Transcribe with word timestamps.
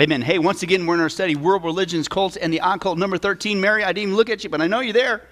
Amen. 0.00 0.22
Hey, 0.22 0.40
once 0.40 0.64
again, 0.64 0.86
we're 0.86 0.94
in 0.94 1.00
our 1.00 1.08
study, 1.08 1.36
World 1.36 1.62
Religions, 1.62 2.08
Cults, 2.08 2.36
and 2.36 2.52
the 2.52 2.60
Occult, 2.64 2.98
number 2.98 3.16
13. 3.16 3.60
Mary, 3.60 3.84
I 3.84 3.92
didn't 3.92 4.08
even 4.08 4.16
look 4.16 4.28
at 4.28 4.42
you, 4.42 4.50
but 4.50 4.60
I 4.60 4.66
know 4.66 4.80
you're 4.80 4.92
there. 4.92 5.22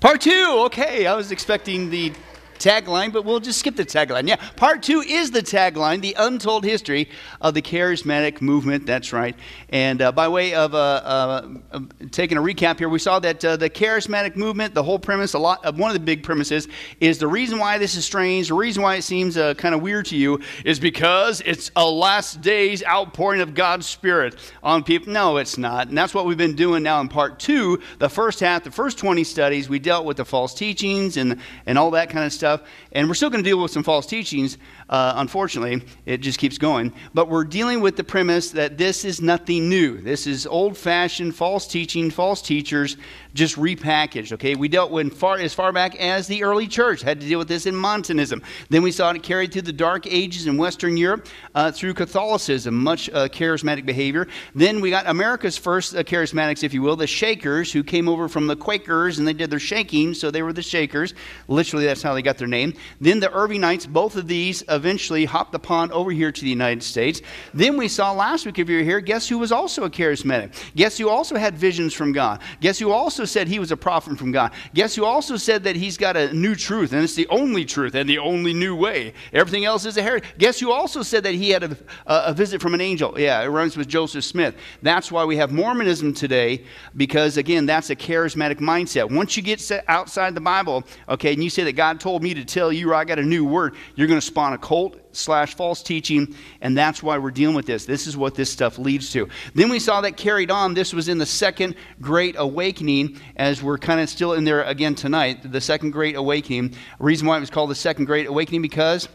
Part 0.00 0.20
two. 0.20 0.62
Okay, 0.66 1.06
I 1.06 1.14
was 1.14 1.30
expecting 1.30 1.90
the 1.90 2.12
tagline, 2.58 3.12
but 3.12 3.24
we'll 3.24 3.40
just 3.40 3.58
skip 3.58 3.76
the 3.76 3.84
tagline. 3.84 4.28
Yeah, 4.28 4.36
part 4.56 4.82
two 4.82 5.00
is 5.00 5.30
the 5.30 5.42
tagline, 5.42 6.00
the 6.00 6.14
untold 6.18 6.64
history 6.64 7.08
of 7.40 7.54
the 7.54 7.62
charismatic 7.62 8.40
movement. 8.40 8.86
That's 8.86 9.12
right. 9.12 9.36
And 9.68 10.00
uh, 10.02 10.12
by 10.12 10.28
way 10.28 10.54
of 10.54 10.74
uh, 10.74 10.78
uh, 10.78 11.80
taking 12.10 12.38
a 12.38 12.40
recap 12.40 12.78
here, 12.78 12.88
we 12.88 12.98
saw 12.98 13.18
that 13.20 13.44
uh, 13.44 13.56
the 13.56 13.70
charismatic 13.70 14.36
movement, 14.36 14.74
the 14.74 14.82
whole 14.82 14.98
premise, 14.98 15.34
a 15.34 15.38
lot 15.38 15.64
of 15.64 15.78
one 15.78 15.90
of 15.90 15.94
the 15.94 16.00
big 16.00 16.22
premises 16.22 16.68
is 17.00 17.18
the 17.18 17.28
reason 17.28 17.58
why 17.58 17.78
this 17.78 17.94
is 17.96 18.04
strange, 18.04 18.48
the 18.48 18.54
reason 18.54 18.82
why 18.82 18.96
it 18.96 19.02
seems 19.02 19.36
uh, 19.36 19.54
kind 19.54 19.74
of 19.74 19.82
weird 19.82 20.06
to 20.06 20.16
you 20.16 20.40
is 20.64 20.78
because 20.78 21.42
it's 21.44 21.70
a 21.76 21.84
last 21.84 22.40
days 22.40 22.84
outpouring 22.84 23.40
of 23.40 23.54
God's 23.54 23.86
Spirit 23.86 24.36
on 24.62 24.82
people. 24.82 25.12
No, 25.12 25.36
it's 25.36 25.58
not. 25.58 25.88
And 25.88 25.96
that's 25.96 26.14
what 26.14 26.26
we've 26.26 26.36
been 26.36 26.56
doing 26.56 26.82
now 26.82 27.00
in 27.00 27.08
part 27.08 27.38
two. 27.38 27.80
The 27.98 28.08
first 28.08 28.40
half, 28.40 28.64
the 28.64 28.70
first 28.70 28.98
20 28.98 29.24
studies, 29.24 29.68
we 29.68 29.78
dealt 29.78 30.04
with 30.04 30.16
the 30.16 30.24
false 30.24 30.54
teachings 30.54 31.16
and, 31.16 31.40
and 31.66 31.78
all 31.78 31.90
that 31.92 32.10
kind 32.10 32.24
of 32.24 32.32
stuff 32.32 32.45
stuff. 32.46 32.68
And 32.92 33.08
we're 33.08 33.14
still 33.14 33.30
going 33.30 33.42
to 33.42 33.48
deal 33.48 33.60
with 33.60 33.72
some 33.72 33.82
false 33.82 34.06
teachings. 34.06 34.58
Uh, 34.88 35.14
unfortunately, 35.16 35.82
it 36.04 36.18
just 36.18 36.38
keeps 36.38 36.58
going. 36.58 36.92
But 37.12 37.28
we're 37.28 37.44
dealing 37.44 37.80
with 37.80 37.96
the 37.96 38.04
premise 38.04 38.50
that 38.52 38.78
this 38.78 39.04
is 39.04 39.20
nothing 39.20 39.68
new. 39.68 40.00
This 40.00 40.26
is 40.26 40.46
old 40.46 40.76
fashioned 40.76 41.34
false 41.34 41.66
teaching, 41.66 42.10
false 42.10 42.40
teachers 42.40 42.96
just 43.36 43.56
repackaged. 43.56 44.32
Okay, 44.32 44.54
we 44.54 44.66
dealt 44.66 44.90
with 44.90 45.12
far 45.12 45.38
as 45.38 45.54
far 45.54 45.70
back 45.72 45.94
as 45.96 46.26
the 46.26 46.42
early 46.42 46.66
church 46.66 47.02
had 47.02 47.20
to 47.20 47.26
deal 47.26 47.38
with 47.38 47.48
this 47.48 47.66
in 47.66 47.76
Montanism. 47.76 48.42
Then 48.70 48.82
we 48.82 48.90
saw 48.90 49.10
it 49.10 49.22
carried 49.22 49.52
through 49.52 49.62
the 49.62 49.72
Dark 49.72 50.06
Ages 50.06 50.46
in 50.46 50.56
Western 50.56 50.96
Europe 50.96 51.28
uh, 51.54 51.70
through 51.70 51.94
Catholicism, 51.94 52.74
much 52.74 53.08
uh, 53.10 53.28
charismatic 53.28 53.86
behavior. 53.86 54.26
Then 54.54 54.80
we 54.80 54.90
got 54.90 55.06
America's 55.06 55.56
first 55.56 55.94
uh, 55.94 56.02
charismatics, 56.02 56.64
if 56.64 56.72
you 56.72 56.82
will, 56.82 56.96
the 56.96 57.06
Shakers, 57.06 57.72
who 57.72 57.84
came 57.84 58.08
over 58.08 58.28
from 58.28 58.46
the 58.46 58.56
Quakers 58.56 59.18
and 59.18 59.28
they 59.28 59.34
did 59.34 59.50
their 59.50 59.60
shaking, 59.60 60.14
so 60.14 60.30
they 60.30 60.42
were 60.42 60.52
the 60.52 60.62
Shakers. 60.62 61.14
Literally, 61.46 61.84
that's 61.84 62.02
how 62.02 62.14
they 62.14 62.22
got 62.22 62.38
their 62.38 62.48
name. 62.48 62.74
Then 63.00 63.20
the 63.20 63.28
Irvingites, 63.28 63.86
both 63.86 64.16
of 64.16 64.26
these 64.26 64.64
eventually 64.76 65.24
hopped 65.24 65.52
the 65.52 65.58
pond 65.58 65.90
over 65.92 66.10
here 66.10 66.30
to 66.30 66.40
the 66.40 66.48
United 66.48 66.82
States. 66.82 67.22
Then 67.52 67.76
we 67.76 67.88
saw 67.88 68.12
last 68.12 68.46
week, 68.46 68.58
if 68.58 68.68
you 68.68 68.76
were 68.76 68.82
here, 68.82 69.00
guess 69.00 69.28
who 69.28 69.38
was 69.38 69.50
also 69.50 69.84
a 69.84 69.90
charismatic? 69.90 70.52
Guess 70.76 70.98
who 70.98 71.08
also 71.08 71.36
had 71.36 71.56
visions 71.56 71.92
from 71.92 72.12
God? 72.12 72.40
Guess 72.60 72.78
who 72.78 72.92
also 72.92 73.24
said 73.24 73.48
he 73.48 73.58
was 73.58 73.72
a 73.72 73.76
prophet 73.76 74.18
from 74.18 74.30
God. 74.30 74.52
Guess 74.74 74.94
who 74.94 75.04
also 75.04 75.36
said 75.36 75.64
that 75.64 75.74
he's 75.74 75.96
got 75.96 76.16
a 76.16 76.32
new 76.32 76.54
truth, 76.54 76.92
and 76.92 77.02
it's 77.02 77.14
the 77.14 77.26
only 77.28 77.64
truth 77.64 77.94
and 77.94 78.08
the 78.08 78.18
only 78.18 78.52
new 78.52 78.76
way. 78.76 79.12
Everything 79.32 79.64
else 79.64 79.84
is 79.86 79.96
a 79.96 80.02
heresy. 80.02 80.26
Guess 80.38 80.60
who 80.60 80.70
also 80.70 81.02
said 81.02 81.24
that 81.24 81.34
he 81.34 81.50
had 81.50 81.64
a, 81.64 81.76
a 82.06 82.32
visit 82.32 82.60
from 82.60 82.74
an 82.74 82.80
angel? 82.80 83.18
Yeah, 83.18 83.42
it 83.42 83.48
runs 83.48 83.76
with 83.76 83.88
Joseph 83.88 84.24
Smith. 84.24 84.54
That's 84.82 85.10
why 85.10 85.24
we 85.24 85.36
have 85.36 85.50
Mormonism 85.50 86.14
today, 86.14 86.64
because 86.96 87.36
again, 87.36 87.66
that's 87.66 87.90
a 87.90 87.96
charismatic 87.96 88.56
mindset. 88.56 89.10
Once 89.10 89.36
you 89.36 89.42
get 89.42 89.60
outside 89.88 90.34
the 90.34 90.40
Bible, 90.40 90.84
okay, 91.08 91.32
and 91.32 91.42
you 91.42 91.50
say 91.50 91.64
that 91.64 91.72
God 91.72 91.98
told 91.98 92.22
me 92.22 92.34
to 92.34 92.44
tell 92.44 92.72
you, 92.72 92.94
I 92.94 93.04
got 93.04 93.18
a 93.18 93.22
new 93.22 93.44
word, 93.44 93.74
you're 93.94 94.06
going 94.06 94.20
to 94.20 94.26
spawn 94.26 94.52
a 94.52 94.58
cult 94.66 94.96
slash 95.12 95.54
false 95.54 95.80
teaching, 95.80 96.34
and 96.60 96.76
that's 96.76 97.00
why 97.00 97.16
we're 97.16 97.30
dealing 97.30 97.54
with 97.54 97.66
this. 97.66 97.84
This 97.84 98.08
is 98.08 98.16
what 98.16 98.34
this 98.34 98.50
stuff 98.50 98.78
leads 98.78 99.12
to. 99.12 99.28
Then 99.54 99.68
we 99.68 99.78
saw 99.78 100.00
that 100.00 100.16
carried 100.16 100.50
on. 100.50 100.74
This 100.74 100.92
was 100.92 101.06
in 101.08 101.18
the 101.18 101.26
second 101.26 101.76
great 102.00 102.34
awakening, 102.36 103.20
as 103.36 103.62
we're 103.62 103.78
kind 103.78 104.00
of 104.00 104.08
still 104.08 104.32
in 104.32 104.42
there 104.42 104.64
again 104.64 104.96
tonight. 104.96 105.52
The 105.52 105.60
second 105.60 105.92
great 105.92 106.16
awakening. 106.16 106.74
reason 106.98 107.28
why 107.28 107.36
it 107.36 107.40
was 107.40 107.50
called 107.50 107.70
the 107.70 107.76
second 107.76 108.06
great 108.06 108.26
awakening 108.26 108.60
because 108.60 109.08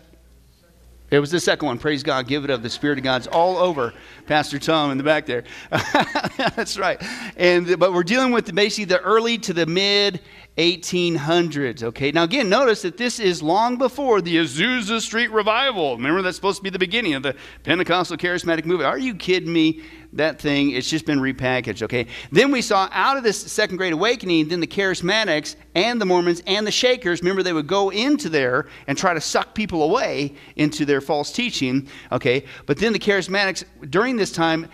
it 1.12 1.20
was 1.20 1.30
the 1.30 1.40
second 1.40 1.66
one. 1.66 1.78
Praise 1.78 2.04
God. 2.04 2.26
Give 2.26 2.46
it 2.46 2.50
up. 2.50 2.62
The 2.62 2.70
Spirit 2.70 2.98
of 2.98 3.04
God's 3.04 3.28
all 3.28 3.58
over 3.58 3.94
Pastor 4.28 4.58
Tom 4.58 4.92
in 4.92 4.98
the 4.98 5.04
back 5.04 5.26
there. 5.26 5.44
That's 6.56 6.80
right. 6.80 7.04
And 7.36 7.78
but 7.78 7.94
we're 7.94 8.04
dealing 8.04 8.32
with 8.32 8.56
basically 8.56 8.86
the 8.86 9.02
early 9.02 9.38
to 9.40 9.54
the 9.54 9.66
mid 9.66 10.22
1800s. 10.58 11.84
Okay, 11.84 12.12
now 12.12 12.24
again, 12.24 12.50
notice 12.50 12.82
that 12.82 12.98
this 12.98 13.20
is 13.20 13.42
long 13.42 13.78
before 13.78 14.22
the 14.22 14.38
Azusa 14.38 15.02
Street 15.02 15.32
revival. 15.32 15.96
Remember, 15.98 16.22
that's 16.22 16.36
supposed 16.36 16.58
to 16.58 16.64
be 16.64 16.70
the 16.70 16.80
beginning 16.80 17.14
of 17.14 17.24
the 17.24 17.36
Pentecostal 17.64 18.18
charismatic 18.18 18.66
movement. 18.66 18.88
Are 18.88 18.98
you 18.98 19.16
kidding 19.16 19.52
me? 19.52 19.84
That 20.14 20.42
thing, 20.42 20.72
it's 20.72 20.90
just 20.90 21.06
been 21.06 21.20
repackaged. 21.20 21.84
Okay, 21.84 22.08
then 22.32 22.52
we 22.52 22.62
saw 22.62 22.90
out 22.92 23.16
of 23.16 23.24
this 23.24 23.40
Second 23.40 23.78
Great 23.78 23.94
Awakening, 23.94 24.50
then 24.50 24.60
the 24.60 24.68
charismatics 24.68 25.56
and 25.74 26.02
the 26.02 26.06
Mormons 26.06 26.42
and 26.46 26.68
the 26.68 26.72
Shakers. 26.72 27.22
Remember, 27.22 27.44
they 27.44 27.54
would 27.54 27.68
go 27.68 27.92
into 27.92 28.28
there 28.28 28.68
and 28.88 28.98
try 28.98 29.14
to 29.14 29.22
suck 29.22 29.54
people 29.54 29.84
away 29.84 30.36
into 30.58 30.84
their 30.86 31.00
false 31.00 31.32
teaching. 31.32 31.88
Okay, 32.12 32.44
but 32.66 32.78
then 32.78 32.92
the 32.92 33.00
charismatics 33.00 33.64
during 33.90 34.18
this 34.18 34.32
time 34.32 34.68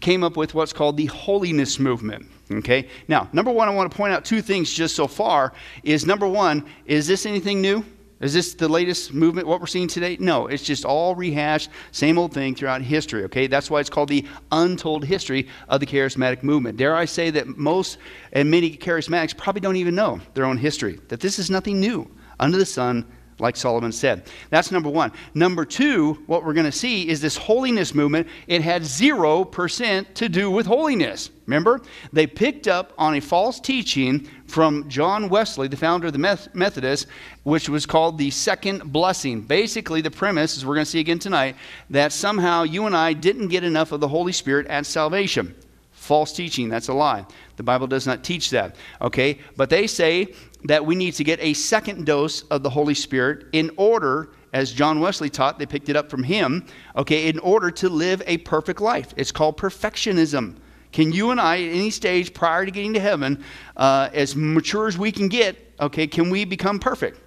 came 0.00 0.24
up 0.24 0.36
with 0.36 0.54
what's 0.54 0.72
called 0.72 0.96
the 0.96 1.06
holiness 1.06 1.78
movement. 1.78 2.26
Okay? 2.50 2.88
Now, 3.08 3.28
number 3.32 3.50
one, 3.50 3.68
I 3.68 3.74
want 3.74 3.90
to 3.90 3.96
point 3.96 4.12
out 4.12 4.24
two 4.24 4.42
things 4.42 4.72
just 4.72 4.96
so 4.96 5.06
far. 5.06 5.52
Is 5.82 6.06
number 6.06 6.26
one, 6.26 6.66
is 6.86 7.06
this 7.06 7.26
anything 7.26 7.60
new? 7.60 7.84
Is 8.20 8.32
this 8.32 8.54
the 8.54 8.68
latest 8.68 9.12
movement, 9.12 9.46
what 9.46 9.60
we're 9.60 9.66
seeing 9.66 9.88
today? 9.88 10.16
No, 10.20 10.46
it's 10.46 10.62
just 10.62 10.84
all 10.84 11.14
rehashed, 11.14 11.70
same 11.90 12.16
old 12.16 12.32
thing 12.32 12.54
throughout 12.54 12.80
history, 12.80 13.24
okay? 13.24 13.48
That's 13.48 13.70
why 13.70 13.80
it's 13.80 13.90
called 13.90 14.08
the 14.08 14.24
untold 14.52 15.04
history 15.04 15.48
of 15.68 15.80
the 15.80 15.86
charismatic 15.86 16.42
movement. 16.42 16.76
Dare 16.76 16.94
I 16.94 17.06
say 17.06 17.30
that 17.30 17.48
most 17.58 17.98
and 18.32 18.50
many 18.50 18.76
charismatics 18.76 19.36
probably 19.36 19.60
don't 19.60 19.76
even 19.76 19.94
know 19.94 20.20
their 20.34 20.44
own 20.44 20.56
history, 20.56 21.00
that 21.08 21.20
this 21.20 21.38
is 21.38 21.50
nothing 21.50 21.80
new 21.80 22.08
under 22.38 22.56
the 22.56 22.66
sun 22.66 23.04
like 23.38 23.56
Solomon 23.56 23.92
said. 23.92 24.28
That's 24.50 24.70
number 24.70 24.88
one. 24.88 25.12
Number 25.34 25.64
two, 25.64 26.22
what 26.26 26.44
we're 26.44 26.52
going 26.52 26.66
to 26.66 26.72
see 26.72 27.08
is 27.08 27.20
this 27.20 27.36
holiness 27.36 27.94
movement. 27.94 28.28
It 28.46 28.62
had 28.62 28.82
0% 28.82 30.14
to 30.14 30.28
do 30.28 30.50
with 30.50 30.66
holiness. 30.66 31.30
Remember? 31.46 31.80
They 32.12 32.26
picked 32.26 32.68
up 32.68 32.92
on 32.96 33.16
a 33.16 33.20
false 33.20 33.60
teaching 33.60 34.28
from 34.54 34.88
John 34.88 35.28
Wesley, 35.30 35.66
the 35.66 35.76
founder 35.76 36.06
of 36.06 36.12
the 36.12 36.48
Methodists, 36.54 37.10
which 37.42 37.68
was 37.68 37.86
called 37.86 38.18
the 38.18 38.30
second 38.30 38.92
blessing. 38.92 39.40
Basically, 39.40 40.00
the 40.00 40.12
premise, 40.12 40.56
as 40.56 40.64
we're 40.64 40.76
going 40.76 40.84
to 40.84 40.90
see 40.92 41.00
again 41.00 41.18
tonight, 41.18 41.56
that 41.90 42.12
somehow 42.12 42.62
you 42.62 42.86
and 42.86 42.96
I 42.96 43.14
didn't 43.14 43.48
get 43.48 43.64
enough 43.64 43.90
of 43.90 43.98
the 43.98 44.06
Holy 44.06 44.30
Spirit 44.30 44.68
at 44.68 44.86
salvation. 44.86 45.56
False 45.90 46.32
teaching, 46.32 46.68
that's 46.68 46.86
a 46.86 46.94
lie. 46.94 47.26
The 47.56 47.64
Bible 47.64 47.88
does 47.88 48.06
not 48.06 48.22
teach 48.22 48.50
that. 48.50 48.76
Okay? 49.02 49.40
But 49.56 49.70
they 49.70 49.88
say 49.88 50.32
that 50.66 50.86
we 50.86 50.94
need 50.94 51.14
to 51.14 51.24
get 51.24 51.40
a 51.40 51.52
second 51.54 52.06
dose 52.06 52.42
of 52.42 52.62
the 52.62 52.70
Holy 52.70 52.94
Spirit 52.94 53.46
in 53.50 53.72
order, 53.76 54.30
as 54.52 54.72
John 54.72 55.00
Wesley 55.00 55.30
taught, 55.30 55.58
they 55.58 55.66
picked 55.66 55.88
it 55.88 55.96
up 55.96 56.08
from 56.08 56.22
him, 56.22 56.64
okay, 56.94 57.28
in 57.28 57.40
order 57.40 57.72
to 57.72 57.88
live 57.88 58.22
a 58.24 58.38
perfect 58.38 58.80
life. 58.80 59.14
It's 59.16 59.32
called 59.32 59.56
perfectionism. 59.56 60.58
Can 60.94 61.10
you 61.10 61.32
and 61.32 61.40
I, 61.40 61.56
at 61.56 61.74
any 61.74 61.90
stage 61.90 62.32
prior 62.32 62.64
to 62.64 62.70
getting 62.70 62.94
to 62.94 63.00
heaven, 63.00 63.42
uh, 63.76 64.10
as 64.12 64.36
mature 64.36 64.86
as 64.86 64.96
we 64.96 65.10
can 65.10 65.26
get, 65.26 65.74
okay, 65.80 66.06
can 66.06 66.30
we 66.30 66.44
become 66.44 66.78
perfect? 66.78 67.20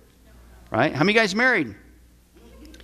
Right? 0.72 0.96
How 0.96 1.04
many 1.04 1.12
guys 1.12 1.36
married? 1.36 1.76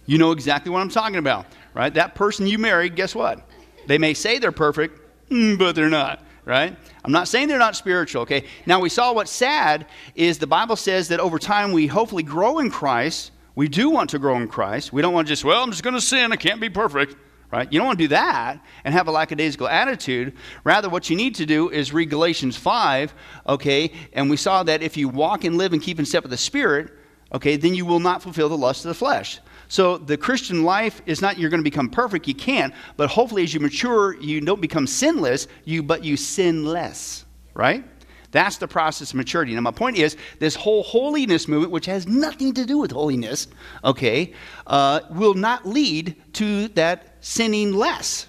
You 0.06 0.18
know 0.18 0.34
exactly 0.34 0.74
what 0.74 0.82
I'm 0.82 0.90
talking 0.90 1.16
about, 1.16 1.46
right? 1.74 1.94
That 1.94 2.16
person 2.16 2.48
you 2.48 2.58
married, 2.58 2.98
guess 2.98 3.16
what? 3.16 3.50
They 3.88 3.98
may 3.98 4.14
say 4.14 4.40
they're 4.40 4.52
perfect, 4.52 5.00
mm, 5.30 5.58
but 5.58 5.74
they're 5.74 5.90
not 5.90 6.22
right? 6.46 6.76
I'm 7.06 7.14
not 7.14 7.30
saying 7.30 7.48
they're 7.48 7.58
not 7.58 7.78
spiritual, 7.78 8.24
okay? 8.24 8.44
Now, 8.66 8.82
we 8.82 8.90
saw 8.90 9.14
what's 9.14 9.32
sad 9.32 9.86
is 10.14 10.40
the 10.40 10.48
Bible 10.48 10.76
says 10.76 11.08
that 11.08 11.22
over 11.22 11.40
time 11.40 11.72
we 11.72 11.88
hopefully 11.88 12.24
grow 12.24 12.60
in 12.60 12.70
Christ. 12.70 13.32
We 13.56 13.70
do 13.70 13.90
want 13.90 14.10
to 14.10 14.20
grow 14.20 14.36
in 14.36 14.50
Christ. 14.50 14.92
We 14.92 15.02
don't 15.02 15.14
want 15.14 15.26
to 15.26 15.32
just, 15.32 15.46
well, 15.46 15.64
I'm 15.64 15.72
just 15.72 15.84
going 15.84 15.96
to 15.96 16.02
sin. 16.02 16.34
I 16.34 16.36
can't 16.36 16.60
be 16.60 16.70
perfect, 16.70 17.16
right? 17.54 17.72
You 17.72 17.78
don't 17.78 17.86
want 17.86 18.00
to 18.00 18.06
do 18.06 18.10
that 18.10 18.60
and 18.84 18.96
have 18.96 19.08
a 19.08 19.12
lackadaisical 19.12 19.68
attitude. 19.68 20.36
Rather, 20.64 20.90
what 20.90 21.12
you 21.12 21.16
need 21.16 21.36
to 21.36 21.46
do 21.46 21.70
is 21.70 21.94
read 21.94 22.10
Galatians 22.10 22.58
5, 22.58 23.14
okay? 23.48 23.92
And 24.14 24.28
we 24.28 24.38
saw 24.38 24.64
that 24.64 24.82
if 24.82 24.98
you 24.98 25.08
walk 25.08 25.44
and 25.44 25.56
live 25.56 25.72
and 25.72 25.80
keep 25.80 26.00
in 26.00 26.06
step 26.06 26.24
with 26.24 26.32
the 26.32 26.38
Spirit, 26.38 26.92
okay, 27.32 27.56
then 27.56 27.76
you 27.76 27.86
will 27.86 28.00
not 28.00 28.24
fulfill 28.24 28.50
the 28.50 28.58
lust 28.58 28.86
of 28.86 28.90
the 28.90 28.96
flesh. 28.96 29.40
So 29.68 30.00
the 30.00 30.18
Christian 30.18 30.64
life 30.64 31.04
is 31.06 31.22
not 31.22 31.38
you're 31.38 31.52
going 31.52 31.60
to 31.60 31.64
become 31.64 31.92
perfect, 31.92 32.28
you 32.28 32.34
can't, 32.34 32.74
but 32.98 33.08
hopefully 33.12 33.44
as 33.44 33.54
you 33.54 33.60
mature, 33.60 34.20
you 34.20 34.42
don't 34.42 34.62
become 34.62 34.88
sinless, 34.88 35.48
you 35.64 35.84
but 35.84 36.04
you 36.04 36.18
sin 36.18 36.66
less, 36.66 37.24
right? 37.54 37.86
That's 38.34 38.58
the 38.58 38.68
process 38.68 39.12
of 39.12 39.16
maturity. 39.16 39.54
Now, 39.54 39.62
my 39.62 39.72
point 39.72 39.96
is 39.96 40.18
this 40.40 40.56
whole 40.56 40.84
holiness 40.84 41.48
movement, 41.48 41.72
which 41.72 41.86
has 41.86 42.08
nothing 42.08 42.54
to 42.56 42.66
do 42.66 42.80
with 42.80 42.92
holiness, 42.92 43.48
okay, 43.86 44.34
uh, 44.68 45.02
will 45.12 45.36
not 45.36 45.68
lead 45.68 46.16
to 46.34 46.68
that 46.70 47.18
sinning 47.22 47.74
less. 47.74 48.28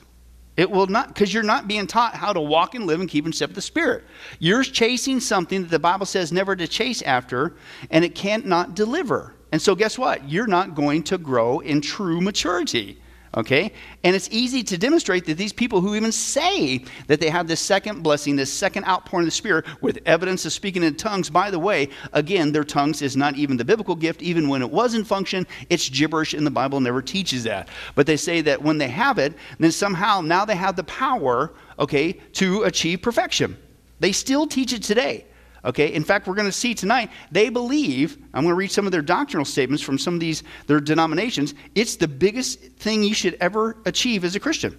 It 0.58 0.70
will 0.70 0.86
not, 0.86 1.08
because 1.08 1.32
you're 1.34 1.42
not 1.42 1.66
being 1.66 1.86
taught 1.86 2.14
how 2.14 2.32
to 2.34 2.40
walk 2.40 2.74
and 2.74 2.86
live 2.86 3.00
and 3.00 3.08
keep 3.08 3.26
in 3.26 3.32
step 3.32 3.48
with 3.48 3.56
the 3.56 3.62
Spirit. 3.62 4.04
You're 4.38 4.62
chasing 4.62 5.20
something 5.20 5.62
that 5.62 5.70
the 5.70 5.78
Bible 5.78 6.06
says 6.06 6.32
never 6.32 6.54
to 6.54 6.68
chase 6.68 7.00
after, 7.02 7.56
and 7.90 8.04
it 8.04 8.14
can't 8.14 8.74
deliver. 8.74 9.34
And 9.52 9.60
so, 9.60 9.74
guess 9.74 9.98
what? 9.98 10.28
You're 10.28 10.46
not 10.46 10.74
going 10.74 11.02
to 11.04 11.18
grow 11.18 11.60
in 11.60 11.80
true 11.80 12.20
maturity. 12.20 13.00
Okay? 13.36 13.72
And 14.04 14.14
it's 14.14 14.28
easy 14.30 14.62
to 14.62 14.78
demonstrate 14.78 15.24
that 15.26 15.36
these 15.36 15.52
people 15.52 15.80
who 15.80 15.96
even 15.96 16.12
say 16.12 16.84
that 17.08 17.20
they 17.20 17.30
have 17.30 17.48
this 17.48 17.60
second 17.60 18.02
blessing, 18.02 18.36
this 18.36 18.52
second 18.52 18.84
outpouring 18.84 19.24
of 19.24 19.26
the 19.26 19.32
Spirit 19.32 19.64
with 19.82 19.98
evidence 20.06 20.44
of 20.44 20.52
speaking 20.52 20.84
in 20.84 20.94
tongues, 20.94 21.30
by 21.30 21.50
the 21.50 21.58
way, 21.58 21.88
again, 22.12 22.52
their 22.52 22.64
tongues 22.64 23.02
is 23.02 23.16
not 23.16 23.34
even 23.34 23.56
the 23.56 23.64
biblical 23.64 23.96
gift. 23.96 24.22
Even 24.22 24.48
when 24.48 24.62
it 24.62 24.70
was 24.70 24.94
in 24.94 25.04
function, 25.04 25.46
it's 25.68 25.88
gibberish, 25.88 26.34
and 26.34 26.46
the 26.46 26.50
Bible 26.50 26.80
never 26.80 27.02
teaches 27.02 27.42
that. 27.44 27.68
But 27.96 28.06
they 28.06 28.16
say 28.16 28.40
that 28.42 28.62
when 28.62 28.78
they 28.78 28.88
have 28.88 29.18
it, 29.18 29.34
then 29.58 29.72
somehow 29.72 30.20
now 30.20 30.44
they 30.44 30.56
have 30.56 30.76
the 30.76 30.84
power, 30.84 31.52
okay, 31.78 32.12
to 32.34 32.62
achieve 32.62 33.02
perfection. 33.02 33.56
They 33.98 34.12
still 34.12 34.46
teach 34.46 34.72
it 34.72 34.82
today. 34.82 35.24
Okay, 35.64 35.92
in 35.94 36.04
fact, 36.04 36.26
we're 36.26 36.34
going 36.34 36.48
to 36.48 36.52
see 36.52 36.74
tonight, 36.74 37.10
they 37.30 37.48
believe, 37.48 38.18
I'm 38.34 38.42
going 38.42 38.52
to 38.52 38.56
read 38.56 38.70
some 38.70 38.84
of 38.84 38.92
their 38.92 39.02
doctrinal 39.02 39.46
statements 39.46 39.82
from 39.82 39.96
some 39.98 40.14
of 40.14 40.20
these, 40.20 40.42
their 40.66 40.78
denominations. 40.78 41.54
It's 41.74 41.96
the 41.96 42.08
biggest 42.08 42.60
thing 42.60 43.02
you 43.02 43.14
should 43.14 43.36
ever 43.40 43.76
achieve 43.86 44.24
as 44.24 44.36
a 44.36 44.40
Christian. 44.40 44.78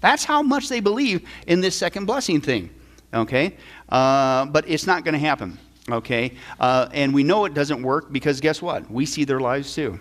That's 0.00 0.24
how 0.24 0.42
much 0.42 0.68
they 0.68 0.80
believe 0.80 1.28
in 1.46 1.60
this 1.60 1.76
second 1.76 2.06
blessing 2.06 2.40
thing. 2.40 2.70
Okay, 3.14 3.56
uh, 3.88 4.46
but 4.46 4.68
it's 4.68 4.86
not 4.86 5.04
going 5.04 5.14
to 5.14 5.18
happen. 5.18 5.58
Okay, 5.88 6.34
uh, 6.60 6.88
and 6.92 7.14
we 7.14 7.22
know 7.22 7.44
it 7.46 7.54
doesn't 7.54 7.82
work 7.82 8.12
because 8.12 8.40
guess 8.40 8.60
what? 8.60 8.90
We 8.90 9.06
see 9.06 9.24
their 9.24 9.40
lives 9.40 9.74
too. 9.74 9.98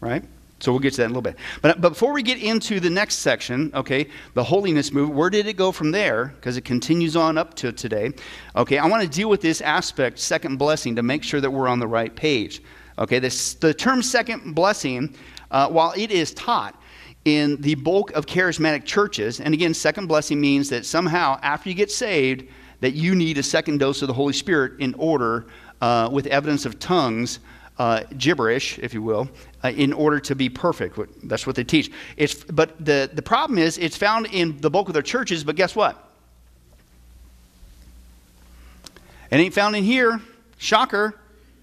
Right? 0.00 0.22
So 0.60 0.72
we'll 0.72 0.80
get 0.80 0.92
to 0.94 0.98
that 0.98 1.04
in 1.04 1.10
a 1.10 1.14
little 1.14 1.22
bit. 1.22 1.36
But, 1.62 1.80
but 1.80 1.90
before 1.90 2.12
we 2.12 2.22
get 2.22 2.42
into 2.42 2.80
the 2.80 2.88
next 2.88 3.16
section, 3.16 3.70
okay, 3.74 4.08
the 4.34 4.44
holiness 4.44 4.92
movement, 4.92 5.18
where 5.18 5.28
did 5.28 5.46
it 5.46 5.56
go 5.56 5.72
from 5.72 5.90
there? 5.90 6.32
Because 6.36 6.56
it 6.56 6.64
continues 6.64 7.16
on 7.16 7.36
up 7.36 7.54
to 7.54 7.72
today. 7.72 8.12
Okay, 8.56 8.78
I 8.78 8.86
want 8.86 9.02
to 9.02 9.08
deal 9.08 9.28
with 9.28 9.40
this 9.40 9.60
aspect, 9.60 10.18
second 10.18 10.56
blessing, 10.56 10.96
to 10.96 11.02
make 11.02 11.22
sure 11.22 11.40
that 11.40 11.50
we're 11.50 11.68
on 11.68 11.80
the 11.80 11.86
right 11.86 12.14
page. 12.14 12.62
Okay, 12.98 13.18
this, 13.18 13.54
the 13.54 13.74
term 13.74 14.02
second 14.02 14.54
blessing, 14.54 15.14
uh, 15.50 15.68
while 15.68 15.92
it 15.96 16.10
is 16.10 16.32
taught 16.32 16.80
in 17.24 17.60
the 17.60 17.74
bulk 17.74 18.12
of 18.12 18.26
charismatic 18.26 18.84
churches, 18.84 19.40
and 19.40 19.52
again, 19.52 19.74
second 19.74 20.06
blessing 20.06 20.40
means 20.40 20.68
that 20.70 20.86
somehow 20.86 21.38
after 21.42 21.68
you 21.68 21.74
get 21.74 21.90
saved, 21.90 22.46
that 22.80 22.92
you 22.92 23.14
need 23.14 23.38
a 23.38 23.42
second 23.42 23.78
dose 23.78 24.02
of 24.02 24.08
the 24.08 24.14
Holy 24.14 24.32
Spirit 24.32 24.78
in 24.78 24.94
order, 24.94 25.46
uh, 25.80 26.08
with 26.12 26.26
evidence 26.28 26.64
of 26.64 26.78
tongues, 26.78 27.40
uh, 27.78 28.04
gibberish, 28.16 28.78
if 28.78 28.94
you 28.94 29.02
will, 29.02 29.28
uh, 29.62 29.68
in 29.68 29.92
order 29.92 30.20
to 30.20 30.34
be 30.34 30.48
perfect. 30.48 30.98
That's 31.28 31.46
what 31.46 31.56
they 31.56 31.64
teach. 31.64 31.90
It's, 32.16 32.34
but 32.34 32.84
the, 32.84 33.10
the 33.12 33.22
problem 33.22 33.58
is, 33.58 33.78
it's 33.78 33.96
found 33.96 34.26
in 34.26 34.60
the 34.60 34.70
bulk 34.70 34.88
of 34.88 34.94
their 34.94 35.02
churches, 35.02 35.44
but 35.44 35.56
guess 35.56 35.74
what? 35.74 36.00
It 39.30 39.36
ain't 39.36 39.54
found 39.54 39.74
in 39.74 39.84
here. 39.84 40.20
Shocker. 40.58 41.18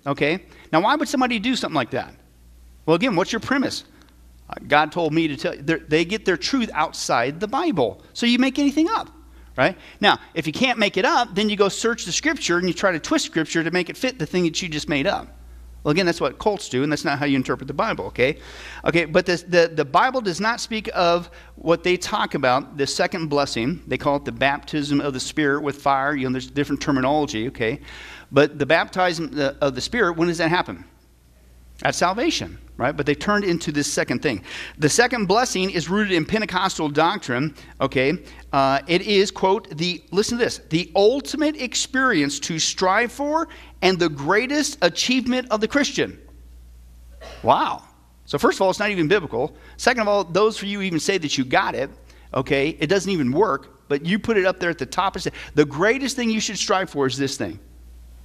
Okay. 0.06 0.44
Now, 0.74 0.82
why 0.82 0.96
would 0.96 1.08
somebody 1.08 1.40
do 1.40 1.56
something 1.56 1.76
like 1.76 1.92
that? 1.92 2.14
Well, 2.86 2.96
again, 2.96 3.16
what's 3.16 3.32
your 3.32 3.40
premise? 3.40 3.86
Uh, 4.50 4.56
God 4.68 4.92
told 4.92 5.14
me 5.14 5.28
to 5.30 5.38
tell 5.38 5.56
you. 5.56 5.62
They 5.62 6.04
get 6.04 6.26
their 6.26 6.38
truth 6.38 6.70
outside 6.74 7.40
the 7.40 7.48
Bible. 7.48 8.04
So 8.14 8.26
you 8.26 8.40
make 8.40 8.60
anything 8.60 8.90
up, 8.90 9.10
right? 9.56 9.78
Now, 10.02 10.20
if 10.34 10.48
you 10.48 10.54
can't 10.54 10.80
make 10.80 10.98
it 10.98 11.06
up, 11.06 11.34
then 11.34 11.50
you 11.50 11.56
go 11.56 11.70
search 11.70 12.04
the 12.04 12.12
scripture 12.12 12.58
and 12.58 12.68
you 12.68 12.74
try 12.74 12.92
to 12.92 13.00
twist 13.00 13.26
scripture 13.26 13.64
to 13.64 13.72
make 13.72 13.90
it 13.90 13.96
fit 13.96 14.20
the 14.20 14.26
thing 14.26 14.44
that 14.44 14.62
you 14.62 14.68
just 14.68 14.90
made 14.90 15.08
up. 15.08 15.28
Well, 15.84 15.92
again, 15.92 16.06
that's 16.06 16.22
what 16.22 16.38
cults 16.38 16.70
do, 16.70 16.84
and 16.84 16.92
that's 16.92 17.06
not 17.06 17.18
how 17.18 17.26
you 17.26 17.36
interpret 17.36 17.68
the 17.68 17.74
Bible, 17.74 18.06
okay? 18.06 18.38
Okay, 18.86 19.06
but 19.06 19.26
this, 19.26 19.42
the, 19.42 19.72
the 19.74 19.86
Bible 19.86 20.22
does 20.22 20.40
not 20.40 20.62
speak 20.62 20.90
of 20.94 21.32
what 21.56 21.84
they 21.84 21.98
talk 21.98 22.36
about, 22.36 22.78
the 22.78 22.86
second 22.86 23.30
blessing. 23.30 23.82
They 23.88 23.98
call 23.98 24.18
it 24.18 24.26
the 24.26 24.32
baptism 24.32 25.02
of 25.02 25.14
the 25.14 25.20
Spirit 25.20 25.64
with 25.64 25.82
fire. 25.82 26.16
You 26.16 26.28
know, 26.28 26.34
there's 26.34 26.52
different 26.52 26.82
terminology, 26.82 27.48
okay? 27.48 27.80
But 28.32 28.60
the 28.60 28.66
baptism 28.66 29.32
uh, 29.40 29.54
of 29.60 29.74
the 29.74 29.82
Spirit, 29.82 30.18
when 30.18 30.28
does 30.28 30.38
that 30.38 30.50
happen? 30.50 30.86
At 31.84 31.96
salvation, 31.96 32.60
right? 32.78 32.96
But 32.96 33.08
they 33.08 33.16
turned 33.16 33.44
into 33.44 33.72
this 33.72 33.92
second 33.92 34.22
thing. 34.22 34.44
The 34.78 34.90
second 34.90 35.26
blessing 35.26 35.72
is 35.72 35.90
rooted 35.90 36.14
in 36.14 36.26
Pentecostal 36.26 36.90
doctrine, 36.90 37.56
okay? 37.80 38.20
Uh, 38.54 38.82
it 38.88 39.02
is, 39.02 39.32
quote, 39.32 39.76
the, 39.78 40.04
listen 40.12 40.38
to 40.38 40.44
this, 40.44 40.60
the 40.70 40.92
ultimate 40.96 41.60
experience 41.60 42.40
to 42.42 42.60
strive 42.60 43.12
for 43.12 43.48
and 43.82 43.98
the 43.98 44.10
greatest 44.10 44.78
achievement 44.84 45.48
of 45.50 45.60
the 45.60 45.68
Christian. 45.68 46.20
Wow. 47.42 47.84
So, 48.26 48.38
first 48.38 48.58
of 48.58 48.62
all, 48.62 48.70
it's 48.70 48.80
not 48.80 48.92
even 48.92 49.08
biblical. 49.08 49.56
Second 49.78 50.04
of 50.04 50.08
all, 50.08 50.24
those 50.24 50.58
for 50.58 50.68
you 50.68 50.82
even 50.84 51.00
say 51.00 51.18
that 51.18 51.38
you 51.38 51.44
got 51.44 51.74
it, 51.74 51.90
okay? 52.34 52.70
It 52.80 52.88
doesn't 52.88 53.12
even 53.12 53.32
work, 53.32 53.88
but 53.90 54.06
you 54.06 54.20
put 54.20 54.38
it 54.38 54.46
up 54.46 54.60
there 54.60 54.70
at 54.70 54.78
the 54.78 54.86
top. 54.86 55.16
And 55.16 55.24
say, 55.24 55.32
the 55.56 55.66
greatest 55.66 56.16
thing 56.16 56.30
you 56.30 56.40
should 56.40 56.58
strive 56.58 56.92
for 56.92 57.08
is 57.08 57.18
this 57.18 57.38
thing. 57.38 57.60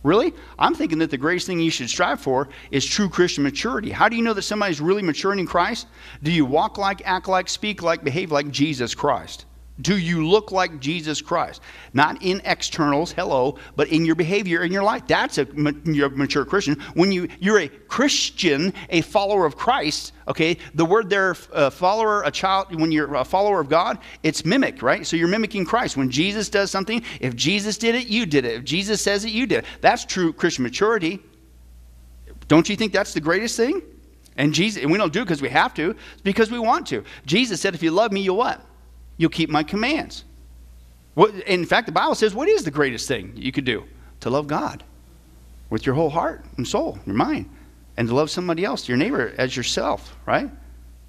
Really? 0.03 0.35
I'm 0.59 0.75
thinking 0.75 0.99
that 0.99 1.11
the 1.11 1.17
greatest 1.17 1.47
thing 1.47 1.59
you 1.59 1.71
should 1.71 1.91
strive 1.91 2.21
for 2.21 2.49
is 2.71 2.87
true 2.87 3.09
Christian 3.09 3.43
maturity. 3.43 3.91
How 3.91 4.09
do 4.09 4.17
you 4.17 4.23
know 4.23 4.35
that 4.35 4.43
somebody's 4.43 4.81
really 4.81 5.03
maturing 5.03 5.41
in 5.41 5.47
Christ? 5.47 5.89
Do 6.23 6.31
you 6.31 6.45
walk 6.45 6.79
like, 6.79 7.03
act 7.05 7.29
like, 7.29 7.49
speak 7.49 7.83
like, 7.83 8.05
behave 8.05 8.31
like 8.31 8.51
Jesus 8.51 8.95
Christ? 8.95 9.47
Do 9.83 9.99
you 9.99 10.27
look 10.27 10.53
like 10.53 10.81
Jesus 10.81 11.21
Christ? 11.21 11.61
Not 11.93 12.23
in 12.23 12.41
externals, 12.47 13.13
hello, 13.13 13.59
but 13.77 13.89
in 13.89 14.07
your 14.07 14.15
behavior, 14.15 14.63
in 14.63 14.73
your 14.73 14.83
life. 14.83 15.03
That's 15.07 15.37
a 15.37 15.45
mature 15.53 16.47
Christian. 16.47 16.81
When 16.95 17.13
you, 17.13 17.29
you're 17.41 17.61
a 17.61 17.69
Christian, 17.69 18.73
a 18.89 19.03
follower 19.03 19.45
of 19.45 19.57
Christ, 19.57 20.13
okay, 20.29 20.57
the 20.75 20.87
word 20.87 21.11
there, 21.11 21.37
a 21.53 21.71
follower, 21.71 22.23
a 22.23 22.31
child, 22.31 22.75
when 22.81 22.91
you're 22.91 23.17
a 23.17 23.25
follower 23.25 23.61
of 23.61 23.69
God, 23.69 23.99
it's 24.23 24.47
mimic, 24.47 24.81
right? 24.81 25.07
So 25.07 25.15
you're 25.15 25.29
mimicking 25.29 25.67
Christ. 25.67 25.99
When 25.99 26.11
Jesus 26.11 26.49
does 26.49 26.71
something, 26.71 27.03
if 27.21 27.37
Jesus 27.37 27.77
did 27.77 27.95
it, 27.95 28.07
you 28.07 28.25
did 28.25 28.47
it. 28.47 28.55
If 28.55 28.65
Jesus 28.65 29.03
says 29.03 29.27
it, 29.27 29.33
you 29.33 29.47
did 29.47 29.59
it. 29.59 29.65
That's 29.83 30.07
true 30.07 30.33
Christian 30.33 30.63
maturity. 30.63 31.21
Don't 32.49 32.67
you 32.69 32.77
think 32.77 32.95
that's 32.95 33.13
the 33.13 33.21
greatest 33.21 33.59
thing? 33.59 33.83
And 34.39 34.55
Jesus, 34.55 34.83
and 34.83 34.91
we 34.91 34.97
don't 34.97 35.13
do 35.13 35.21
it 35.21 35.25
because 35.25 35.43
we 35.43 35.51
have 35.51 35.75
to, 35.75 35.91
it's 35.91 36.23
because 36.23 36.51
we 36.51 36.59
want 36.59 36.87
to. 36.87 37.05
Jesus 37.27 37.61
said, 37.61 37.75
if 37.75 37.83
you 37.83 37.91
love 37.91 38.11
me, 38.11 38.23
you'll 38.23 38.37
what? 38.37 38.65
You'll 39.17 39.31
keep 39.31 39.51
my 39.51 39.63
commands. 39.63 40.25
What, 41.15 41.35
in 41.47 41.65
fact, 41.65 41.87
the 41.87 41.93
Bible 41.93 42.15
says, 42.15 42.35
what 42.35 42.49
is 42.49 42.65
the 42.65 42.71
greatest 42.71 43.09
thing 43.09 43.33
you 43.37 43.53
could 43.53 43.65
do? 43.65 43.85
To 44.21 44.31
love 44.31 44.47
God 44.47 44.85
with 45.71 45.87
your 45.87 45.95
whole 45.95 46.11
heart 46.11 46.45
and 46.57 46.67
soul, 46.67 46.99
your 47.07 47.15
mind, 47.15 47.49
and 47.97 48.09
to 48.09 48.15
love 48.15 48.31
somebody 48.31 48.65
else, 48.65 48.89
your 48.89 48.99
neighbor, 48.99 49.35
as 49.39 49.57
yourself, 49.57 50.17
right? 50.27 50.51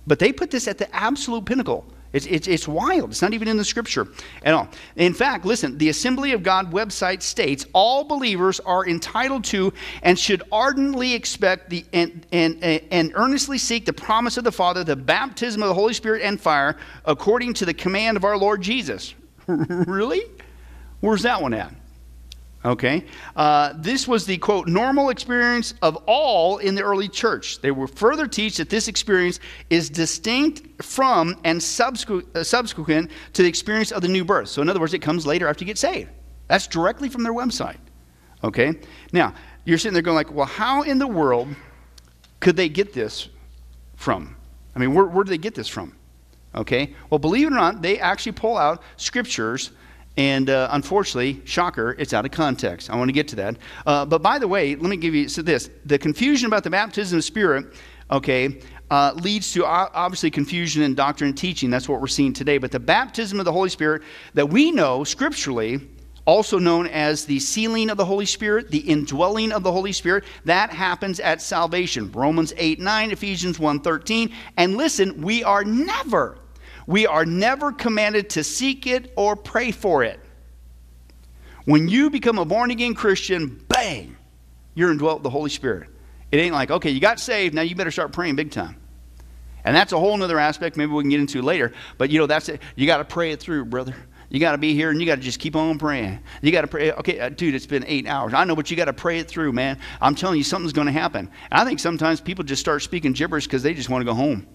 But 0.07 0.19
they 0.19 0.31
put 0.31 0.51
this 0.51 0.67
at 0.67 0.77
the 0.77 0.93
absolute 0.95 1.45
pinnacle. 1.45 1.85
It's, 2.13 2.25
it's, 2.25 2.47
it's 2.47 2.67
wild. 2.67 3.11
It's 3.11 3.21
not 3.21 3.33
even 3.33 3.47
in 3.47 3.57
the 3.57 3.65
scripture 3.65 4.07
at 4.43 4.53
all. 4.53 4.69
In 4.95 5.13
fact, 5.13 5.45
listen, 5.45 5.77
the 5.77 5.89
Assembly 5.89 6.31
of 6.31 6.41
God 6.41 6.71
website 6.71 7.21
states 7.21 7.65
all 7.73 8.03
believers 8.03 8.59
are 8.61 8.87
entitled 8.87 9.43
to 9.45 9.73
and 10.03 10.17
should 10.17 10.43
ardently 10.51 11.13
expect 11.13 11.69
the, 11.69 11.85
and, 11.93 12.25
and, 12.31 12.63
and 12.63 13.11
earnestly 13.15 13.57
seek 13.57 13.85
the 13.85 13.93
promise 13.93 14.37
of 14.37 14.43
the 14.43 14.51
Father, 14.51 14.83
the 14.83 14.95
baptism 14.95 15.61
of 15.61 15.67
the 15.67 15.75
Holy 15.75 15.93
Spirit 15.93 16.21
and 16.21 16.39
fire, 16.39 16.77
according 17.05 17.53
to 17.55 17.65
the 17.65 17.73
command 17.73 18.15
of 18.17 18.23
our 18.23 18.37
Lord 18.37 18.61
Jesus. 18.61 19.13
really? 19.47 20.21
Where's 21.01 21.23
that 21.23 21.41
one 21.41 21.53
at? 21.53 21.73
Okay. 22.65 23.05
Uh, 23.35 23.73
this 23.77 24.07
was 24.07 24.25
the 24.25 24.37
quote 24.37 24.67
normal 24.67 25.09
experience 25.09 25.75
of 25.81 25.95
all 26.07 26.57
in 26.57 26.75
the 26.75 26.81
early 26.81 27.07
church. 27.07 27.61
They 27.61 27.71
will 27.71 27.87
further 27.87 28.27
teach 28.27 28.57
that 28.57 28.69
this 28.69 28.87
experience 28.87 29.39
is 29.69 29.89
distinct 29.89 30.83
from 30.83 31.39
and 31.43 31.61
subsequent, 31.61 32.35
uh, 32.35 32.43
subsequent 32.43 33.11
to 33.33 33.43
the 33.43 33.47
experience 33.47 33.91
of 33.91 34.01
the 34.01 34.07
new 34.07 34.25
birth. 34.25 34.49
So, 34.49 34.61
in 34.61 34.69
other 34.69 34.79
words, 34.79 34.93
it 34.93 34.99
comes 34.99 35.25
later 35.25 35.47
after 35.47 35.63
you 35.63 35.67
get 35.67 35.77
saved. 35.77 36.09
That's 36.47 36.67
directly 36.67 37.09
from 37.09 37.23
their 37.23 37.33
website. 37.33 37.77
Okay. 38.43 38.73
Now, 39.13 39.33
you're 39.65 39.77
sitting 39.77 39.93
there 39.93 40.01
going 40.01 40.15
like, 40.15 40.31
well, 40.31 40.45
how 40.45 40.81
in 40.81 40.97
the 40.97 41.07
world 41.07 41.47
could 42.39 42.55
they 42.55 42.69
get 42.69 42.93
this 42.93 43.29
from? 43.95 44.35
I 44.75 44.79
mean, 44.79 44.93
where, 44.93 45.05
where 45.05 45.23
do 45.23 45.29
they 45.29 45.37
get 45.37 45.55
this 45.55 45.67
from? 45.67 45.95
Okay. 46.55 46.95
Well, 47.09 47.19
believe 47.19 47.47
it 47.47 47.51
or 47.51 47.55
not, 47.55 47.81
they 47.81 47.99
actually 47.99 48.31
pull 48.31 48.57
out 48.57 48.81
scriptures 48.95 49.71
and 50.17 50.49
uh, 50.49 50.67
unfortunately, 50.71 51.41
shocker, 51.45 51.95
it's 51.99 52.11
out 52.11 52.25
of 52.25 52.31
context. 52.31 52.89
I 52.89 52.95
want 52.95 53.09
to 53.09 53.13
get 53.13 53.27
to 53.29 53.35
that. 53.37 53.57
Uh, 53.85 54.05
but 54.05 54.23
by 54.23 54.39
the 54.39 54.47
way, 54.47 54.75
let 54.75 54.89
me 54.89 54.97
give 54.97 55.13
you 55.13 55.29
so 55.29 55.43
this 55.43 55.69
the 55.85 55.99
confusion 55.99 56.47
about 56.47 56.63
the 56.63 56.71
baptism 56.71 57.17
of 57.17 57.19
the 57.19 57.27
Spirit, 57.27 57.75
okay, 58.09 58.59
uh, 58.89 59.13
leads 59.15 59.53
to 59.53 59.63
obviously 59.65 60.31
confusion 60.31 60.81
in 60.81 60.95
doctrine 60.95 61.29
and 61.29 61.37
teaching. 61.37 61.69
That's 61.69 61.87
what 61.87 62.01
we're 62.01 62.07
seeing 62.07 62.33
today. 62.33 62.57
But 62.57 62.71
the 62.71 62.79
baptism 62.79 63.39
of 63.39 63.45
the 63.45 63.51
Holy 63.51 63.69
Spirit 63.69 64.01
that 64.33 64.49
we 64.49 64.71
know 64.71 65.03
scripturally, 65.03 65.87
also 66.25 66.57
known 66.57 66.87
as 66.87 67.25
the 67.25 67.39
sealing 67.39 67.91
of 67.91 67.97
the 67.97 68.05
Holy 68.05 68.25
Spirit, 68.25 68.71
the 68.71 68.79
indwelling 68.79 69.51
of 69.51 69.61
the 69.61 69.71
Holy 69.71 69.91
Spirit, 69.91 70.23
that 70.45 70.71
happens 70.71 71.19
at 71.19 71.43
salvation. 71.43 72.11
Romans 72.11 72.53
8 72.57 72.79
9, 72.79 73.11
Ephesians 73.11 73.59
1 73.59 73.81
13. 73.81 74.33
And 74.57 74.77
listen, 74.77 75.21
we 75.21 75.43
are 75.43 75.63
never 75.63 76.39
we 76.87 77.05
are 77.05 77.25
never 77.25 77.71
commanded 77.71 78.29
to 78.31 78.43
seek 78.43 78.87
it 78.87 79.11
or 79.15 79.35
pray 79.35 79.71
for 79.71 80.03
it. 80.03 80.19
When 81.65 81.89
you 81.89 82.09
become 82.09 82.39
a 82.39 82.45
born 82.45 82.71
again 82.71 82.93
Christian, 82.95 83.63
bang, 83.67 84.15
you're 84.73 84.91
indwelt 84.91 85.17
with 85.17 85.23
the 85.23 85.29
Holy 85.29 85.49
Spirit. 85.49 85.89
It 86.31 86.37
ain't 86.37 86.53
like, 86.53 86.71
okay, 86.71 86.89
you 86.89 87.01
got 87.01 87.19
saved, 87.19 87.53
now 87.53 87.61
you 87.61 87.75
better 87.75 87.91
start 87.91 88.13
praying 88.13 88.37
big 88.37 88.51
time. 88.51 88.77
And 89.65 89.75
that's 89.75 89.91
a 89.91 89.99
whole 89.99 90.21
other 90.23 90.39
aspect 90.39 90.77
maybe 90.77 90.93
we 90.93 91.03
can 91.03 91.09
get 91.09 91.19
into 91.19 91.41
later. 91.41 91.73
But 91.97 92.09
you 92.09 92.19
know, 92.19 92.25
that's 92.25 92.47
it. 92.47 92.61
You 92.77 92.87
got 92.87 92.97
to 92.97 93.05
pray 93.05 93.31
it 93.31 93.41
through, 93.41 93.65
brother. 93.65 93.93
You 94.29 94.39
got 94.39 94.53
to 94.53 94.57
be 94.57 94.73
here 94.73 94.91
and 94.91 94.99
you 94.99 95.05
got 95.05 95.15
to 95.15 95.21
just 95.21 95.39
keep 95.39 95.57
on 95.57 95.77
praying. 95.77 96.19
You 96.41 96.53
got 96.53 96.61
to 96.61 96.67
pray. 96.67 96.93
Okay, 96.93 97.19
uh, 97.19 97.29
dude, 97.29 97.53
it's 97.53 97.65
been 97.65 97.83
eight 97.85 98.07
hours. 98.07 98.33
I 98.33 98.45
know, 98.45 98.55
but 98.55 98.71
you 98.71 98.77
got 98.77 98.85
to 98.85 98.93
pray 98.93 99.19
it 99.19 99.27
through, 99.27 99.51
man. 99.51 99.77
I'm 99.99 100.15
telling 100.15 100.37
you, 100.37 100.43
something's 100.43 100.73
going 100.73 100.87
to 100.87 100.93
happen. 100.93 101.29
And 101.51 101.61
I 101.61 101.65
think 101.65 101.79
sometimes 101.79 102.21
people 102.21 102.45
just 102.45 102.61
start 102.61 102.81
speaking 102.81 103.11
gibberish 103.11 103.45
because 103.45 103.63
they 103.63 103.73
just 103.73 103.89
want 103.89 104.01
to 104.01 104.05
go 104.05 104.13
home. 104.13 104.47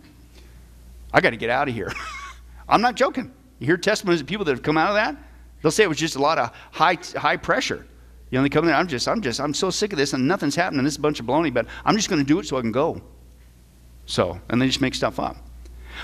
I 1.13 1.21
got 1.21 1.31
to 1.31 1.37
get 1.37 1.51
out 1.51 1.69
of 1.69 1.75
here. 1.75 1.93
I'm 2.69 2.81
not 2.81 2.95
joking. 2.95 3.33
You 3.59 3.67
hear 3.67 3.77
testimonies 3.77 4.21
of 4.21 4.27
people 4.27 4.45
that 4.45 4.53
have 4.53 4.63
come 4.63 4.77
out 4.77 4.89
of 4.89 4.95
that? 4.95 5.17
They'll 5.63 5.71
say 5.71 5.85
it 5.85 5.89
was 5.89 5.99
just 5.99 6.17
a 6.17 6.21
lot 6.23 6.39
of 6.39 6.51
high, 6.73 6.99
high 7.17 7.37
pressure. 7.37 7.87
You 8.31 8.39
know, 8.39 8.43
they 8.43 8.49
come 8.49 8.67
in, 8.67 8.75
I'm 8.75 8.89
just, 8.89 9.07
I'm 9.07 9.21
just, 9.21 9.41
I'm 9.41 9.55
so 9.55 9.71
sick 9.71 9.93
of 9.93 9.99
this 9.99 10.15
and 10.15 10.27
nothing's 10.27 10.57
happening. 10.57 10.85
This 10.85 10.95
is 10.95 10.99
a 10.99 11.03
bunch 11.03 11.21
of 11.21 11.27
baloney, 11.27 11.53
but 11.53 11.67
I'm 11.85 11.97
just 11.97 12.09
going 12.09 12.21
to 12.21 12.27
do 12.27 12.39
it 12.39 12.47
so 12.47 12.57
I 12.57 12.61
can 12.63 12.73
go. 12.73 13.01
So, 14.07 14.41
and 14.49 14.61
they 14.61 14.67
just 14.67 14.81
make 14.81 14.95
stuff 14.95 15.21
up. 15.21 15.37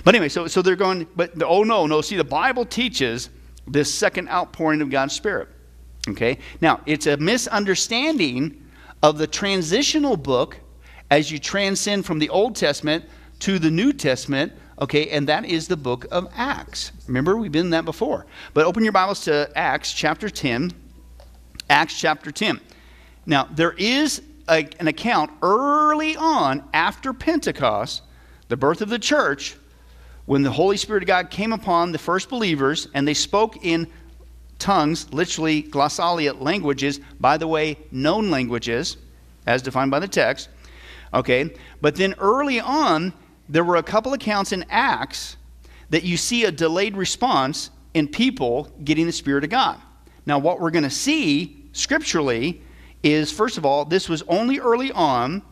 But 0.04 0.14
anyway, 0.14 0.28
so, 0.28 0.46
so 0.46 0.62
they're 0.62 0.76
going, 0.76 1.06
but 1.16 1.42
oh 1.42 1.64
no, 1.64 1.86
no. 1.86 2.00
See, 2.00 2.16
the 2.16 2.24
Bible 2.24 2.64
teaches 2.64 3.30
this 3.66 3.92
second 3.92 4.28
outpouring 4.28 4.80
of 4.82 4.90
God's 4.90 5.14
Spirit. 5.14 5.48
Okay? 6.08 6.38
Now, 6.60 6.80
it's 6.86 7.06
a 7.06 7.16
misunderstanding 7.16 8.64
of 9.02 9.18
the 9.18 9.26
transitional 9.26 10.16
book 10.16 10.60
as 11.10 11.30
you 11.30 11.38
transcend 11.38 12.04
from 12.04 12.18
the 12.18 12.28
Old 12.28 12.56
Testament 12.56 13.04
to 13.40 13.58
the 13.58 13.70
New 13.70 13.92
Testament, 13.92 14.52
okay, 14.80 15.08
and 15.10 15.28
that 15.28 15.44
is 15.44 15.68
the 15.68 15.76
book 15.76 16.06
of 16.10 16.28
Acts. 16.34 16.92
Remember, 17.06 17.36
we've 17.36 17.52
been 17.52 17.66
in 17.66 17.70
that 17.70 17.84
before. 17.84 18.26
But 18.54 18.64
open 18.66 18.82
your 18.82 18.92
Bibles 18.92 19.24
to 19.24 19.50
Acts 19.56 19.92
chapter 19.92 20.28
10. 20.28 20.72
Acts 21.70 21.98
chapter 21.98 22.30
10. 22.30 22.60
Now, 23.26 23.48
there 23.52 23.72
is 23.72 24.22
a, 24.48 24.68
an 24.80 24.88
account 24.88 25.30
early 25.42 26.16
on 26.16 26.64
after 26.72 27.12
Pentecost, 27.12 28.02
the 28.48 28.56
birth 28.56 28.80
of 28.80 28.88
the 28.88 28.98
church, 28.98 29.56
when 30.26 30.42
the 30.42 30.50
Holy 30.50 30.76
Spirit 30.76 31.02
of 31.02 31.06
God 31.06 31.30
came 31.30 31.52
upon 31.52 31.92
the 31.92 31.98
first 31.98 32.28
believers 32.28 32.88
and 32.94 33.08
they 33.08 33.14
spoke 33.14 33.64
in 33.64 33.86
tongues, 34.58 35.12
literally 35.12 35.62
glossolalia 35.62 36.38
languages, 36.40 37.00
by 37.20 37.36
the 37.36 37.46
way, 37.46 37.78
known 37.90 38.30
languages, 38.30 38.96
as 39.46 39.62
defined 39.62 39.90
by 39.90 39.98
the 39.98 40.08
text. 40.08 40.48
Okay, 41.14 41.54
but 41.80 41.96
then 41.96 42.14
early 42.18 42.60
on, 42.60 43.12
there 43.48 43.64
were 43.64 43.76
a 43.76 43.82
couple 43.82 44.12
accounts 44.12 44.52
in 44.52 44.64
Acts 44.68 45.36
that 45.90 46.04
you 46.04 46.16
see 46.16 46.44
a 46.44 46.52
delayed 46.52 46.96
response 46.96 47.70
in 47.94 48.08
people 48.08 48.68
getting 48.84 49.06
the 49.06 49.12
Spirit 49.12 49.44
of 49.44 49.50
God. 49.50 49.80
Now, 50.26 50.38
what 50.38 50.60
we're 50.60 50.70
going 50.70 50.84
to 50.84 50.90
see 50.90 51.68
scripturally 51.72 52.62
is, 53.02 53.32
first 53.32 53.56
of 53.56 53.64
all, 53.64 53.84
this 53.84 54.08
was 54.08 54.22
only 54.28 54.58
early 54.58 54.92
on, 54.92 55.42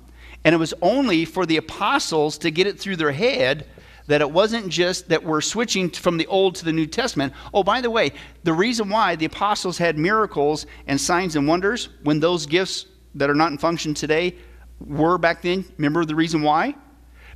and 0.44 0.54
it 0.54 0.58
was 0.58 0.74
only 0.82 1.24
for 1.24 1.46
the 1.46 1.56
apostles 1.56 2.38
to 2.38 2.50
get 2.50 2.66
it 2.66 2.78
through 2.78 2.96
their 2.96 3.12
head 3.12 3.66
that 4.06 4.20
it 4.20 4.30
wasn't 4.30 4.68
just 4.68 5.08
that 5.08 5.24
we're 5.24 5.40
switching 5.40 5.90
from 5.90 6.16
the 6.16 6.26
Old 6.26 6.54
to 6.56 6.64
the 6.64 6.72
New 6.72 6.86
Testament. 6.86 7.32
Oh, 7.52 7.64
by 7.64 7.80
the 7.80 7.90
way, 7.90 8.12
the 8.44 8.52
reason 8.52 8.88
why 8.88 9.16
the 9.16 9.24
apostles 9.24 9.78
had 9.78 9.98
miracles 9.98 10.66
and 10.86 11.00
signs 11.00 11.34
and 11.34 11.48
wonders 11.48 11.88
when 12.04 12.20
those 12.20 12.46
gifts 12.46 12.86
that 13.16 13.30
are 13.30 13.34
not 13.34 13.50
in 13.50 13.58
function 13.58 13.94
today 13.94 14.36
were 14.78 15.18
back 15.18 15.42
then, 15.42 15.64
remember 15.78 16.04
the 16.04 16.14
reason 16.14 16.42
why? 16.42 16.74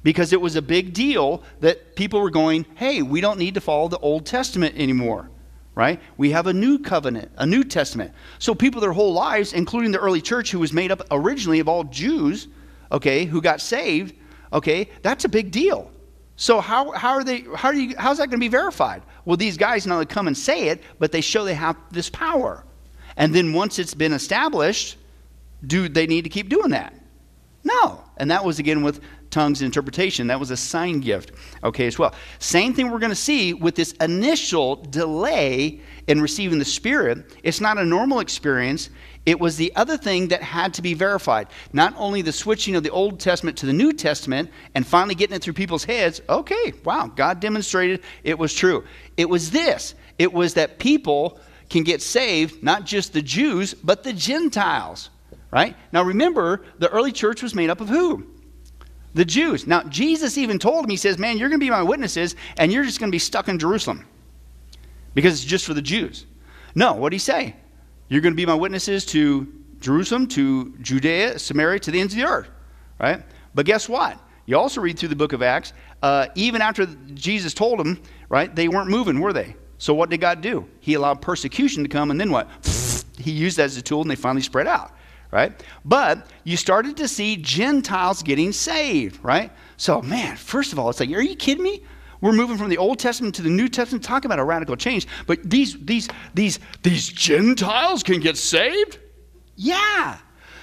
Because 0.02 0.32
it 0.32 0.40
was 0.40 0.56
a 0.56 0.62
big 0.62 0.94
deal 0.94 1.42
that 1.60 1.94
people 1.94 2.20
were 2.20 2.30
going, 2.30 2.64
hey, 2.74 3.02
we 3.02 3.20
don't 3.20 3.38
need 3.38 3.54
to 3.54 3.60
follow 3.60 3.88
the 3.88 3.98
Old 3.98 4.24
Testament 4.24 4.74
anymore, 4.78 5.30
right? 5.74 6.00
We 6.16 6.30
have 6.30 6.46
a 6.46 6.52
new 6.52 6.78
covenant, 6.78 7.30
a 7.36 7.44
New 7.44 7.64
Testament. 7.64 8.12
So 8.38 8.54
people 8.54 8.80
their 8.80 8.92
whole 8.92 9.12
lives, 9.12 9.52
including 9.52 9.92
the 9.92 9.98
early 9.98 10.22
church, 10.22 10.50
who 10.50 10.58
was 10.58 10.72
made 10.72 10.90
up 10.90 11.02
originally 11.10 11.60
of 11.60 11.68
all 11.68 11.84
Jews, 11.84 12.48
okay, 12.90 13.26
who 13.26 13.42
got 13.42 13.60
saved, 13.60 14.14
okay, 14.52 14.88
that's 15.02 15.26
a 15.26 15.28
big 15.28 15.50
deal. 15.50 15.90
So 16.36 16.60
how, 16.60 16.92
how 16.92 17.12
are 17.12 17.24
they, 17.24 17.40
how 17.54 17.68
are 17.68 17.74
you, 17.74 17.94
how's 17.98 18.16
that 18.16 18.28
going 18.28 18.38
to 18.40 18.44
be 18.44 18.48
verified? 18.48 19.02
Well, 19.26 19.36
these 19.36 19.58
guys 19.58 19.86
not 19.86 19.94
only 19.96 20.06
come 20.06 20.26
and 20.26 20.36
say 20.36 20.68
it, 20.68 20.82
but 20.98 21.12
they 21.12 21.20
show 21.20 21.44
they 21.44 21.52
have 21.52 21.76
this 21.90 22.08
power. 22.08 22.64
And 23.18 23.34
then 23.34 23.52
once 23.52 23.78
it's 23.78 23.92
been 23.92 24.14
established, 24.14 24.96
do 25.66 25.90
they 25.90 26.06
need 26.06 26.22
to 26.22 26.30
keep 26.30 26.48
doing 26.48 26.70
that? 26.70 26.94
No. 27.62 28.02
And 28.16 28.30
that 28.30 28.42
was 28.42 28.58
again 28.58 28.82
with 28.82 29.00
tongues 29.30 29.62
interpretation. 29.62 30.26
That 30.26 30.40
was 30.40 30.50
a 30.50 30.56
sign 30.56 31.00
gift, 31.00 31.32
okay, 31.62 31.86
as 31.86 31.98
well. 31.98 32.14
Same 32.38 32.74
thing 32.74 32.90
we're 32.90 32.98
going 32.98 33.10
to 33.10 33.16
see 33.16 33.54
with 33.54 33.74
this 33.74 33.92
initial 34.00 34.76
delay 34.76 35.80
in 36.06 36.20
receiving 36.20 36.58
the 36.58 36.64
Spirit. 36.64 37.38
It's 37.42 37.60
not 37.60 37.78
a 37.78 37.84
normal 37.84 38.20
experience. 38.20 38.90
It 39.26 39.38
was 39.38 39.56
the 39.56 39.74
other 39.76 39.96
thing 39.96 40.28
that 40.28 40.42
had 40.42 40.74
to 40.74 40.82
be 40.82 40.94
verified. 40.94 41.48
Not 41.72 41.94
only 41.96 42.22
the 42.22 42.32
switching 42.32 42.74
of 42.74 42.82
the 42.82 42.90
Old 42.90 43.20
Testament 43.20 43.56
to 43.58 43.66
the 43.66 43.72
New 43.72 43.92
Testament 43.92 44.50
and 44.74 44.86
finally 44.86 45.14
getting 45.14 45.36
it 45.36 45.42
through 45.42 45.52
people's 45.52 45.84
heads. 45.84 46.20
Okay, 46.28 46.72
wow, 46.84 47.12
God 47.14 47.40
demonstrated 47.40 48.02
it 48.24 48.38
was 48.38 48.54
true. 48.54 48.84
It 49.16 49.28
was 49.28 49.50
this 49.50 49.94
it 50.18 50.32
was 50.32 50.54
that 50.54 50.78
people 50.78 51.38
can 51.70 51.82
get 51.84 52.02
saved, 52.02 52.62
not 52.62 52.84
just 52.84 53.12
the 53.12 53.22
Jews, 53.22 53.74
but 53.74 54.02
the 54.02 54.12
Gentiles 54.12 55.10
right? 55.50 55.76
Now 55.92 56.02
remember, 56.02 56.62
the 56.78 56.88
early 56.88 57.12
church 57.12 57.42
was 57.42 57.54
made 57.54 57.70
up 57.70 57.80
of 57.80 57.88
who? 57.88 58.26
The 59.14 59.24
Jews. 59.24 59.66
Now, 59.66 59.82
Jesus 59.84 60.38
even 60.38 60.58
told 60.58 60.84
them, 60.84 60.90
He 60.90 60.96
says, 60.96 61.18
Man, 61.18 61.38
you're 61.38 61.48
going 61.48 61.60
to 61.60 61.64
be 61.64 61.70
my 61.70 61.82
witnesses, 61.82 62.36
and 62.58 62.72
you're 62.72 62.84
just 62.84 63.00
going 63.00 63.10
to 63.10 63.14
be 63.14 63.18
stuck 63.18 63.48
in 63.48 63.58
Jerusalem 63.58 64.06
because 65.14 65.34
it's 65.34 65.44
just 65.44 65.66
for 65.66 65.74
the 65.74 65.82
Jews. 65.82 66.26
No, 66.74 66.94
what 66.94 67.10
did 67.10 67.16
He 67.16 67.20
say? 67.20 67.56
You're 68.08 68.20
going 68.20 68.32
to 68.32 68.36
be 68.36 68.46
my 68.46 68.54
witnesses 68.54 69.04
to 69.06 69.52
Jerusalem, 69.80 70.26
to 70.28 70.74
Judea, 70.80 71.38
Samaria, 71.38 71.80
to 71.80 71.90
the 71.90 72.00
ends 72.00 72.12
of 72.12 72.20
the 72.20 72.26
earth, 72.26 72.48
right? 72.98 73.22
But 73.54 73.66
guess 73.66 73.88
what? 73.88 74.18
You 74.46 74.58
also 74.58 74.80
read 74.80 74.98
through 74.98 75.08
the 75.08 75.16
book 75.16 75.32
of 75.32 75.42
Acts, 75.42 75.72
uh, 76.02 76.26
even 76.34 76.60
after 76.60 76.86
Jesus 77.14 77.54
told 77.54 77.78
them, 77.78 78.02
right, 78.28 78.54
they 78.54 78.68
weren't 78.68 78.90
moving, 78.90 79.20
were 79.20 79.32
they? 79.32 79.54
So 79.78 79.94
what 79.94 80.10
did 80.10 80.20
God 80.20 80.40
do? 80.40 80.68
He 80.80 80.94
allowed 80.94 81.22
persecution 81.22 81.82
to 81.82 81.88
come, 81.88 82.10
and 82.10 82.20
then 82.20 82.30
what? 82.30 82.48
He 83.20 83.32
used 83.32 83.58
that 83.58 83.64
as 83.64 83.76
a 83.76 83.82
tool, 83.82 84.00
and 84.00 84.10
they 84.10 84.16
finally 84.16 84.40
spread 84.40 84.66
out 84.66 84.94
right? 85.30 85.52
But 85.84 86.26
you 86.44 86.56
started 86.56 86.96
to 86.98 87.08
see 87.08 87.36
Gentiles 87.36 88.22
getting 88.22 88.52
saved, 88.52 89.22
right? 89.22 89.52
So, 89.76 90.02
man, 90.02 90.36
first 90.36 90.72
of 90.72 90.78
all, 90.78 90.90
it's 90.90 91.00
like, 91.00 91.10
are 91.10 91.22
you 91.22 91.36
kidding 91.36 91.64
me? 91.64 91.82
We're 92.20 92.32
moving 92.32 92.58
from 92.58 92.68
the 92.68 92.76
Old 92.76 92.98
Testament 92.98 93.34
to 93.36 93.42
the 93.42 93.48
New 93.48 93.68
Testament. 93.68 94.04
Talk 94.04 94.24
about 94.24 94.38
a 94.38 94.44
radical 94.44 94.76
change. 94.76 95.06
But 95.26 95.48
these, 95.48 95.78
these, 95.84 96.08
these, 96.34 96.58
these 96.82 97.08
Gentiles 97.08 98.02
can 98.02 98.20
get 98.20 98.36
saved? 98.36 98.98
Yeah. 99.56 100.18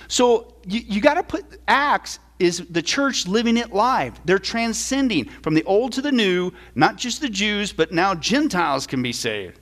So 0.07 0.53
you, 0.67 0.81
you 0.81 1.01
got 1.01 1.15
to 1.15 1.23
put 1.23 1.59
Acts 1.67 2.19
is 2.39 2.63
the 2.69 2.81
church 2.81 3.25
living 3.25 3.57
it 3.57 3.73
live. 3.73 4.19
They're 4.25 4.37
transcending 4.37 5.25
from 5.25 5.55
the 5.55 5.63
old 5.63 5.93
to 5.93 6.01
the 6.01 6.11
new, 6.11 6.51
not 6.75 6.97
just 6.97 7.21
the 7.21 7.29
Jews, 7.29 7.73
but 7.73 7.91
now 7.91 8.13
Gentiles 8.13 8.85
can 8.85 9.01
be 9.01 9.11
saved. 9.11 9.59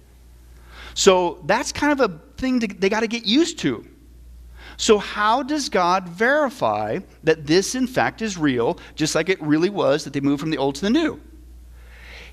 So 0.93 1.41
that's 1.45 1.71
kind 1.71 1.97
of 1.97 2.11
a 2.11 2.19
thing 2.37 2.59
to, 2.59 2.67
they 2.67 2.89
got 2.89 3.01
to 3.01 3.07
get 3.07 3.25
used 3.25 3.59
to. 3.59 3.85
So, 4.77 4.97
how 4.97 5.43
does 5.43 5.69
God 5.69 6.09
verify 6.09 6.99
that 7.23 7.47
this, 7.47 7.75
in 7.75 7.87
fact, 7.87 8.21
is 8.21 8.37
real, 8.37 8.77
just 8.95 9.15
like 9.15 9.29
it 9.29 9.41
really 9.41 9.69
was 9.69 10.03
that 10.03 10.13
they 10.13 10.19
moved 10.19 10.41
from 10.41 10.49
the 10.49 10.57
old 10.57 10.75
to 10.75 10.81
the 10.81 10.89
new? 10.89 11.19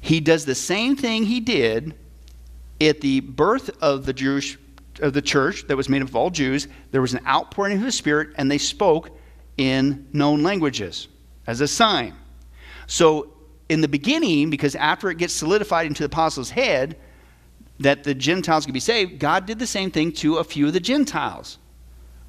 He 0.00 0.20
does 0.20 0.44
the 0.44 0.54
same 0.54 0.96
thing 0.96 1.24
he 1.24 1.40
did 1.40 1.94
at 2.80 3.00
the 3.00 3.20
birth 3.20 3.70
of 3.80 4.06
the 4.06 4.12
Jewish 4.12 4.58
of 5.00 5.12
the 5.12 5.22
church 5.22 5.66
that 5.68 5.76
was 5.76 5.88
made 5.88 6.02
up 6.02 6.08
of 6.08 6.16
all 6.16 6.30
Jews. 6.30 6.68
There 6.90 7.00
was 7.00 7.14
an 7.14 7.24
outpouring 7.26 7.78
of 7.78 7.84
the 7.84 7.92
Spirit, 7.92 8.30
and 8.36 8.50
they 8.50 8.58
spoke 8.58 9.16
in 9.56 10.08
known 10.12 10.42
languages 10.42 11.08
as 11.46 11.60
a 11.60 11.68
sign. 11.68 12.14
So, 12.86 13.32
in 13.68 13.80
the 13.80 13.88
beginning, 13.88 14.50
because 14.50 14.74
after 14.74 15.10
it 15.10 15.18
gets 15.18 15.32
solidified 15.32 15.86
into 15.86 16.00
the 16.02 16.06
apostles' 16.06 16.50
head 16.50 16.98
that 17.78 18.04
the 18.04 18.14
Gentiles 18.14 18.66
could 18.66 18.74
be 18.74 18.80
saved, 18.80 19.18
God 19.18 19.46
did 19.46 19.58
the 19.58 19.66
same 19.66 19.90
thing 19.90 20.12
to 20.14 20.36
a 20.38 20.44
few 20.44 20.66
of 20.66 20.72
the 20.72 20.80
Gentiles 20.80 21.58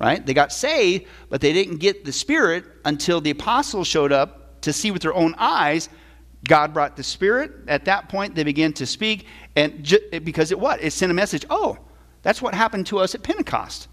right? 0.04 0.26
They 0.26 0.34
got 0.34 0.52
saved, 0.52 1.08
but 1.30 1.42
they 1.42 1.54
didn't 1.54 1.78
get 1.78 2.06
the 2.06 2.12
Spirit 2.12 2.66
until 2.86 3.22
the 3.22 3.32
apostles 3.32 3.88
showed 3.88 4.12
up 4.12 4.62
to 4.62 4.74
see 4.74 4.92
with 4.92 5.02
their 5.02 5.14
own 5.14 5.36
eyes. 5.38 5.90
God 6.48 6.74
brought 6.74 6.96
the 6.96 7.04
Spirit. 7.04 7.52
At 7.68 7.86
that 7.86 8.10
point, 8.10 8.36
they 8.36 8.44
began 8.44 8.74
to 8.74 8.86
speak, 8.86 9.28
and 9.56 9.84
ju- 9.84 10.00
because 10.24 10.52
it 10.52 10.60
what? 10.60 10.84
It 10.84 10.92
sent 10.92 11.12
a 11.12 11.16
message. 11.16 11.46
Oh, 11.50 11.78
that's 12.22 12.42
what 12.42 12.54
happened 12.54 12.88
to 12.88 13.00
us 13.00 13.16
at 13.16 13.24
Pentecost. 13.24 13.88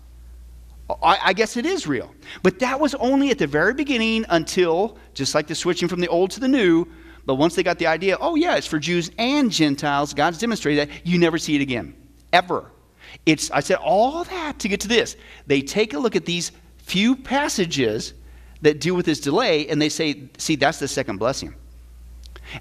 I, 1.03 1.19
I 1.27 1.33
guess 1.33 1.57
it 1.57 1.67
is 1.67 1.87
real. 1.87 2.13
But 2.43 2.59
that 2.59 2.81
was 2.81 2.95
only 2.97 3.31
at 3.31 3.39
the 3.39 3.47
very 3.47 3.75
beginning 3.75 4.25
until, 4.29 4.99
just 5.15 5.35
like 5.35 5.47
the 5.47 5.55
switching 5.55 5.89
from 5.89 6.01
the 6.01 6.09
old 6.09 6.33
to 6.33 6.41
the 6.41 6.49
new, 6.49 6.87
but 7.27 7.37
once 7.37 7.55
they 7.55 7.63
got 7.63 7.79
the 7.79 7.87
idea, 7.87 8.17
oh, 8.21 8.35
yeah, 8.35 8.57
it's 8.57 8.67
for 8.67 8.79
Jews 8.79 9.11
and 9.19 9.51
Gentiles, 9.51 10.15
God's 10.15 10.39
demonstrated 10.39 10.89
that, 10.89 11.07
you 11.07 11.19
never 11.19 11.39
see 11.39 11.55
it 11.55 11.61
again. 11.61 11.95
Ever. 12.33 12.73
It's, 13.27 13.51
I 13.51 13.61
said 13.61 13.79
all 13.79 14.25
that 14.25 14.59
to 14.61 14.69
get 14.69 14.81
to 14.81 14.89
this. 14.89 15.17
They 15.47 15.63
take 15.63 15.95
a 15.95 15.99
look 15.99 16.17
at 16.17 16.25
these 16.25 16.53
few 16.79 17.17
passages 17.17 18.15
that 18.63 18.81
deal 18.81 18.95
with 18.95 19.07
this 19.07 19.21
delay 19.21 19.69
and 19.69 19.81
they 19.81 19.89
say, 19.89 20.29
see, 20.39 20.57
that's 20.57 20.79
the 20.79 20.89
second 20.89 21.19
blessing. 21.19 21.55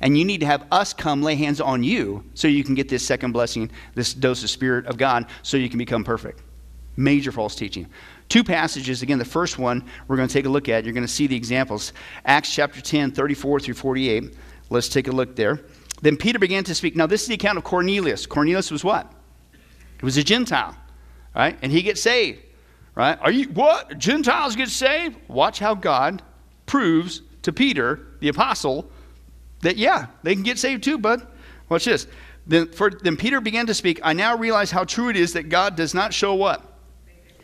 And 0.02 0.18
you 0.18 0.24
need 0.24 0.40
to 0.42 0.46
have 0.46 0.66
us 0.72 0.94
come 0.94 1.22
lay 1.22 1.36
hands 1.36 1.60
on 1.60 1.84
you 1.84 2.24
so 2.36 2.48
you 2.48 2.64
can 2.64 2.76
get 2.76 2.90
this 2.90 3.06
second 3.06 3.32
blessing, 3.32 3.72
this 3.96 4.14
dose 4.14 4.44
of 4.44 4.50
Spirit 4.50 4.86
of 4.86 4.98
God, 4.98 5.26
so 5.42 5.58
you 5.58 5.70
can 5.70 5.80
become 5.80 6.04
perfect. 6.04 6.42
Major 6.96 7.32
false 7.32 7.56
teaching. 7.56 7.88
Two 8.28 8.44
passages. 8.44 9.02
Again, 9.02 9.18
the 9.18 9.26
first 9.26 9.58
one 9.58 9.84
we're 10.08 10.16
going 10.16 10.28
to 10.28 10.34
take 10.34 10.46
a 10.46 10.50
look 10.50 10.70
at. 10.70 10.84
You're 10.84 10.94
going 10.94 11.06
to 11.06 11.12
see 11.12 11.28
the 11.28 11.36
examples. 11.36 11.94
Acts 12.26 12.54
chapter 12.54 12.82
10, 12.82 13.12
34 13.12 13.60
through 13.62 13.74
48. 13.74 14.36
Let's 14.70 14.90
take 14.90 15.08
a 15.08 15.12
look 15.12 15.36
there. 15.36 15.62
Then 16.02 16.18
Peter 16.18 16.38
began 16.38 16.64
to 16.66 16.76
speak. 16.76 16.96
Now, 16.96 17.08
this 17.08 17.24
is 17.24 17.28
the 17.28 17.34
account 17.34 17.58
of 17.58 17.64
Cornelius. 17.64 18.26
Cornelius 18.26 18.70
was 18.70 18.84
what? 18.84 19.12
He 20.00 20.06
was 20.06 20.18
a 20.18 20.24
Gentile, 20.24 20.76
right? 21.36 21.58
And 21.62 21.72
he 21.72 21.82
gets 21.82 22.02
saved, 22.02 22.42
right? 22.96 23.18
Are 23.22 23.32
you 23.32 23.50
what? 23.50 23.98
Gentiles 23.98 24.56
get 24.56 24.70
saved? 24.70 25.18
Watch 25.28 25.60
how 25.60 25.76
God 25.76 26.22
proves 26.66 27.22
to 27.42 27.52
Peter, 27.52 28.08
the 28.20 28.30
apostle, 28.30 28.90
that, 29.62 29.78
yeah, 29.78 30.08
they 30.24 30.34
can 30.34 30.44
get 30.44 30.58
saved 30.58 30.84
too, 30.84 30.98
bud. 30.98 31.26
Watch 31.68 31.86
this. 31.86 32.08
Then, 32.48 32.72
for, 32.72 32.90
then 32.90 33.18
Peter 33.18 33.42
began 33.42 33.68
to 33.68 33.74
speak. 33.74 34.00
I 34.04 34.14
now 34.14 34.38
realize 34.38 34.72
how 34.72 34.84
true 34.84 35.10
it 35.10 35.16
is 35.16 35.34
that 35.34 35.50
God 35.50 35.76
does 35.76 35.94
not 35.94 36.14
show 36.14 36.34
what? 36.34 36.64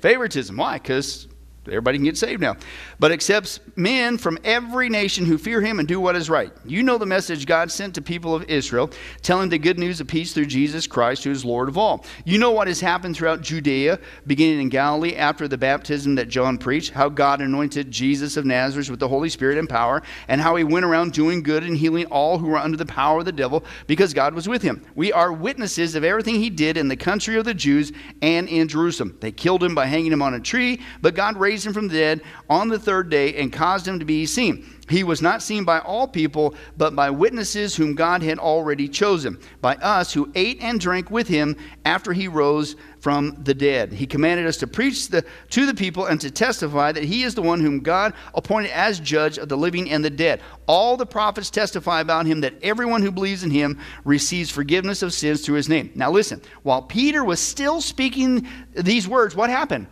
Favoritism. 0.02 0.56
Why? 0.56 0.78
Because 0.78 1.28
Everybody 1.67 1.98
can 1.98 2.05
get 2.05 2.17
saved 2.17 2.41
now. 2.41 2.55
But 3.00 3.12
accepts 3.12 3.60
men 3.75 4.17
from 4.17 4.38
every 4.43 4.89
nation 4.89 5.25
who 5.25 5.38
fear 5.38 5.62
him 5.62 5.79
and 5.79 5.88
do 5.88 6.00
what 6.00 6.15
is 6.15 6.29
right. 6.29 6.51
You 6.65 6.84
know 6.84 6.98
the 6.98 7.05
message 7.05 7.45
God 7.45 7.72
sent 7.72 7.95
to 7.95 8.01
people 8.01 8.36
of 8.36 8.43
Israel, 8.50 8.91
telling 9.22 9.50
the 9.50 9.57
good 9.57 9.79
news 9.79 10.00
of 10.00 10.07
peace 10.07 10.34
through 10.34 10.45
Jesus 10.45 10.88
Christ, 10.88 11.24
who 11.24 11.31
is 11.31 11.43
Lord 11.43 11.67
of 11.67 11.77
all. 11.77 12.05
You 12.24 12.38
know 12.38 12.51
what 12.51 12.67
has 12.67 12.79
happened 12.79 13.15
throughout 13.15 13.41
Judea, 13.41 14.00
beginning 14.27 14.62
in 14.62 14.69
Galilee 14.69 15.15
after 15.15 15.48
the 15.48 15.57
baptism 15.57 16.15
that 16.15 16.29
John 16.29 16.57
preached, 16.57 16.91
how 16.91 17.10
God 17.10 17.41
anointed 17.41 17.91
Jesus 17.91 18.38
of 18.38 18.45
Nazareth 18.45 18.89
with 18.89 19.00
the 19.00 19.07
Holy 19.07 19.29
Spirit 19.29 19.57
and 19.57 19.67
power, 19.67 20.03
and 20.27 20.41
how 20.41 20.55
he 20.55 20.63
went 20.63 20.86
around 20.86 21.13
doing 21.13 21.41
good 21.41 21.63
and 21.63 21.77
healing 21.77 22.05
all 22.07 22.38
who 22.38 22.48
were 22.48 22.57
under 22.57 22.77
the 22.77 22.86
power 22.86 23.19
of 23.19 23.25
the 23.25 23.31
devil 23.31 23.63
because 23.88 24.13
God 24.13 24.34
was 24.34 24.48
with 24.48 24.62
him. 24.62 24.86
We 24.95 25.12
are 25.12 25.34
witnesses 25.34 25.95
of 25.95 26.03
everything 26.03 26.36
he 26.36 26.50
did 26.50 26.77
in 26.77 26.88
the 26.88 26.95
country 26.95 27.38
of 27.38 27.45
the 27.45 27.53
Jews 27.53 27.91
and 28.22 28.48
in 28.48 28.67
Jerusalem. 28.67 29.17
They 29.19 29.31
killed 29.31 29.63
him 29.63 29.75
by 29.75 29.86
hanging 29.86 30.12
him 30.12 30.22
on 30.22 30.34
a 30.34 30.39
tree, 30.39 30.81
but 31.01 31.15
God 31.15 31.38
raised 31.38 31.55
raised 31.56 31.66
him 31.66 31.74
from 31.74 31.88
the 31.88 31.94
dead 31.94 32.22
on 32.50 32.68
the 32.68 32.78
third 32.78 33.10
day 33.10 33.34
and 33.36 33.54
caused 33.54 33.88
him 33.88 33.98
to 33.98 34.04
be 34.04 34.26
seen. 34.26 34.70
He 34.90 35.06
was 35.06 35.22
not 35.22 35.42
seen 35.42 35.64
by 35.64 35.80
all 35.80 36.06
people, 36.06 36.54
but 36.76 36.98
by 36.98 37.10
witnesses 37.10 37.78
whom 37.78 37.96
God 37.96 38.22
had 38.22 38.40
already 38.40 38.90
chosen, 38.90 39.40
by 39.62 39.76
us 39.76 40.12
who 40.12 40.30
ate 40.36 40.62
and 40.62 40.82
drank 40.82 41.10
with 41.10 41.30
him 41.30 41.56
after 41.86 42.12
he 42.12 42.28
rose 42.28 42.76
from 43.00 43.38
the 43.42 43.54
dead. 43.54 43.94
He 43.94 44.06
commanded 44.06 44.46
us 44.46 44.58
to 44.58 44.68
preach 44.68 45.08
the, 45.08 45.24
to 45.52 45.66
the 45.66 45.74
people 45.74 46.08
and 46.08 46.20
to 46.20 46.30
testify 46.30 46.92
that 46.92 47.06
he 47.06 47.24
is 47.24 47.36
the 47.36 47.42
one 47.42 47.62
whom 47.62 47.80
God 47.80 48.14
appointed 48.34 48.72
as 48.72 49.00
judge 49.00 49.38
of 49.38 49.48
the 49.48 49.58
living 49.58 49.89
and 49.89 50.04
the 50.04 50.10
dead. 50.10 50.41
All 50.68 50.98
the 50.98 51.06
prophets 51.06 51.50
testify 51.50 52.02
about 52.02 52.26
him 52.26 52.41
that 52.41 52.62
everyone 52.62 53.02
who 53.02 53.13
believes 53.13 53.46
in 53.46 53.52
him 53.52 53.80
receives 54.04 54.52
forgiveness 54.52 55.02
of 55.02 55.13
sins 55.13 55.46
through 55.46 55.56
his 55.56 55.70
name. 55.70 55.89
Now 55.96 56.12
listen, 56.12 56.41
while 56.63 56.82
Peter 56.82 57.24
was 57.24 57.39
still 57.39 57.80
speaking 57.80 58.46
these 58.74 59.08
words, 59.08 59.38
what 59.38 59.50
happened? 59.50 59.88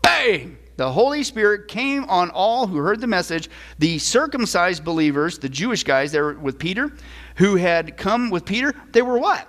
Bang! 0.00 0.56
The 0.82 0.90
Holy 0.90 1.22
Spirit 1.22 1.68
came 1.68 2.02
on 2.06 2.30
all 2.30 2.66
who 2.66 2.78
heard 2.78 3.00
the 3.00 3.06
message. 3.06 3.48
The 3.78 4.00
circumcised 4.00 4.82
believers, 4.82 5.38
the 5.38 5.48
Jewish 5.48 5.84
guys 5.84 6.10
there 6.10 6.32
with 6.32 6.58
Peter, 6.58 6.90
who 7.36 7.54
had 7.54 7.96
come 7.96 8.30
with 8.30 8.44
Peter, 8.44 8.74
they 8.90 9.00
were 9.00 9.16
what? 9.16 9.46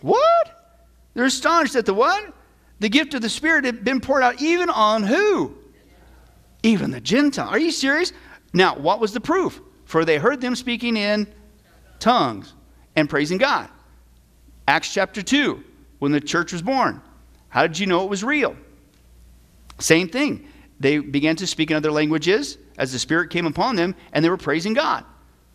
What? 0.00 0.80
They're 1.14 1.26
astonished 1.26 1.74
that 1.74 1.86
the 1.86 1.94
what? 1.94 2.34
The 2.80 2.88
gift 2.88 3.14
of 3.14 3.22
the 3.22 3.28
Spirit 3.28 3.64
had 3.64 3.84
been 3.84 4.00
poured 4.00 4.24
out 4.24 4.42
even 4.42 4.68
on 4.68 5.04
who? 5.04 5.56
Even 6.64 6.90
the 6.90 7.00
Gentile. 7.00 7.48
Are 7.48 7.60
you 7.60 7.70
serious? 7.70 8.12
Now, 8.52 8.76
what 8.76 8.98
was 8.98 9.12
the 9.12 9.20
proof? 9.20 9.60
For 9.84 10.04
they 10.04 10.18
heard 10.18 10.40
them 10.40 10.56
speaking 10.56 10.96
in 10.96 11.32
tongues 12.00 12.54
and 12.96 13.08
praising 13.08 13.38
God. 13.38 13.68
Acts 14.66 14.92
chapter 14.92 15.22
2, 15.22 15.62
when 16.00 16.10
the 16.10 16.20
church 16.20 16.52
was 16.52 16.60
born. 16.60 17.00
How 17.50 17.68
did 17.68 17.78
you 17.78 17.86
know 17.86 18.02
it 18.02 18.10
was 18.10 18.24
real? 18.24 18.56
Same 19.78 20.08
thing. 20.08 20.48
They 20.78 20.98
began 20.98 21.36
to 21.36 21.46
speak 21.46 21.70
in 21.70 21.76
other 21.76 21.90
languages 21.90 22.58
as 22.78 22.92
the 22.92 22.98
Spirit 22.98 23.30
came 23.30 23.46
upon 23.46 23.76
them, 23.76 23.94
and 24.12 24.24
they 24.24 24.28
were 24.28 24.36
praising 24.36 24.74
God. 24.74 25.04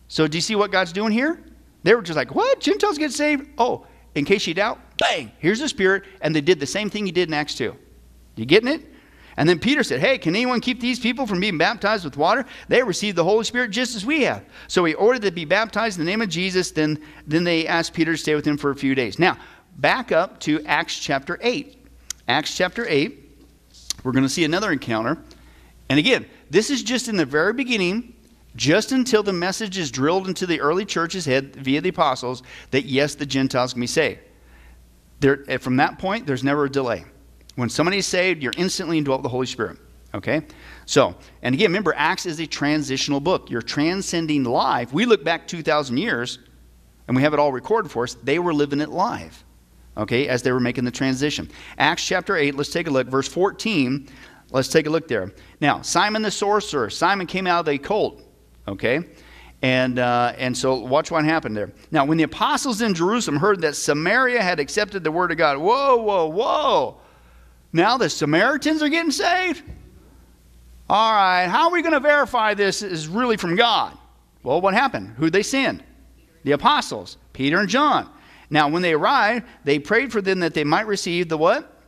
So, 0.08 0.26
do 0.26 0.36
you 0.36 0.42
see 0.42 0.56
what 0.56 0.72
God's 0.72 0.92
doing 0.92 1.12
here? 1.12 1.42
They 1.84 1.94
were 1.94 2.02
just 2.02 2.16
like, 2.16 2.34
What? 2.34 2.60
Gentiles 2.60 2.98
get 2.98 3.12
saved? 3.12 3.48
Oh, 3.58 3.86
in 4.14 4.24
case 4.24 4.46
you 4.46 4.54
doubt, 4.54 4.78
bang, 4.98 5.32
here's 5.38 5.60
the 5.60 5.68
Spirit. 5.68 6.04
And 6.20 6.34
they 6.34 6.40
did 6.40 6.60
the 6.60 6.66
same 6.66 6.90
thing 6.90 7.06
he 7.06 7.12
did 7.12 7.28
in 7.28 7.34
Acts 7.34 7.54
2. 7.54 7.74
You 8.36 8.44
getting 8.44 8.68
it? 8.68 8.82
And 9.36 9.48
then 9.48 9.58
Peter 9.58 9.82
said, 9.82 10.00
Hey, 10.00 10.18
can 10.18 10.34
anyone 10.34 10.60
keep 10.60 10.80
these 10.80 11.00
people 11.00 11.26
from 11.26 11.40
being 11.40 11.56
baptized 11.56 12.04
with 12.04 12.16
water? 12.16 12.44
They 12.68 12.82
received 12.82 13.16
the 13.16 13.24
Holy 13.24 13.44
Spirit 13.44 13.70
just 13.70 13.96
as 13.96 14.04
we 14.04 14.22
have. 14.22 14.44
So 14.68 14.84
he 14.84 14.94
ordered 14.94 15.22
them 15.22 15.30
to 15.30 15.34
be 15.34 15.44
baptized 15.44 15.98
in 15.98 16.04
the 16.04 16.10
name 16.10 16.20
of 16.20 16.28
Jesus. 16.28 16.70
Then, 16.70 17.02
then 17.26 17.44
they 17.44 17.66
asked 17.66 17.94
Peter 17.94 18.12
to 18.12 18.18
stay 18.18 18.34
with 18.34 18.44
him 18.44 18.58
for 18.58 18.70
a 18.70 18.76
few 18.76 18.94
days. 18.94 19.18
Now, 19.18 19.38
back 19.78 20.12
up 20.12 20.38
to 20.40 20.62
Acts 20.66 20.98
chapter 20.98 21.38
8. 21.40 21.78
Acts 22.28 22.54
chapter 22.56 22.86
8 22.86 23.22
we're 24.02 24.12
going 24.12 24.24
to 24.24 24.28
see 24.28 24.44
another 24.44 24.72
encounter. 24.72 25.18
And 25.88 25.98
again, 25.98 26.26
this 26.50 26.70
is 26.70 26.82
just 26.82 27.08
in 27.08 27.16
the 27.16 27.26
very 27.26 27.52
beginning, 27.52 28.14
just 28.56 28.92
until 28.92 29.22
the 29.22 29.32
message 29.32 29.78
is 29.78 29.90
drilled 29.90 30.28
into 30.28 30.46
the 30.46 30.60
early 30.60 30.84
church's 30.84 31.24
head 31.24 31.56
via 31.56 31.80
the 31.80 31.90
apostles 31.90 32.42
that 32.70 32.84
yes, 32.84 33.14
the 33.14 33.26
Gentiles 33.26 33.72
can 33.72 33.80
be 33.80 33.86
saved. 33.86 34.20
There, 35.20 35.44
eh, 35.48 35.58
from 35.58 35.76
that 35.76 35.98
point, 35.98 36.26
there's 36.26 36.44
never 36.44 36.64
a 36.64 36.70
delay. 36.70 37.04
When 37.56 37.68
somebody 37.68 37.98
is 37.98 38.06
saved, 38.06 38.42
you're 38.42 38.54
instantly 38.56 38.98
indwelt 38.98 39.20
with 39.20 39.24
the 39.24 39.28
Holy 39.28 39.46
Spirit. 39.46 39.78
Okay? 40.14 40.42
So, 40.84 41.14
and 41.42 41.54
again, 41.54 41.70
remember, 41.70 41.94
Acts 41.96 42.26
is 42.26 42.40
a 42.40 42.46
transitional 42.46 43.20
book. 43.20 43.50
You're 43.50 43.62
transcending 43.62 44.44
life. 44.44 44.92
We 44.92 45.06
look 45.06 45.24
back 45.24 45.46
2,000 45.46 45.96
years, 45.96 46.38
and 47.06 47.16
we 47.16 47.22
have 47.22 47.32
it 47.32 47.38
all 47.38 47.52
recorded 47.52 47.90
for 47.90 48.04
us. 48.04 48.14
They 48.22 48.38
were 48.38 48.52
living 48.52 48.80
it 48.80 48.90
live 48.90 49.44
okay, 49.96 50.28
as 50.28 50.42
they 50.42 50.52
were 50.52 50.60
making 50.60 50.84
the 50.84 50.90
transition. 50.90 51.50
Acts 51.78 52.04
chapter 52.04 52.36
8, 52.36 52.54
let's 52.54 52.70
take 52.70 52.86
a 52.86 52.90
look. 52.90 53.08
Verse 53.08 53.28
14, 53.28 54.08
let's 54.50 54.68
take 54.68 54.86
a 54.86 54.90
look 54.90 55.08
there. 55.08 55.32
Now, 55.60 55.82
Simon 55.82 56.22
the 56.22 56.30
sorcerer, 56.30 56.90
Simon 56.90 57.26
came 57.26 57.46
out 57.46 57.60
of 57.60 57.66
the 57.66 57.78
cult, 57.78 58.22
okay? 58.68 59.00
And, 59.62 59.98
uh, 59.98 60.32
and 60.38 60.56
so 60.56 60.74
watch 60.74 61.10
what 61.10 61.24
happened 61.24 61.56
there. 61.56 61.72
Now, 61.92 62.04
when 62.04 62.18
the 62.18 62.24
apostles 62.24 62.82
in 62.82 62.94
Jerusalem 62.94 63.36
heard 63.38 63.60
that 63.60 63.76
Samaria 63.76 64.42
had 64.42 64.58
accepted 64.58 65.04
the 65.04 65.12
word 65.12 65.30
of 65.30 65.38
God, 65.38 65.58
whoa, 65.58 65.96
whoa, 65.96 66.26
whoa. 66.26 66.96
Now 67.72 67.96
the 67.96 68.10
Samaritans 68.10 68.82
are 68.82 68.88
getting 68.88 69.12
saved? 69.12 69.62
All 70.90 71.12
right, 71.12 71.46
how 71.46 71.68
are 71.68 71.72
we 71.72 71.80
going 71.80 71.94
to 71.94 72.00
verify 72.00 72.54
this 72.54 72.82
is 72.82 73.08
really 73.08 73.36
from 73.36 73.56
God? 73.56 73.96
Well, 74.42 74.60
what 74.60 74.74
happened? 74.74 75.14
Who'd 75.16 75.32
they 75.32 75.42
send? 75.42 75.82
The 76.44 76.52
apostles, 76.52 77.16
Peter 77.32 77.60
and 77.60 77.68
John. 77.68 78.10
Now, 78.52 78.68
when 78.68 78.82
they 78.82 78.92
arrived, 78.92 79.46
they 79.64 79.78
prayed 79.78 80.12
for 80.12 80.20
them 80.20 80.40
that 80.40 80.52
they 80.52 80.62
might 80.62 80.86
receive 80.86 81.30
the 81.30 81.38
what? 81.38 81.80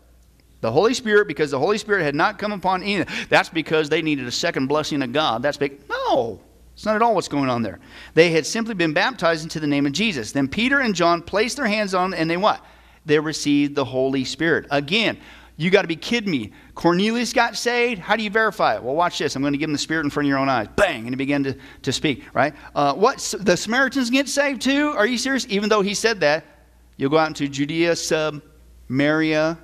The 0.62 0.72
Holy 0.72 0.94
Spirit, 0.94 1.28
because 1.28 1.50
the 1.50 1.58
Holy 1.58 1.76
Spirit 1.76 2.04
had 2.04 2.14
not 2.14 2.38
come 2.38 2.52
upon 2.52 2.82
any. 2.82 3.04
That's 3.28 3.50
because 3.50 3.90
they 3.90 4.00
needed 4.00 4.26
a 4.26 4.32
second 4.32 4.66
blessing 4.66 5.02
of 5.02 5.12
God. 5.12 5.42
That's 5.42 5.58
big. 5.58 5.78
No, 5.90 6.40
it's 6.72 6.86
not 6.86 6.96
at 6.96 7.02
all 7.02 7.14
what's 7.14 7.28
going 7.28 7.50
on 7.50 7.60
there. 7.60 7.80
They 8.14 8.30
had 8.30 8.46
simply 8.46 8.72
been 8.72 8.94
baptized 8.94 9.42
into 9.42 9.60
the 9.60 9.66
name 9.66 9.84
of 9.84 9.92
Jesus. 9.92 10.32
Then 10.32 10.48
Peter 10.48 10.80
and 10.80 10.94
John 10.94 11.20
placed 11.20 11.58
their 11.58 11.66
hands 11.66 11.92
on, 11.92 12.14
and 12.14 12.30
they 12.30 12.38
what? 12.38 12.64
They 13.04 13.18
received 13.18 13.74
the 13.74 13.84
Holy 13.84 14.24
Spirit. 14.24 14.66
Again, 14.70 15.18
you 15.58 15.70
got 15.70 15.82
to 15.82 15.88
be 15.88 15.96
kidding 15.96 16.30
me. 16.30 16.52
Cornelius 16.74 17.34
got 17.34 17.58
saved. 17.58 18.00
How 18.00 18.16
do 18.16 18.22
you 18.22 18.30
verify 18.30 18.76
it? 18.76 18.82
Well, 18.82 18.94
watch 18.94 19.18
this. 19.18 19.36
I'm 19.36 19.42
going 19.42 19.52
to 19.52 19.58
give 19.58 19.68
him 19.68 19.74
the 19.74 19.78
Spirit 19.78 20.04
in 20.04 20.10
front 20.10 20.26
of 20.26 20.30
your 20.30 20.38
own 20.38 20.48
eyes. 20.48 20.68
Bang! 20.76 21.00
And 21.00 21.10
he 21.10 21.16
began 21.16 21.44
to, 21.44 21.58
to 21.82 21.92
speak, 21.92 22.24
right? 22.32 22.54
Uh, 22.74 22.94
what? 22.94 23.18
The 23.38 23.54
Samaritans 23.54 24.08
get 24.08 24.30
saved 24.30 24.62
too? 24.62 24.94
Are 24.96 25.06
you 25.06 25.18
serious? 25.18 25.46
Even 25.50 25.68
though 25.68 25.82
he 25.82 25.92
said 25.92 26.20
that, 26.20 26.46
You'll 26.96 27.10
go 27.10 27.18
out 27.18 27.28
into 27.28 27.48
Judea, 27.48 27.96
Samaria, 27.96 29.58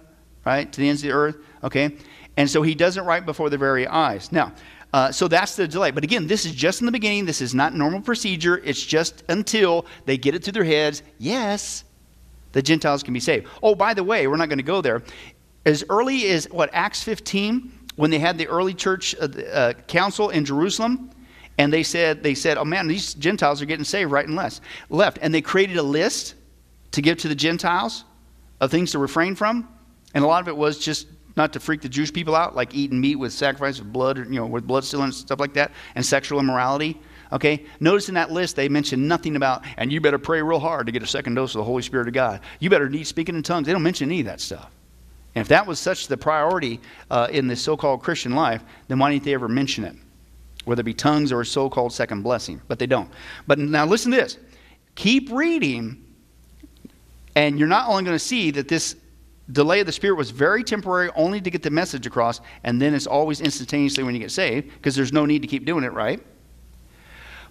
right, 0.44 0.72
to 0.72 0.80
the 0.80 0.88
ends 0.88 1.02
of 1.02 1.08
the 1.08 1.14
earth. 1.14 1.36
Okay? 1.62 1.96
And 2.36 2.48
so 2.48 2.62
he 2.62 2.74
does 2.74 2.96
it 2.96 3.02
right 3.02 3.24
before 3.24 3.50
their 3.50 3.58
very 3.58 3.86
eyes. 3.86 4.32
Now, 4.32 4.52
uh, 4.92 5.12
so 5.12 5.28
that's 5.28 5.56
the 5.56 5.68
delay. 5.68 5.90
But 5.90 6.04
again, 6.04 6.26
this 6.26 6.44
is 6.44 6.52
just 6.52 6.80
in 6.80 6.86
the 6.86 6.92
beginning. 6.92 7.24
This 7.24 7.40
is 7.40 7.54
not 7.54 7.74
normal 7.74 8.00
procedure. 8.00 8.58
It's 8.64 8.84
just 8.84 9.22
until 9.28 9.86
they 10.04 10.16
get 10.16 10.34
it 10.34 10.42
through 10.42 10.54
their 10.54 10.64
heads. 10.64 11.02
Yes, 11.18 11.84
the 12.52 12.62
Gentiles 12.62 13.02
can 13.02 13.14
be 13.14 13.20
saved. 13.20 13.46
Oh, 13.62 13.74
by 13.74 13.94
the 13.94 14.02
way, 14.02 14.26
we're 14.26 14.36
not 14.36 14.48
going 14.48 14.58
to 14.58 14.64
go 14.64 14.80
there. 14.80 15.02
As 15.64 15.84
early 15.90 16.30
as 16.30 16.50
what 16.50 16.70
Acts 16.72 17.02
15, 17.02 17.70
when 17.96 18.10
they 18.10 18.18
had 18.18 18.38
the 18.38 18.48
early 18.48 18.74
church 18.74 19.14
uh, 19.20 19.28
uh, 19.52 19.72
council 19.86 20.30
in 20.30 20.44
Jerusalem, 20.44 21.10
and 21.58 21.72
they 21.72 21.82
said 21.82 22.22
they 22.22 22.34
said, 22.34 22.56
"Oh 22.56 22.64
man, 22.64 22.86
these 22.86 23.12
Gentiles 23.12 23.60
are 23.60 23.66
getting 23.66 23.84
saved 23.84 24.10
right 24.10 24.26
and 24.26 24.34
left." 24.34 24.62
Left, 24.88 25.18
and 25.20 25.34
they 25.34 25.42
created 25.42 25.76
a 25.76 25.82
list 25.82 26.34
to 26.92 27.02
give 27.02 27.18
to 27.18 27.28
the 27.28 27.34
Gentiles 27.34 28.04
of 28.60 28.70
things 28.70 28.92
to 28.92 28.98
refrain 28.98 29.34
from. 29.34 29.68
And 30.14 30.24
a 30.24 30.26
lot 30.26 30.42
of 30.42 30.48
it 30.48 30.56
was 30.56 30.78
just 30.78 31.06
not 31.36 31.52
to 31.52 31.60
freak 31.60 31.80
the 31.80 31.88
Jewish 31.88 32.12
people 32.12 32.34
out, 32.34 32.56
like 32.56 32.74
eating 32.74 33.00
meat 33.00 33.16
with 33.16 33.32
sacrifice 33.32 33.78
of 33.78 33.92
blood, 33.92 34.18
you 34.18 34.24
know, 34.24 34.46
with 34.46 34.66
blood 34.66 34.84
still 34.84 35.02
and 35.02 35.14
stuff 35.14 35.40
like 35.40 35.54
that, 35.54 35.72
and 35.94 36.04
sexual 36.04 36.40
immorality. 36.40 37.00
Okay? 37.32 37.64
Notice 37.78 38.08
in 38.08 38.14
that 38.16 38.30
list 38.32 38.56
they 38.56 38.68
mention 38.68 39.06
nothing 39.06 39.36
about, 39.36 39.64
and 39.76 39.92
you 39.92 40.00
better 40.00 40.18
pray 40.18 40.42
real 40.42 40.58
hard 40.58 40.86
to 40.86 40.92
get 40.92 41.02
a 41.02 41.06
second 41.06 41.34
dose 41.34 41.54
of 41.54 41.60
the 41.60 41.64
Holy 41.64 41.82
Spirit 41.82 42.08
of 42.08 42.14
God. 42.14 42.40
You 42.58 42.70
better 42.70 42.88
need 42.88 43.06
speaking 43.06 43.36
in 43.36 43.42
tongues. 43.42 43.66
They 43.66 43.72
don't 43.72 43.82
mention 43.82 44.08
any 44.08 44.20
of 44.20 44.26
that 44.26 44.40
stuff. 44.40 44.70
And 45.34 45.42
if 45.42 45.48
that 45.48 45.66
was 45.66 45.78
such 45.78 46.08
the 46.08 46.16
priority 46.16 46.80
uh, 47.10 47.28
in 47.30 47.46
the 47.46 47.54
so 47.54 47.76
called 47.76 48.02
Christian 48.02 48.34
life, 48.34 48.62
then 48.88 48.98
why 48.98 49.12
didn't 49.12 49.24
they 49.24 49.34
ever 49.34 49.48
mention 49.48 49.84
it? 49.84 49.94
Whether 50.64 50.80
it 50.80 50.84
be 50.84 50.94
tongues 50.94 51.30
or 51.30 51.40
a 51.40 51.46
so 51.46 51.70
called 51.70 51.92
second 51.92 52.22
blessing. 52.22 52.60
But 52.66 52.80
they 52.80 52.86
don't. 52.86 53.08
But 53.46 53.58
now 53.58 53.86
listen 53.86 54.10
to 54.10 54.16
this. 54.16 54.38
Keep 54.96 55.30
reading 55.30 56.04
and 57.34 57.58
you're 57.58 57.68
not 57.68 57.88
only 57.88 58.04
going 58.04 58.14
to 58.14 58.18
see 58.18 58.50
that 58.52 58.68
this 58.68 58.96
delay 59.52 59.80
of 59.80 59.86
the 59.86 59.92
Spirit 59.92 60.16
was 60.16 60.30
very 60.30 60.62
temporary, 60.62 61.10
only 61.14 61.40
to 61.40 61.50
get 61.50 61.62
the 61.62 61.70
message 61.70 62.06
across, 62.06 62.40
and 62.64 62.80
then 62.80 62.94
it's 62.94 63.06
always 63.06 63.40
instantaneously 63.40 64.04
when 64.04 64.14
you 64.14 64.20
get 64.20 64.30
saved, 64.30 64.72
because 64.74 64.94
there's 64.94 65.12
no 65.12 65.26
need 65.26 65.42
to 65.42 65.48
keep 65.48 65.64
doing 65.64 65.84
it, 65.84 65.92
right? 65.92 66.20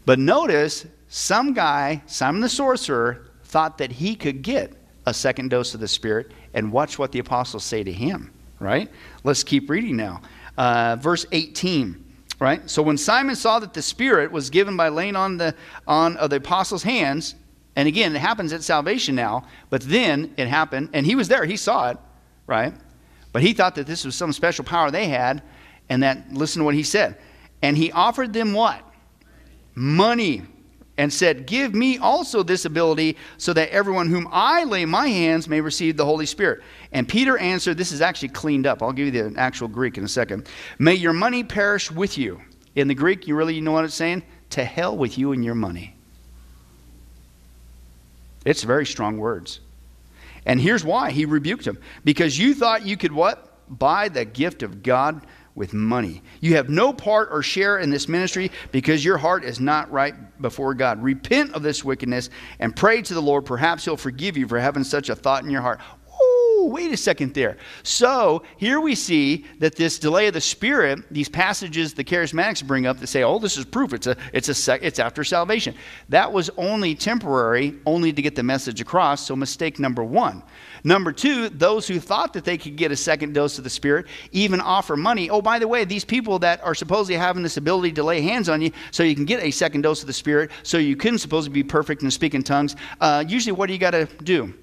But 0.06 0.20
notice 0.20 0.86
some 1.08 1.54
guy, 1.54 2.02
Simon 2.06 2.42
the 2.42 2.50
sorcerer, 2.50 3.28
thought 3.44 3.78
that 3.80 3.92
he 3.92 4.16
could 4.16 4.42
get 4.42 4.74
a 5.06 5.14
second 5.14 5.50
dose 5.50 5.74
of 5.74 5.80
the 5.80 5.88
Spirit, 5.88 6.32
and 6.54 6.72
watch 6.72 7.00
what 7.00 7.12
the 7.12 7.20
apostles 7.20 7.64
say 7.64 7.84
to 7.84 7.92
him, 7.92 8.32
right? 8.60 8.90
Let's 9.24 9.44
keep 9.44 9.70
reading 9.70 9.96
now. 9.96 10.22
Uh, 10.58 10.98
verse 10.98 11.26
18. 11.32 12.06
Right? 12.40 12.70
So 12.70 12.82
when 12.82 12.98
Simon 12.98 13.36
saw 13.36 13.60
that 13.60 13.74
the 13.74 13.82
Spirit 13.82 14.32
was 14.32 14.50
given 14.50 14.78
by 14.78 14.88
laying 14.88 15.18
on 15.18 15.36
the 15.36 15.54
on 15.86 16.16
of 16.16 16.30
the 16.30 16.38
apostles' 16.38 16.84
hands, 16.84 17.36
and 17.80 17.88
again, 17.88 18.14
it 18.14 18.20
happens 18.20 18.52
at 18.52 18.62
salvation 18.62 19.16
now, 19.16 19.46
but 19.70 19.82
then 19.84 20.34
it 20.36 20.50
happened, 20.50 20.90
and 20.92 21.06
he 21.06 21.16
was 21.16 21.30
there, 21.30 21.46
he 21.46 21.56
saw 21.56 21.92
it, 21.92 21.98
right? 22.46 22.74
But 23.32 23.42
he 23.42 23.54
thought 23.54 23.76
that 23.76 23.88
this 23.88 24.04
was 24.04 24.16
some 24.16 24.34
special 24.34 24.66
power 24.66 24.92
they 24.92 25.08
had, 25.08 25.42
and 25.88 26.04
that, 26.04 26.30
listen 26.30 26.60
to 26.60 26.66
what 26.66 26.76
he 26.76 26.84
said. 26.84 27.18
And 27.62 27.78
he 27.78 27.90
offered 27.94 28.34
them 28.34 28.52
what? 28.52 28.84
Money. 29.76 30.42
And 30.98 31.14
said, 31.14 31.46
Give 31.46 31.74
me 31.74 31.98
also 31.98 32.44
this 32.44 32.66
ability 32.66 33.16
so 33.38 33.54
that 33.54 33.70
everyone 33.70 34.10
whom 34.10 34.28
I 34.30 34.66
lay 34.66 34.84
my 34.84 35.08
hands 35.08 35.48
may 35.48 35.62
receive 35.62 35.96
the 35.96 36.04
Holy 36.04 36.26
Spirit. 36.26 36.62
And 36.92 37.08
Peter 37.08 37.38
answered, 37.38 37.78
This 37.78 37.94
is 37.94 38.02
actually 38.02 38.28
cleaned 38.28 38.68
up. 38.68 38.84
I'll 38.84 38.92
give 38.92 39.06
you 39.16 39.30
the 39.30 39.40
actual 39.40 39.70
Greek 39.70 39.98
in 39.98 40.04
a 40.04 40.10
second. 40.10 40.50
May 40.80 40.96
your 40.96 41.14
money 41.14 41.46
perish 41.46 41.90
with 41.90 42.18
you. 42.18 42.42
In 42.76 42.90
the 42.90 42.96
Greek, 42.96 43.26
you 43.26 43.38
really 43.38 43.62
know 43.62 43.72
what 43.72 43.86
it's 43.86 43.96
saying? 43.96 44.24
To 44.50 44.66
hell 44.66 44.98
with 44.98 45.18
you 45.18 45.32
and 45.32 45.46
your 45.46 45.56
money. 45.56 45.96
It's 48.50 48.64
very 48.64 48.88
strong 48.88 49.20
words. 49.20 49.60
And 50.48 50.60
here's 50.60 50.84
why 50.84 51.12
he 51.12 51.26
rebuked 51.26 51.68
him 51.68 51.78
because 52.04 52.40
you 52.40 52.56
thought 52.56 52.84
you 52.84 52.98
could 52.98 53.12
what? 53.12 53.46
Buy 53.78 54.10
the 54.10 54.26
gift 54.26 54.64
of 54.64 54.82
God 54.82 55.28
with 55.54 55.72
money. 55.72 56.24
You 56.42 56.56
have 56.56 56.68
no 56.68 56.92
part 56.92 57.30
or 57.32 57.44
share 57.44 57.78
in 57.78 57.92
this 57.92 58.10
ministry 58.10 58.50
because 58.72 59.06
your 59.06 59.20
heart 59.20 59.44
is 59.44 59.60
not 59.60 59.92
right 59.92 60.16
before 60.42 60.74
God. 60.74 61.04
Repent 61.04 61.54
of 61.54 61.62
this 61.62 61.86
wickedness 61.86 62.32
and 62.58 62.76
pray 62.76 63.04
to 63.04 63.14
the 63.14 63.22
Lord. 63.22 63.46
Perhaps 63.46 63.86
He'll 63.86 63.96
forgive 63.96 64.36
you 64.36 64.48
for 64.48 64.58
having 64.58 64.84
such 64.84 65.10
a 65.10 65.16
thought 65.16 65.44
in 65.44 65.52
your 65.52 65.62
heart 65.62 65.80
wait 66.66 66.92
a 66.92 66.98
second 66.98 67.34
there. 67.34 67.58
So 67.84 68.44
here 68.58 68.80
we 68.80 68.96
see 68.96 69.46
that 69.60 69.76
this 69.76 70.00
delay 70.00 70.28
of 70.28 70.34
the 70.34 70.42
Spirit, 70.42 71.00
these 71.12 71.30
passages 71.30 71.94
the 71.94 72.04
charismatics 72.04 72.66
bring 72.66 72.86
up 72.86 73.00
that 73.00 73.08
say, 73.08 73.24
oh, 73.24 73.40
this 73.40 73.58
is 73.58 73.66
proof. 73.66 73.94
It's, 73.94 74.08
a, 74.08 74.16
it's, 74.34 74.50
a 74.50 74.54
sec- 74.54 74.84
it's 74.84 75.00
after 75.00 75.24
salvation. 75.24 75.76
That 76.10 76.32
was 76.32 76.50
only 76.58 76.96
temporary, 76.96 77.76
only 77.86 78.14
to 78.14 78.22
get 78.22 78.36
the 78.36 78.44
message 78.44 78.82
across. 78.82 79.26
So 79.26 79.36
mistake 79.36 79.80
number 79.80 80.04
one. 80.04 80.44
Number 80.84 81.12
two, 81.12 81.50
those 81.50 81.88
who 81.88 82.00
thought 82.00 82.34
that 82.34 82.46
they 82.46 82.58
could 82.58 82.76
get 82.76 82.92
a 82.92 82.96
second 82.96 83.34
dose 83.34 83.58
of 83.58 83.64
the 83.64 83.70
Spirit 83.70 84.06
even 84.32 84.62
offer 84.62 84.96
money. 84.96 85.30
Oh, 85.30 85.42
by 85.42 85.60
the 85.60 85.68
way, 85.68 85.84
these 85.84 86.06
people 86.06 86.40
that 86.40 86.64
are 86.64 86.76
supposedly 86.76 87.16
having 87.16 87.44
this 87.44 87.58
ability 87.58 87.92
to 87.94 88.04
lay 88.04 88.22
hands 88.22 88.50
on 88.50 88.62
you 88.62 88.72
so 88.92 89.04
you 89.04 89.16
can 89.16 89.26
get 89.26 89.44
a 89.44 89.52
second 89.52 89.82
dose 89.82 90.02
of 90.02 90.08
the 90.08 90.14
Spirit, 90.14 90.52
so 90.64 90.78
you 90.78 90.96
can 90.96 91.18
supposedly 91.18 91.62
be 91.62 91.68
perfect 91.68 92.02
and 92.02 92.12
speak 92.12 92.34
in 92.34 92.44
tongues, 92.44 92.76
uh, 93.02 93.24
usually 93.28 93.52
what 93.52 93.68
do 93.68 93.74
you 93.74 93.80
got 93.80 93.92
to 93.92 94.06
do? 94.24 94.54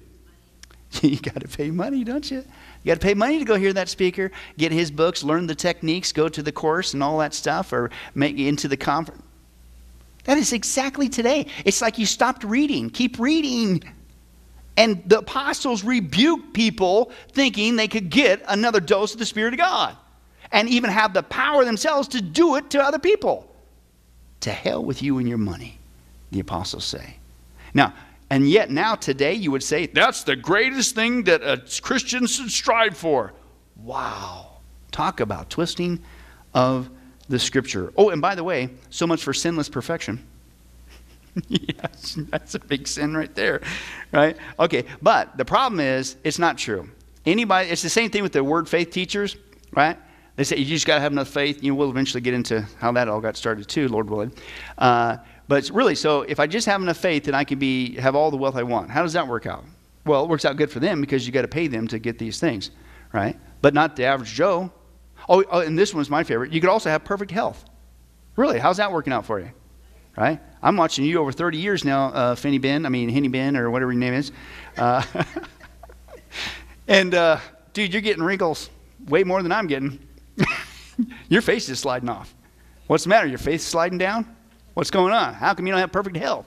you 1.01 1.17
got 1.17 1.41
to 1.41 1.47
pay 1.47 1.69
money, 1.69 2.03
don't 2.03 2.29
you? 2.29 2.37
You 2.83 2.91
got 2.91 3.01
to 3.01 3.05
pay 3.05 3.13
money 3.13 3.39
to 3.39 3.45
go 3.45 3.55
hear 3.55 3.73
that 3.73 3.89
speaker, 3.89 4.31
get 4.57 4.71
his 4.71 4.89
books, 4.91 5.23
learn 5.23 5.47
the 5.47 5.55
techniques, 5.55 6.11
go 6.11 6.29
to 6.29 6.41
the 6.41 6.51
course 6.51 6.93
and 6.93 7.03
all 7.03 7.17
that 7.19 7.33
stuff, 7.33 7.73
or 7.73 7.89
make 8.15 8.37
into 8.37 8.67
the 8.67 8.77
conference. 8.77 9.23
That 10.23 10.37
is 10.37 10.51
exactly 10.51 11.07
today. 11.07 11.47
It's 11.63 11.81
like 11.81 11.97
you 11.97 12.05
stopped 12.05 12.43
reading. 12.43 12.89
Keep 12.89 13.17
reading. 13.17 13.81
And 14.75 15.01
the 15.05 15.19
apostles 15.19 15.83
rebuked 15.83 16.53
people 16.53 17.11
thinking 17.31 17.77
they 17.77 17.87
could 17.87 18.09
get 18.09 18.43
another 18.47 18.79
dose 18.79 19.13
of 19.13 19.19
the 19.19 19.25
Spirit 19.25 19.53
of 19.53 19.59
God 19.59 19.95
and 20.51 20.69
even 20.69 20.89
have 20.89 21.13
the 21.13 21.23
power 21.23 21.65
themselves 21.65 22.09
to 22.09 22.21
do 22.21 22.55
it 22.55 22.69
to 22.71 22.81
other 22.81 22.99
people. 22.99 23.49
To 24.41 24.51
hell 24.51 24.83
with 24.83 25.01
you 25.01 25.17
and 25.17 25.27
your 25.27 25.37
money, 25.37 25.79
the 26.31 26.41
apostles 26.41 26.85
say. 26.85 27.17
Now, 27.73 27.93
and 28.29 28.49
yet, 28.49 28.69
now 28.69 28.95
today, 28.95 29.33
you 29.33 29.51
would 29.51 29.63
say, 29.63 29.85
that's 29.87 30.23
the 30.23 30.35
greatest 30.35 30.95
thing 30.95 31.23
that 31.23 31.41
a 31.41 31.63
Christian 31.81 32.27
should 32.27 32.51
strive 32.51 32.97
for. 32.97 33.33
Wow. 33.77 34.59
Talk 34.91 35.19
about 35.19 35.49
twisting 35.49 36.01
of 36.53 36.89
the 37.29 37.39
scripture. 37.39 37.93
Oh, 37.95 38.09
and 38.09 38.21
by 38.21 38.35
the 38.35 38.43
way, 38.43 38.69
so 38.89 39.07
much 39.07 39.23
for 39.23 39.33
sinless 39.33 39.69
perfection. 39.69 40.25
yes, 41.47 42.17
that's 42.29 42.55
a 42.55 42.59
big 42.59 42.87
sin 42.87 43.15
right 43.15 43.33
there, 43.35 43.61
right? 44.11 44.37
Okay, 44.59 44.85
but 45.01 45.37
the 45.37 45.45
problem 45.45 45.79
is, 45.79 46.17
it's 46.23 46.39
not 46.39 46.57
true. 46.57 46.89
Anybody, 47.25 47.69
it's 47.69 47.81
the 47.81 47.89
same 47.89 48.09
thing 48.09 48.23
with 48.23 48.33
the 48.33 48.43
word 48.43 48.67
faith 48.67 48.89
teachers, 48.89 49.37
right? 49.71 49.97
They 50.35 50.43
say 50.43 50.57
you 50.57 50.65
just 50.65 50.85
got 50.85 50.95
to 50.95 51.01
have 51.01 51.11
enough 51.11 51.27
faith. 51.27 51.63
You 51.63 51.71
know, 51.71 51.75
we'll 51.75 51.89
eventually 51.89 52.21
get 52.21 52.33
into 52.33 52.65
how 52.79 52.91
that 52.93 53.07
all 53.07 53.19
got 53.19 53.35
started 53.35 53.67
too, 53.67 53.87
Lord 53.87 54.09
willing. 54.09 54.31
Uh, 54.77 55.17
but 55.47 55.69
really, 55.71 55.95
so 55.95 56.23
if 56.23 56.39
I 56.39 56.47
just 56.47 56.65
have 56.67 56.81
enough 56.81 56.97
faith, 56.97 57.25
then 57.25 57.35
I 57.35 57.43
can 57.43 57.59
be 57.59 57.95
have 57.95 58.15
all 58.15 58.31
the 58.31 58.37
wealth 58.37 58.55
I 58.55 58.63
want. 58.63 58.89
How 58.89 59.03
does 59.03 59.13
that 59.13 59.27
work 59.27 59.45
out? 59.45 59.63
Well, 60.05 60.23
it 60.23 60.29
works 60.29 60.45
out 60.45 60.57
good 60.57 60.71
for 60.71 60.79
them 60.79 61.01
because 61.01 61.25
you 61.25 61.33
got 61.33 61.43
to 61.43 61.47
pay 61.47 61.67
them 61.67 61.87
to 61.89 61.99
get 61.99 62.17
these 62.17 62.39
things, 62.39 62.71
right? 63.13 63.37
But 63.61 63.73
not 63.73 63.95
the 63.95 64.05
average 64.05 64.33
Joe. 64.33 64.71
Oh, 65.29 65.43
oh, 65.51 65.59
and 65.59 65.77
this 65.77 65.93
one's 65.93 66.09
my 66.09 66.23
favorite. 66.23 66.51
You 66.51 66.61
could 66.61 66.69
also 66.69 66.89
have 66.89 67.03
perfect 67.03 67.31
health. 67.31 67.65
Really, 68.35 68.59
how's 68.59 68.77
that 68.77 68.91
working 68.91 69.11
out 69.11 69.25
for 69.25 69.39
you? 69.39 69.51
Right? 70.15 70.39
I'm 70.63 70.77
watching 70.77 71.05
you 71.05 71.19
over 71.19 71.31
30 71.31 71.57
years 71.57 71.85
now, 71.85 72.07
uh, 72.07 72.35
Finny 72.35 72.57
Ben. 72.57 72.85
I 72.85 72.89
mean, 72.89 73.09
Henny 73.09 73.27
Ben, 73.27 73.55
or 73.55 73.69
whatever 73.69 73.91
your 73.91 73.99
name 73.99 74.13
is. 74.13 74.31
Uh, 74.77 75.03
and 76.87 77.13
uh, 77.13 77.39
dude, 77.73 77.93
you're 77.93 78.01
getting 78.01 78.23
wrinkles 78.23 78.69
way 79.07 79.23
more 79.23 79.43
than 79.43 79.51
I'm 79.51 79.67
getting. 79.67 79.99
your 81.29 81.41
face 81.41 81.69
is 81.69 81.79
sliding 81.79 82.09
off. 82.09 82.33
What's 82.87 83.03
the 83.03 83.09
matter? 83.09 83.27
Your 83.27 83.37
face 83.37 83.63
sliding 83.63 83.97
down? 83.97 84.36
What's 84.77 84.91
going 84.91 85.11
on? 85.11 85.33
How 85.33 85.55
come 85.55 85.65
you 85.65 85.73
don't 85.73 85.79
have 85.79 85.91
perfect 85.91 86.17
health? 86.17 86.45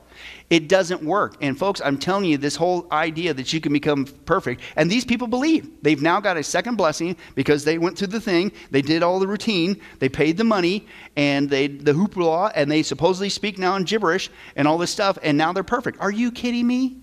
It 0.51 0.69
doesn't 0.69 1.03
work. 1.03 1.35
And 1.41 1.59
folks, 1.59 1.81
I'm 1.85 1.99
telling 1.99 2.27
you, 2.27 2.39
this 2.39 2.55
whole 2.55 2.87
idea 2.93 3.35
that 3.35 3.53
you 3.53 3.61
can 3.61 3.73
become 3.73 4.05
perfect, 4.25 4.61
and 4.77 4.89
these 4.89 5.05
people 5.05 5.27
believe. 5.27 5.69
They've 5.83 6.01
now 6.01 6.21
got 6.21 6.37
a 6.37 6.45
second 6.45 6.77
blessing 6.77 7.17
because 7.35 7.65
they 7.65 7.77
went 7.77 7.99
through 7.99 8.07
the 8.07 8.21
thing, 8.21 8.53
they 8.71 8.83
did 8.83 9.03
all 9.03 9.19
the 9.19 9.27
routine, 9.27 9.81
they 9.99 10.09
paid 10.09 10.37
the 10.37 10.45
money, 10.45 10.87
and 11.17 11.51
they 11.51 11.67
the 11.67 11.91
hoopla, 11.91 12.53
and 12.55 12.71
they 12.71 12.85
supposedly 12.85 13.31
speak 13.31 13.59
now 13.59 13.75
in 13.75 13.83
gibberish 13.83 14.31
and 14.55 14.69
all 14.69 14.79
this 14.79 14.93
stuff, 14.93 15.19
and 15.25 15.37
now 15.37 15.53
they're 15.53 15.65
perfect. 15.65 16.01
Are 16.01 16.13
you 16.13 16.31
kidding 16.31 16.69
me? 16.69 16.99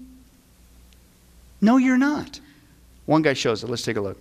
No, 1.60 1.76
you're 1.76 1.98
not. 1.98 2.40
One 3.06 3.22
guy 3.22 3.34
shows 3.34 3.66
it. 3.66 3.70
Let's 3.70 3.84
take 3.84 3.98
a 3.98 4.02
look. 4.02 4.18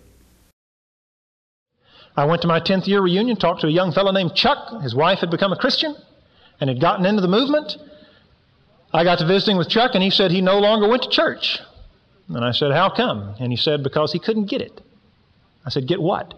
I 2.16 2.24
went 2.24 2.42
to 2.42 2.48
my 2.48 2.58
10th 2.58 2.88
year 2.88 3.00
reunion, 3.00 3.36
talked 3.36 3.60
to 3.60 3.68
a 3.68 3.70
young 3.70 3.92
fellow 3.92 4.10
named 4.10 4.34
Chuck. 4.34 4.82
His 4.82 4.96
wife 4.96 5.20
had 5.20 5.30
become 5.30 5.52
a 5.52 5.56
Christian 5.56 5.94
and 6.60 6.68
had 6.68 6.80
gotten 6.80 7.06
into 7.06 7.22
the 7.22 7.28
movement. 7.28 7.76
I 8.92 9.04
got 9.04 9.18
to 9.18 9.26
visiting 9.26 9.56
with 9.56 9.68
Chuck, 9.68 9.92
and 9.94 10.02
he 10.02 10.10
said 10.10 10.30
he 10.30 10.40
no 10.40 10.58
longer 10.58 10.88
went 10.88 11.02
to 11.02 11.10
church. 11.10 11.58
And 12.28 12.44
I 12.44 12.52
said, 12.52 12.72
How 12.72 12.90
come? 12.90 13.34
And 13.38 13.52
he 13.52 13.56
said, 13.56 13.82
Because 13.82 14.12
he 14.12 14.18
couldn't 14.18 14.46
get 14.46 14.60
it. 14.60 14.80
I 15.64 15.70
said, 15.70 15.86
Get 15.86 16.00
what? 16.00 16.34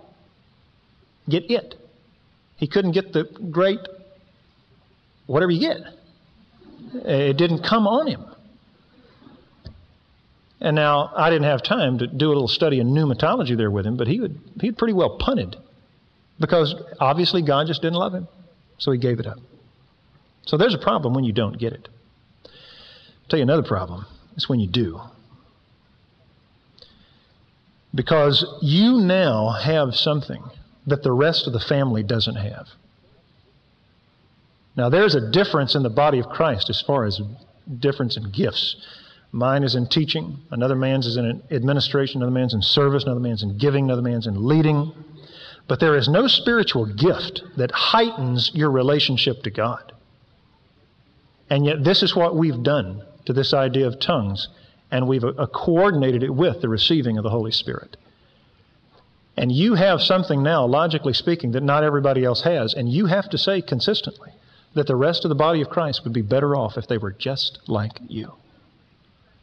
Get 1.28 1.50
it. 1.50 1.74
He 2.56 2.66
couldn't 2.66 2.92
get 2.92 3.12
the 3.12 3.24
great, 3.50 3.80
whatever 5.26 5.52
you 5.52 5.60
get. 5.60 5.80
It 7.04 7.36
didn't 7.36 7.62
come 7.62 7.86
on 7.86 8.06
him. 8.06 8.24
And 10.60 10.74
now 10.74 11.12
I 11.16 11.30
didn't 11.30 11.44
have 11.44 11.62
time 11.62 11.98
to 11.98 12.06
do 12.06 12.26
a 12.26 12.30
little 12.30 12.48
study 12.48 12.80
in 12.80 12.88
pneumatology 12.88 13.56
there 13.56 13.70
with 13.70 13.86
him, 13.86 13.96
but 13.96 14.08
he 14.08 14.18
would 14.18 14.40
he'd 14.60 14.76
pretty 14.76 14.94
well 14.94 15.18
punted 15.18 15.56
because 16.40 16.74
obviously 16.98 17.42
God 17.42 17.68
just 17.68 17.80
didn't 17.80 17.98
love 17.98 18.12
him, 18.12 18.26
so 18.78 18.90
he 18.90 18.98
gave 18.98 19.20
it 19.20 19.26
up. 19.26 19.38
So 20.48 20.56
there's 20.56 20.72
a 20.72 20.78
problem 20.78 21.12
when 21.12 21.24
you 21.24 21.32
don't 21.34 21.58
get 21.58 21.74
it. 21.74 21.90
I'll 22.46 23.28
tell 23.28 23.38
you 23.38 23.42
another 23.42 23.62
problem. 23.62 24.06
It's 24.34 24.48
when 24.48 24.60
you 24.60 24.66
do. 24.66 24.98
Because 27.94 28.46
you 28.62 28.92
now 28.98 29.50
have 29.50 29.94
something 29.94 30.42
that 30.86 31.02
the 31.02 31.12
rest 31.12 31.46
of 31.46 31.52
the 31.52 31.60
family 31.60 32.02
doesn't 32.02 32.36
have. 32.36 32.66
Now, 34.74 34.88
there's 34.88 35.14
a 35.14 35.30
difference 35.30 35.74
in 35.74 35.82
the 35.82 35.90
body 35.90 36.18
of 36.18 36.30
Christ 36.30 36.70
as 36.70 36.80
far 36.80 37.04
as 37.04 37.20
difference 37.78 38.16
in 38.16 38.30
gifts. 38.30 38.76
Mine 39.32 39.64
is 39.64 39.74
in 39.74 39.86
teaching, 39.86 40.38
another 40.50 40.76
man's 40.76 41.06
is 41.06 41.18
in 41.18 41.42
administration, 41.50 42.22
another 42.22 42.32
man's 42.32 42.54
in 42.54 42.62
service, 42.62 43.02
another 43.02 43.20
man's 43.20 43.42
in 43.42 43.58
giving, 43.58 43.84
another 43.84 44.00
man's 44.00 44.26
in 44.26 44.46
leading. 44.46 44.94
But 45.66 45.78
there 45.78 45.94
is 45.94 46.08
no 46.08 46.26
spiritual 46.26 46.86
gift 46.86 47.42
that 47.58 47.70
heightens 47.70 48.50
your 48.54 48.70
relationship 48.70 49.42
to 49.42 49.50
God. 49.50 49.92
And 51.50 51.64
yet, 51.64 51.84
this 51.84 52.02
is 52.02 52.14
what 52.14 52.36
we've 52.36 52.62
done 52.62 53.02
to 53.24 53.32
this 53.32 53.54
idea 53.54 53.86
of 53.86 54.00
tongues, 54.00 54.48
and 54.90 55.08
we've 55.08 55.24
uh, 55.24 55.46
coordinated 55.46 56.22
it 56.22 56.34
with 56.34 56.60
the 56.60 56.68
receiving 56.68 57.16
of 57.16 57.24
the 57.24 57.30
Holy 57.30 57.52
Spirit. 57.52 57.96
And 59.36 59.52
you 59.52 59.74
have 59.74 60.00
something 60.00 60.42
now, 60.42 60.66
logically 60.66 61.12
speaking, 61.12 61.52
that 61.52 61.62
not 61.62 61.84
everybody 61.84 62.24
else 62.24 62.42
has, 62.42 62.74
and 62.74 62.88
you 62.90 63.06
have 63.06 63.30
to 63.30 63.38
say 63.38 63.62
consistently 63.62 64.32
that 64.74 64.86
the 64.86 64.96
rest 64.96 65.24
of 65.24 65.28
the 65.28 65.34
body 65.34 65.60
of 65.62 65.70
Christ 65.70 66.02
would 66.04 66.12
be 66.12 66.22
better 66.22 66.56
off 66.56 66.76
if 66.76 66.86
they 66.88 66.98
were 66.98 67.12
just 67.12 67.60
like 67.68 67.98
you. 68.08 68.32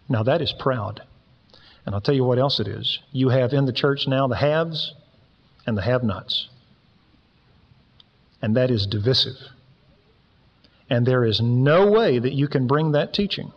Now, 0.10 0.24
that 0.24 0.42
is 0.42 0.54
proud. 0.60 1.02
And 1.86 1.96
I'll 1.96 2.02
tell 2.02 2.16
you 2.16 2.24
what 2.24 2.40
else 2.40 2.60
it 2.60 2.68
is. 2.68 3.00
You 3.12 3.30
have 3.30 3.54
in 3.54 3.66
the 3.66 3.74
church 3.74 4.08
now 4.08 4.28
the 4.28 4.36
haves 4.36 4.94
and 5.66 5.78
the 5.78 5.82
have 5.82 6.04
nots. 6.04 6.50
And 8.42 8.56
that 8.56 8.70
is 8.70 8.86
divisive. 8.86 9.38
And 10.90 11.06
there 11.06 11.26
is 11.26 11.42
no 11.42 11.90
way 11.90 12.20
that 12.20 12.34
you 12.34 12.48
can 12.48 12.68
bring 12.68 12.92
that 12.92 13.14
teaching 13.14 13.52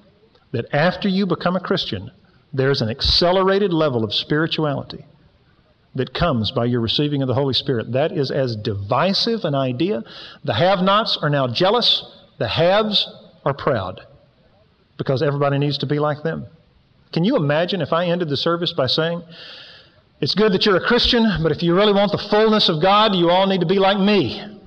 that 0.53 0.67
after 0.73 1.09
you 1.09 1.27
become 1.27 1.57
a 1.57 1.61
Christian, 1.61 2.11
there's 2.53 2.81
an 2.81 2.89
accelerated 2.89 3.73
level 3.73 4.03
of 4.05 4.15
spirituality 4.15 5.05
that 5.95 6.15
comes 6.15 6.51
by 6.51 6.65
your 6.65 6.81
receiving 6.81 7.23
of 7.23 7.29
the 7.29 7.35
Holy 7.35 7.55
Spirit. 7.55 7.93
That 7.93 8.13
is 8.13 8.31
as 8.31 8.57
divisive 8.57 9.45
an 9.45 9.55
idea. 9.55 10.03
The 10.45 10.55
have 10.55 10.81
nots 10.81 11.19
are 11.21 11.31
now 11.31 11.49
jealous, 11.49 12.05
the 12.39 12.49
haves 12.49 13.07
are 13.45 13.55
proud 13.55 14.01
because 14.97 15.23
everybody 15.23 15.59
needs 15.59 15.79
to 15.79 15.87
be 15.87 15.99
like 15.99 16.23
them. 16.23 16.47
Can 17.13 17.25
you 17.25 17.37
imagine 17.37 17.81
if 17.81 17.93
I 17.93 18.07
ended 18.07 18.29
the 18.29 18.37
service 18.37 18.73
by 18.73 18.87
saying, 18.87 19.23
It's 20.21 20.35
good 20.35 20.53
that 20.53 20.67
you're 20.67 20.77
a 20.77 20.87
Christian, 20.87 21.43
but 21.43 21.53
if 21.53 21.63
you 21.63 21.75
really 21.75 21.93
want 21.93 22.13
the 22.13 22.19
fullness 22.19 22.69
of 22.69 22.83
God, 22.83 23.15
you 23.15 23.31
all 23.31 23.47
need 23.47 23.61
to 23.61 23.67
be 23.67 23.79
like 23.79 23.99
me. 23.99 24.58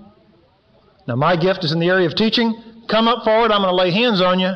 Now, 1.07 1.15
my 1.15 1.35
gift 1.35 1.63
is 1.63 1.71
in 1.71 1.79
the 1.79 1.87
area 1.87 2.07
of 2.07 2.15
teaching. 2.15 2.55
Come 2.87 3.07
up 3.07 3.23
forward, 3.23 3.51
I'm 3.51 3.61
going 3.61 3.71
to 3.71 3.75
lay 3.75 3.91
hands 3.91 4.21
on 4.21 4.39
you, 4.39 4.53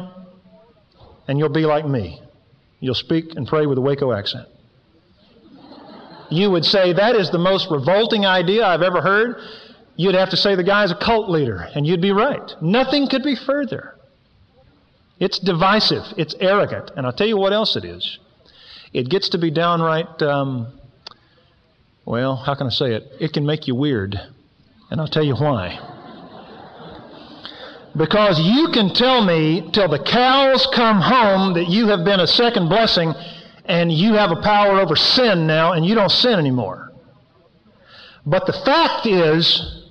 and 1.27 1.39
you'll 1.39 1.49
be 1.49 1.65
like 1.65 1.85
me. 1.85 2.21
You'll 2.79 2.95
speak 2.95 3.35
and 3.35 3.47
pray 3.47 3.65
with 3.65 3.77
a 3.77 3.81
Waco 3.81 4.11
accent. 4.11 4.47
You 6.29 6.51
would 6.51 6.65
say, 6.65 6.93
That 6.93 7.15
is 7.15 7.31
the 7.31 7.37
most 7.37 7.69
revolting 7.71 8.25
idea 8.25 8.65
I've 8.65 8.81
ever 8.81 9.01
heard. 9.01 9.37
You'd 9.95 10.15
have 10.15 10.31
to 10.31 10.37
say 10.37 10.55
the 10.55 10.63
guy's 10.63 10.91
a 10.91 10.95
cult 10.95 11.29
leader, 11.29 11.67
and 11.73 11.87
you'd 11.87 12.01
be 12.01 12.11
right. 12.11 12.51
Nothing 12.61 13.07
could 13.07 13.23
be 13.23 13.35
further. 13.35 13.95
It's 15.19 15.39
divisive, 15.39 16.03
it's 16.17 16.35
arrogant, 16.39 16.91
and 16.97 17.05
I'll 17.05 17.13
tell 17.13 17.27
you 17.27 17.37
what 17.37 17.53
else 17.53 17.77
it 17.77 17.85
is. 17.85 18.19
It 18.91 19.09
gets 19.09 19.29
to 19.29 19.37
be 19.37 19.49
downright, 19.49 20.21
um, 20.21 20.67
well, 22.03 22.35
how 22.35 22.55
can 22.55 22.67
I 22.67 22.69
say 22.69 22.93
it? 22.93 23.03
It 23.19 23.31
can 23.31 23.45
make 23.45 23.67
you 23.67 23.75
weird, 23.75 24.19
and 24.91 24.99
I'll 24.99 25.07
tell 25.07 25.23
you 25.23 25.35
why. 25.35 25.94
Because 27.97 28.39
you 28.41 28.69
can 28.73 28.93
tell 28.93 29.23
me 29.23 29.69
till 29.71 29.87
the 29.87 30.03
cows 30.03 30.67
come 30.73 30.99
home 30.99 31.53
that 31.53 31.69
you 31.69 31.87
have 31.87 32.03
been 32.03 32.19
a 32.19 32.27
second 32.27 32.67
blessing 32.67 33.13
and 33.63 33.91
you 33.91 34.13
have 34.13 34.31
a 34.31 34.41
power 34.41 34.79
over 34.79 34.95
sin 34.97 35.47
now 35.47 35.73
and 35.73 35.85
you 35.85 35.95
don't 35.95 36.09
sin 36.09 36.37
anymore. 36.37 36.91
But 38.25 38.47
the 38.47 38.53
fact 38.65 39.05
is, 39.05 39.83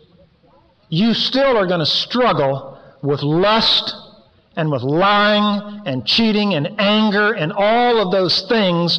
you 0.91 1.15
still 1.15 1.57
are 1.57 1.67
going 1.67 1.81
to 1.81 1.87
struggle 1.87 2.79
with 3.03 3.23
lust 3.23 3.95
and 4.55 4.71
with 4.71 4.83
lying 4.83 5.83
and 5.87 6.07
cheating 6.07 6.55
and 6.55 6.79
anger 6.79 7.33
and 7.33 7.53
all 7.53 8.01
of 8.01 8.13
those 8.13 8.47
things. 8.49 8.99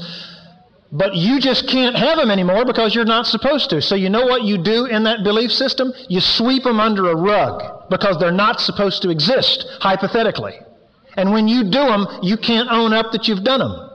But 0.92 1.16
you 1.16 1.40
just 1.40 1.68
can't 1.68 1.96
have 1.96 2.18
them 2.18 2.32
anymore 2.32 2.66
because 2.66 2.96
you're 2.96 3.06
not 3.06 3.28
supposed 3.28 3.70
to. 3.70 3.82
So 3.82 3.94
you 3.94 4.10
know 4.10 4.26
what 4.26 4.44
you 4.44 4.58
do 4.58 4.86
in 4.86 5.04
that 5.04 5.24
belief 5.24 5.52
system? 5.52 5.94
You 6.10 6.22
sweep 6.22 6.64
them 6.64 6.80
under 6.80 7.12
a 7.12 7.16
rug 7.16 7.75
because 7.90 8.18
they're 8.20 8.32
not 8.32 8.60
supposed 8.60 9.02
to 9.04 9.10
exist, 9.10 9.66
hypothetically. 9.80 10.54
And 11.18 11.32
when 11.32 11.48
you 11.48 11.64
do 11.64 11.72
them, 11.72 12.08
you 12.22 12.38
can't 12.38 12.70
own 12.70 12.94
up 12.94 13.12
that 13.12 13.28
you've 13.28 13.44
done 13.44 13.60
them. 13.60 13.90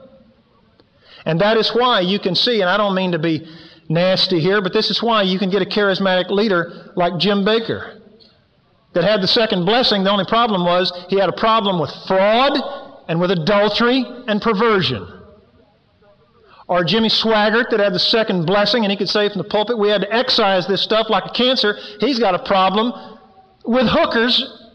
And 1.25 1.39
that 1.41 1.57
is 1.57 1.69
why 1.73 1.99
you 2.01 2.19
can 2.19 2.35
see, 2.35 2.61
and 2.61 2.69
I 2.69 2.77
don't 2.77 2.95
mean 2.95 3.11
to 3.11 3.19
be 3.19 3.47
nasty 3.89 4.39
here, 4.39 4.61
but 4.61 4.73
this 4.73 4.89
is 4.89 5.03
why 5.03 5.21
you 5.21 5.37
can 5.37 5.49
get 5.49 5.61
a 5.61 5.65
charismatic 5.65 6.29
leader 6.29 6.91
like 6.95 7.19
Jim 7.19 7.45
Bakker 7.45 8.01
that 8.93 9.03
had 9.03 9.21
the 9.21 9.27
second 9.27 9.65
blessing. 9.65 10.03
The 10.03 10.11
only 10.11 10.25
problem 10.25 10.65
was 10.65 10.91
he 11.09 11.17
had 11.17 11.29
a 11.29 11.33
problem 11.33 11.79
with 11.79 11.91
fraud 12.07 12.57
and 13.07 13.19
with 13.19 13.31
adultery 13.31 14.03
and 14.27 14.41
perversion. 14.41 15.19
Or 16.67 16.83
Jimmy 16.85 17.09
Swaggart 17.09 17.69
that 17.71 17.79
had 17.81 17.93
the 17.93 17.99
second 17.99 18.45
blessing 18.45 18.83
and 18.83 18.91
he 18.91 18.97
could 18.97 19.09
say 19.09 19.27
from 19.29 19.39
the 19.39 19.47
pulpit, 19.47 19.77
we 19.77 19.89
had 19.89 20.01
to 20.01 20.13
excise 20.13 20.67
this 20.67 20.81
stuff 20.81 21.09
like 21.09 21.25
a 21.25 21.33
cancer. 21.33 21.77
He's 21.99 22.17
got 22.17 22.33
a 22.33 22.39
problem 22.39 22.93
with 23.65 23.87
hookers 23.89 24.67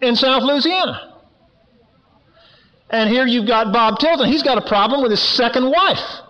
in 0.00 0.16
South 0.16 0.42
Louisiana. 0.42 1.18
And 2.90 3.08
here 3.08 3.26
you've 3.26 3.46
got 3.46 3.72
Bob 3.72 3.98
Tilton. 3.98 4.26
He's 4.26 4.42
got 4.42 4.58
a 4.58 4.66
problem 4.66 5.02
with 5.02 5.12
his 5.12 5.22
second 5.22 5.70
wife. 5.70 6.20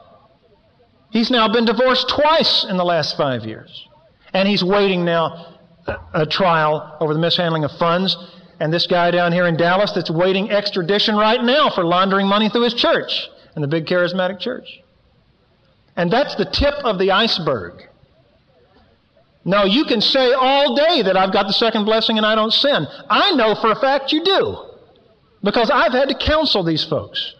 He's 1.11 1.31
now 1.31 1.49
been 1.49 1.65
divorced 1.65 2.09
twice 2.09 2.65
in 2.69 2.77
the 2.77 2.85
last 2.85 3.17
five 3.17 3.45
years. 3.45 3.89
And 4.33 4.47
he's 4.47 4.63
waiting 4.63 5.05
now 5.05 5.59
a 6.15 6.27
trial 6.27 6.97
over 7.01 7.15
the 7.15 7.21
mishandling 7.21 7.65
of 7.65 7.73
funds. 7.73 8.17
And 8.61 8.73
this 8.73 8.87
guy 8.87 9.11
down 9.11 9.33
here 9.33 9.47
in 9.47 9.57
Dallas 9.57 9.93
that's 9.93 10.11
waiting 10.11 10.51
extradition 10.51 11.17
right 11.17 11.43
now 11.43 11.71
for 11.71 11.85
laundering 11.85 12.27
money 12.27 12.49
through 12.51 12.65
his 12.65 12.75
church 12.75 13.29
and 13.55 13.65
the 13.65 13.69
big 13.69 13.87
charismatic 13.87 14.39
church. 14.39 14.69
And 15.97 16.13
that's 16.13 16.35
the 16.37 16.45
tip 16.45 16.75
of 16.85 16.99
the 16.99 17.11
iceberg. 17.11 17.89
Now, 19.45 19.65
you 19.65 19.85
can 19.85 20.01
say 20.01 20.33
all 20.33 20.75
day 20.77 21.03
that 21.03 21.17
I've 21.17 21.33
got 21.33 21.47
the 21.47 21.53
second 21.53 21.85
blessing 21.85 22.19
and 22.19 22.27
I 22.27 22.35
don't 22.35 22.53
sin. 22.53 22.87
I 23.09 23.33
know 23.33 23.55
for 23.55 23.73
a 23.73 23.81
fact 23.81 24.13
you 24.13 24.23
do 24.23 24.59
because 25.43 25.71
I've 25.71 25.93
had 25.93 26.09
to 26.09 26.15
counsel 26.15 26.63
these 26.63 26.85
folks. 26.85 27.35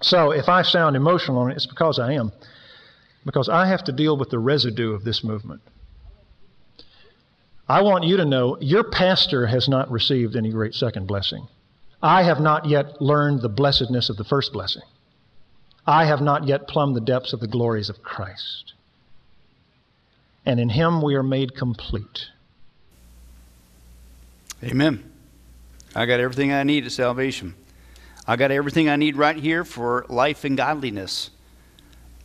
So 0.00 0.32
if 0.32 0.48
I 0.48 0.62
sound 0.62 0.96
emotional 0.96 1.38
on 1.38 1.52
it, 1.52 1.54
it's 1.54 1.66
because 1.66 2.00
I 2.00 2.12
am. 2.14 2.32
Because 3.24 3.48
I 3.48 3.66
have 3.66 3.84
to 3.84 3.92
deal 3.92 4.16
with 4.16 4.30
the 4.30 4.38
residue 4.40 4.92
of 4.92 5.04
this 5.04 5.22
movement. 5.22 5.62
I 7.68 7.82
want 7.82 8.04
you 8.04 8.16
to 8.16 8.24
know 8.24 8.58
your 8.60 8.82
pastor 8.82 9.46
has 9.46 9.68
not 9.68 9.90
received 9.90 10.34
any 10.34 10.50
great 10.50 10.74
second 10.74 11.06
blessing. 11.06 11.46
I 12.02 12.24
have 12.24 12.40
not 12.40 12.66
yet 12.66 13.00
learned 13.00 13.42
the 13.42 13.48
blessedness 13.48 14.10
of 14.10 14.16
the 14.16 14.24
first 14.24 14.52
blessing. 14.52 14.82
I 15.86 16.04
have 16.06 16.20
not 16.20 16.48
yet 16.48 16.66
plumbed 16.66 16.96
the 16.96 17.00
depths 17.00 17.32
of 17.32 17.38
the 17.38 17.46
glories 17.46 17.88
of 17.88 18.02
Christ. 18.02 18.71
And 20.44 20.58
in 20.58 20.68
Him 20.68 21.02
we 21.02 21.14
are 21.14 21.22
made 21.22 21.54
complete. 21.54 22.26
Amen. 24.62 25.10
I 25.94 26.06
got 26.06 26.20
everything 26.20 26.52
I 26.52 26.62
need 26.62 26.86
at 26.86 26.92
salvation. 26.92 27.54
I 28.26 28.36
got 28.36 28.50
everything 28.50 28.88
I 28.88 28.96
need 28.96 29.16
right 29.16 29.36
here 29.36 29.64
for 29.64 30.06
life 30.08 30.44
and 30.44 30.56
godliness. 30.56 31.30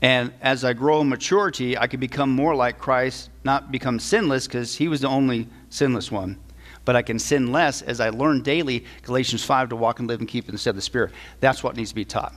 And 0.02 0.32
as 0.42 0.64
I 0.64 0.74
grow 0.74 1.02
in 1.02 1.10
maturity, 1.10 1.78
I 1.78 1.88
can 1.88 2.00
become 2.00 2.30
more 2.30 2.56
like 2.56 2.78
Christ, 2.78 3.32
not 3.44 3.72
become 3.72 4.00
sinless 4.00 4.46
because 4.46 4.76
he 4.76 4.88
was 4.88 5.02
the 5.02 5.08
only 5.08 5.48
sinless 5.70 6.12
one. 6.12 6.38
But 6.86 6.96
I 6.96 7.02
can 7.02 7.18
sin 7.18 7.52
less 7.52 7.82
as 7.82 8.00
I 8.00 8.10
learn 8.10 8.44
daily, 8.44 8.86
Galatians 9.02 9.44
5, 9.44 9.70
to 9.70 9.76
walk 9.76 10.00
and 10.00 10.08
live 10.08 10.20
and 10.20 10.30
keep 10.30 10.46
in 10.48 10.52
the 10.52 10.58
stead 10.60 10.72
of 10.72 10.76
the 10.78 10.82
Spirit. 10.84 11.12
That's 11.40 11.64
what 11.64 11.76
needs 11.76 11.90
to 11.90 11.96
be 11.96 12.06
taught. 12.06 12.34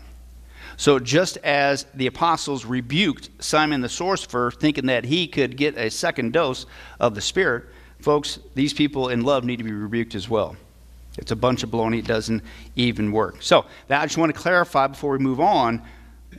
So 0.80 0.98
just 0.98 1.36
as 1.44 1.84
the 1.94 2.06
apostles 2.06 2.64
rebuked 2.64 3.28
Simon 3.38 3.82
the 3.82 3.88
sorcerer, 3.90 4.50
thinking 4.50 4.86
that 4.86 5.04
he 5.04 5.26
could 5.28 5.58
get 5.58 5.76
a 5.76 5.90
second 5.90 6.32
dose 6.32 6.64
of 6.98 7.14
the 7.14 7.20
Spirit, 7.20 7.66
folks, 7.98 8.38
these 8.54 8.72
people 8.72 9.10
in 9.10 9.20
love 9.20 9.44
need 9.44 9.58
to 9.58 9.62
be 9.62 9.72
rebuked 9.72 10.14
as 10.14 10.30
well. 10.30 10.56
It's 11.18 11.32
a 11.32 11.36
bunch 11.36 11.62
of 11.62 11.68
baloney. 11.68 11.98
It 11.98 12.06
doesn't 12.06 12.42
even 12.76 13.12
work. 13.12 13.42
So 13.42 13.66
that 13.88 14.00
I 14.00 14.06
just 14.06 14.16
want 14.16 14.34
to 14.34 14.40
clarify 14.40 14.86
before 14.86 15.12
we 15.12 15.18
move 15.18 15.38
on 15.38 15.82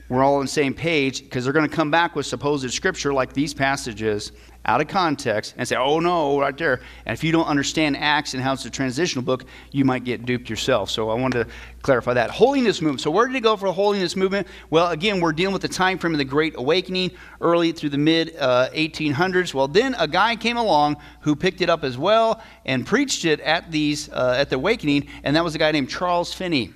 we're 0.09 0.23
all 0.23 0.35
on 0.35 0.41
the 0.41 0.51
same 0.51 0.73
page 0.73 1.23
because 1.23 1.43
they're 1.43 1.53
going 1.53 1.69
to 1.69 1.75
come 1.75 1.91
back 1.91 2.15
with 2.15 2.25
supposed 2.25 2.69
scripture 2.71 3.13
like 3.13 3.33
these 3.33 3.53
passages 3.53 4.31
out 4.65 4.79
of 4.79 4.87
context 4.87 5.55
and 5.57 5.67
say, 5.67 5.75
oh 5.75 5.99
no, 5.99 6.39
right 6.39 6.55
there. 6.55 6.81
And 7.05 7.13
if 7.17 7.23
you 7.23 7.31
don't 7.31 7.47
understand 7.47 7.97
Acts 7.97 8.35
and 8.35 8.43
how 8.43 8.53
it's 8.53 8.65
a 8.65 8.69
transitional 8.69 9.23
book, 9.23 9.45
you 9.71 9.85
might 9.85 10.03
get 10.03 10.25
duped 10.25 10.49
yourself. 10.49 10.91
So 10.91 11.09
I 11.09 11.15
wanted 11.15 11.45
to 11.45 11.53
clarify 11.81 12.13
that. 12.13 12.29
Holiness 12.29 12.79
movement. 12.81 13.01
So 13.01 13.09
where 13.09 13.25
did 13.25 13.35
it 13.35 13.41
go 13.41 13.57
for 13.57 13.65
the 13.65 13.73
holiness 13.73 14.15
movement? 14.15 14.47
Well, 14.69 14.91
again, 14.91 15.19
we're 15.19 15.31
dealing 15.31 15.53
with 15.53 15.63
the 15.63 15.67
time 15.67 15.97
frame 15.97 16.13
of 16.13 16.19
the 16.19 16.25
Great 16.25 16.53
Awakening, 16.57 17.11
early 17.41 17.71
through 17.71 17.89
the 17.89 17.97
mid 17.97 18.35
uh, 18.37 18.69
1800s. 18.69 19.53
Well, 19.53 19.67
then 19.67 19.95
a 19.97 20.07
guy 20.07 20.35
came 20.35 20.57
along 20.57 20.97
who 21.21 21.35
picked 21.35 21.61
it 21.61 21.69
up 21.69 21.83
as 21.83 21.97
well 21.97 22.41
and 22.65 22.85
preached 22.85 23.25
it 23.25 23.39
at 23.39 23.71
these 23.71 24.09
uh, 24.09 24.35
at 24.37 24.49
the 24.49 24.57
Awakening, 24.57 25.07
and 25.23 25.35
that 25.35 25.43
was 25.43 25.55
a 25.55 25.57
guy 25.57 25.71
named 25.71 25.89
Charles 25.89 26.33
Finney. 26.33 26.71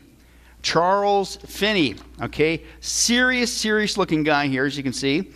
Charles 0.63 1.35
Finney. 1.35 1.95
Okay, 2.19 2.63
serious, 2.79 3.53
serious 3.53 3.97
looking 3.97 4.23
guy 4.23 4.47
here, 4.47 4.65
as 4.65 4.75
you 4.75 4.81
can 4.81 4.93
see. 4.93 5.31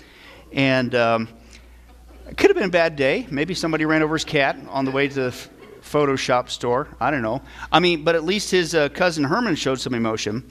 And 0.52 0.96
um, 0.96 1.28
it 2.30 2.38
could 2.38 2.50
have 2.52 2.56
been 2.56 2.66
a 2.66 2.70
bad 2.70 2.96
day. 2.96 3.26
Maybe 3.32 3.56
somebody 3.56 3.86
ran 3.86 4.04
over 4.04 4.14
his 4.14 4.24
cat 4.24 4.56
on 4.70 4.86
the 4.86 4.92
way 4.92 5.08
to 5.08 5.14
the 5.16 5.48
Photoshop 5.82 6.50
store. 6.50 6.88
I 7.00 7.10
don't 7.10 7.24
know. 7.24 7.42
I 7.72 7.80
mean, 7.80 8.04
but 8.04 8.14
at 8.14 8.24
least 8.24 8.52
his 8.52 8.76
uh, 8.76 8.90
cousin 8.90 9.24
Herman 9.24 9.56
showed 9.56 9.80
some 9.80 9.96
emotion. 9.96 10.48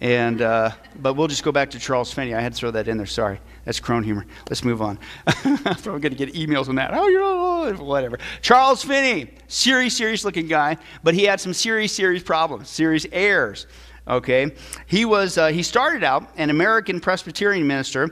And 0.00 0.40
uh, 0.40 0.70
but 0.96 1.14
we'll 1.14 1.26
just 1.26 1.42
go 1.42 1.50
back 1.52 1.70
to 1.72 1.78
Charles 1.78 2.12
Finney. 2.12 2.32
I 2.32 2.40
had 2.40 2.52
to 2.52 2.58
throw 2.58 2.70
that 2.70 2.86
in 2.86 2.96
there. 2.96 3.06
Sorry, 3.06 3.40
that's 3.64 3.80
crone 3.80 4.04
humor. 4.04 4.26
Let's 4.48 4.64
move 4.64 4.80
on. 4.80 4.98
I'm 5.26 5.58
probably 5.64 6.00
going 6.00 6.02
to 6.02 6.26
get 6.26 6.32
emails 6.34 6.68
on 6.68 6.76
that. 6.76 6.94
Oh, 6.94 7.08
you 7.08 7.18
know, 7.18 7.84
whatever. 7.84 8.18
Charles 8.40 8.84
Finney, 8.84 9.32
serious, 9.48 9.96
serious 9.96 10.24
looking 10.24 10.46
guy, 10.46 10.76
but 11.02 11.14
he 11.14 11.24
had 11.24 11.40
some 11.40 11.52
serious, 11.52 11.92
serious 11.92 12.22
problems, 12.22 12.68
serious 12.68 13.06
errors 13.12 13.66
okay 14.06 14.50
he 14.86 15.04
was 15.04 15.36
uh, 15.36 15.48
he 15.48 15.62
started 15.62 16.02
out 16.02 16.30
an 16.38 16.48
american 16.48 16.98
presbyterian 16.98 17.66
minister 17.66 18.08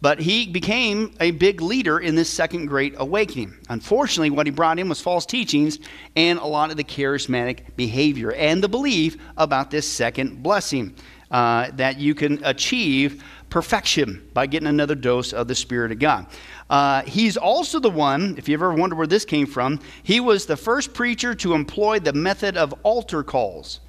but 0.00 0.20
he 0.20 0.46
became 0.46 1.14
a 1.20 1.32
big 1.32 1.60
leader 1.60 1.98
in 1.98 2.14
this 2.14 2.30
second 2.30 2.66
great 2.66 2.94
awakening. 2.98 3.54
Unfortunately 3.68 4.30
what 4.30 4.46
he 4.46 4.52
brought 4.52 4.78
in 4.78 4.88
was 4.88 5.00
false 5.00 5.26
teachings 5.26 5.78
and 6.16 6.38
a 6.38 6.46
lot 6.46 6.70
of 6.70 6.76
the 6.76 6.84
charismatic 6.84 7.76
behavior 7.76 8.32
and 8.32 8.62
the 8.62 8.68
belief 8.68 9.16
about 9.36 9.70
this 9.70 9.90
second 9.90 10.42
blessing 10.42 10.94
uh, 11.30 11.70
that 11.74 11.98
you 11.98 12.14
can 12.14 12.42
achieve 12.44 13.24
perfection 13.50 14.28
by 14.34 14.46
getting 14.46 14.68
another 14.68 14.94
dose 14.94 15.32
of 15.32 15.48
the 15.48 15.54
spirit 15.54 15.90
of 15.90 15.98
god. 15.98 16.26
Uh, 16.70 17.02
he's 17.02 17.36
also 17.36 17.80
the 17.80 17.90
one, 17.90 18.34
if 18.38 18.48
you 18.48 18.54
ever 18.54 18.72
wonder 18.74 18.94
where 18.94 19.06
this 19.06 19.24
came 19.24 19.46
from, 19.46 19.80
he 20.02 20.20
was 20.20 20.46
the 20.46 20.56
first 20.56 20.92
preacher 20.92 21.34
to 21.34 21.54
employ 21.54 21.98
the 21.98 22.12
method 22.12 22.56
of 22.56 22.74
altar 22.82 23.22
calls 23.22 23.80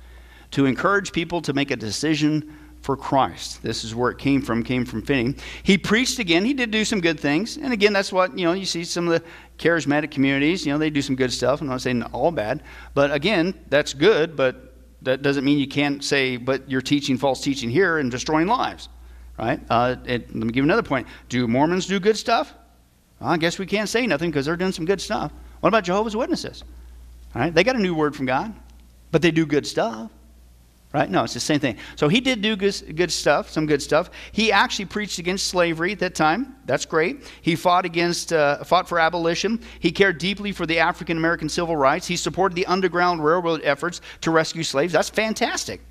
to 0.51 0.65
encourage 0.65 1.11
people 1.11 1.41
to 1.41 1.53
make 1.53 1.71
a 1.71 1.75
decision 1.75 2.57
for 2.89 2.97
Christ. 2.97 3.61
This 3.61 3.83
is 3.83 3.93
where 3.93 4.09
it 4.09 4.17
came 4.17 4.41
from, 4.41 4.63
came 4.63 4.83
from 4.83 5.03
Finney. 5.03 5.35
He 5.61 5.77
preached 5.77 6.17
again. 6.17 6.43
He 6.43 6.55
did 6.55 6.71
do 6.71 6.83
some 6.83 6.99
good 6.99 7.19
things. 7.19 7.55
And 7.55 7.71
again, 7.71 7.93
that's 7.93 8.11
what, 8.11 8.35
you 8.35 8.45
know, 8.45 8.53
you 8.53 8.65
see 8.65 8.83
some 8.83 9.07
of 9.07 9.13
the 9.13 9.29
charismatic 9.59 10.09
communities, 10.09 10.65
you 10.65 10.73
know, 10.73 10.79
they 10.79 10.89
do 10.89 11.03
some 11.03 11.15
good 11.15 11.31
stuff. 11.31 11.61
I'm 11.61 11.67
not 11.67 11.81
saying 11.81 12.01
all 12.01 12.31
bad. 12.31 12.63
But 12.95 13.13
again, 13.13 13.53
that's 13.69 13.93
good, 13.93 14.35
but 14.35 14.73
that 15.03 15.21
doesn't 15.21 15.45
mean 15.45 15.59
you 15.59 15.67
can't 15.67 16.03
say, 16.03 16.37
but 16.37 16.67
you're 16.67 16.81
teaching 16.81 17.15
false 17.15 17.43
teaching 17.43 17.69
here 17.69 17.99
and 17.99 18.09
destroying 18.09 18.47
lives, 18.47 18.89
right? 19.37 19.59
Uh, 19.69 19.97
it, 20.05 20.33
let 20.35 20.47
me 20.47 20.51
give 20.51 20.63
another 20.63 20.81
point. 20.81 21.05
Do 21.27 21.47
Mormons 21.47 21.85
do 21.85 21.99
good 21.99 22.17
stuff? 22.17 22.55
Well, 23.19 23.29
I 23.29 23.37
guess 23.37 23.59
we 23.59 23.67
can't 23.67 23.87
say 23.87 24.07
nothing 24.07 24.31
because 24.31 24.47
they're 24.47 24.57
doing 24.57 24.71
some 24.71 24.85
good 24.85 24.99
stuff. 24.99 25.31
What 25.59 25.67
about 25.67 25.83
Jehovah's 25.83 26.15
Witnesses? 26.15 26.63
All 27.35 27.41
right, 27.43 27.53
they 27.53 27.63
got 27.63 27.75
a 27.75 27.79
new 27.79 27.93
word 27.93 28.15
from 28.15 28.25
God, 28.25 28.51
but 29.11 29.21
they 29.21 29.29
do 29.29 29.45
good 29.45 29.67
stuff. 29.67 30.09
Right? 30.91 31.07
No, 31.07 31.23
it's 31.23 31.35
the 31.35 31.39
same 31.39 31.59
thing. 31.59 31.77
So 31.95 32.07
he 32.07 32.19
did 32.19 32.41
do 32.41 32.55
good, 32.55 32.95
good 32.95 33.11
stuff, 33.11 33.51
some 33.51 33.67
good 33.67 33.79
stuff. 33.79 34.09
He 34.31 34.51
actually 34.51 34.85
preached 34.85 35.19
against 35.19 35.45
slavery 35.45 35.91
at 35.91 35.99
that 35.99 36.15
time. 36.15 36.55
That's 36.65 36.85
great. 36.85 37.31
He 37.43 37.55
fought 37.55 37.85
against, 37.85 38.33
uh, 38.33 38.63
fought 38.63 38.89
for 38.89 38.99
abolition. 38.99 39.61
He 39.79 39.91
cared 39.91 40.17
deeply 40.17 40.51
for 40.51 40.65
the 40.65 40.79
African 40.79 41.17
American 41.17 41.47
civil 41.47 41.75
rights. 41.75 42.07
He 42.07 42.15
supported 42.15 42.55
the 42.55 42.65
Underground 42.65 43.23
Railroad 43.23 43.61
efforts 43.63 44.01
to 44.21 44.31
rescue 44.31 44.63
slaves. 44.63 44.91
That's 44.91 45.09
fantastic. 45.11 45.81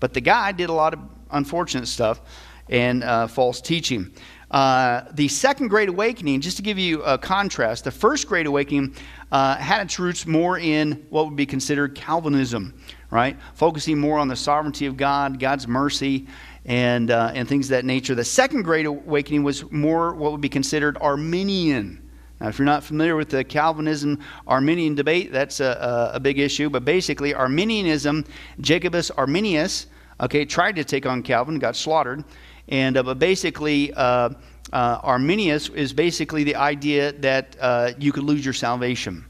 But 0.00 0.14
the 0.14 0.20
guy 0.20 0.50
did 0.50 0.68
a 0.68 0.72
lot 0.72 0.94
of 0.94 1.00
unfortunate 1.30 1.86
stuff 1.86 2.20
and 2.68 3.04
uh, 3.04 3.28
false 3.28 3.60
teaching. 3.60 4.12
Uh, 4.50 5.02
the 5.12 5.28
Second 5.28 5.68
Great 5.68 5.88
Awakening, 5.88 6.40
just 6.40 6.56
to 6.56 6.62
give 6.64 6.76
you 6.76 7.02
a 7.04 7.16
contrast, 7.16 7.84
the 7.84 7.90
First 7.92 8.26
Great 8.26 8.46
Awakening 8.46 8.96
uh, 9.30 9.54
had 9.56 9.82
its 9.82 10.00
roots 10.00 10.26
more 10.26 10.58
in 10.58 11.06
what 11.10 11.26
would 11.26 11.36
be 11.36 11.46
considered 11.46 11.94
Calvinism, 11.94 12.74
right? 13.10 13.36
Focusing 13.54 13.98
more 13.98 14.18
on 14.18 14.28
the 14.28 14.36
sovereignty 14.36 14.86
of 14.86 14.96
God, 14.96 15.38
God's 15.38 15.66
mercy, 15.66 16.26
and, 16.64 17.10
uh, 17.10 17.32
and 17.34 17.48
things 17.48 17.66
of 17.66 17.70
that 17.70 17.84
nature. 17.84 18.14
The 18.14 18.24
Second 18.24 18.62
Great 18.62 18.86
Awakening 18.86 19.42
was 19.42 19.70
more 19.70 20.14
what 20.14 20.32
would 20.32 20.40
be 20.40 20.48
considered 20.48 20.96
Arminian. 21.00 22.08
Now, 22.40 22.48
if 22.48 22.58
you're 22.58 22.66
not 22.66 22.84
familiar 22.84 23.16
with 23.16 23.28
the 23.28 23.44
Calvinism 23.44 24.18
Arminian 24.46 24.94
debate, 24.94 25.30
that's 25.30 25.60
a, 25.60 26.10
a, 26.12 26.16
a 26.16 26.20
big 26.20 26.38
issue. 26.38 26.70
But 26.70 26.84
basically, 26.84 27.34
Arminianism, 27.34 28.24
Jacobus 28.60 29.10
Arminius, 29.10 29.86
okay, 30.20 30.44
tried 30.44 30.76
to 30.76 30.84
take 30.84 31.04
on 31.04 31.22
Calvin, 31.22 31.58
got 31.58 31.76
slaughtered. 31.76 32.24
And 32.68 32.96
uh, 32.96 33.02
but 33.02 33.18
basically, 33.18 33.92
uh, 33.92 34.30
uh, 34.72 35.00
Arminius 35.02 35.68
is 35.70 35.92
basically 35.92 36.44
the 36.44 36.54
idea 36.54 37.12
that 37.12 37.56
uh, 37.60 37.92
you 37.98 38.12
could 38.12 38.24
lose 38.24 38.44
your 38.44 38.54
salvation. 38.54 39.24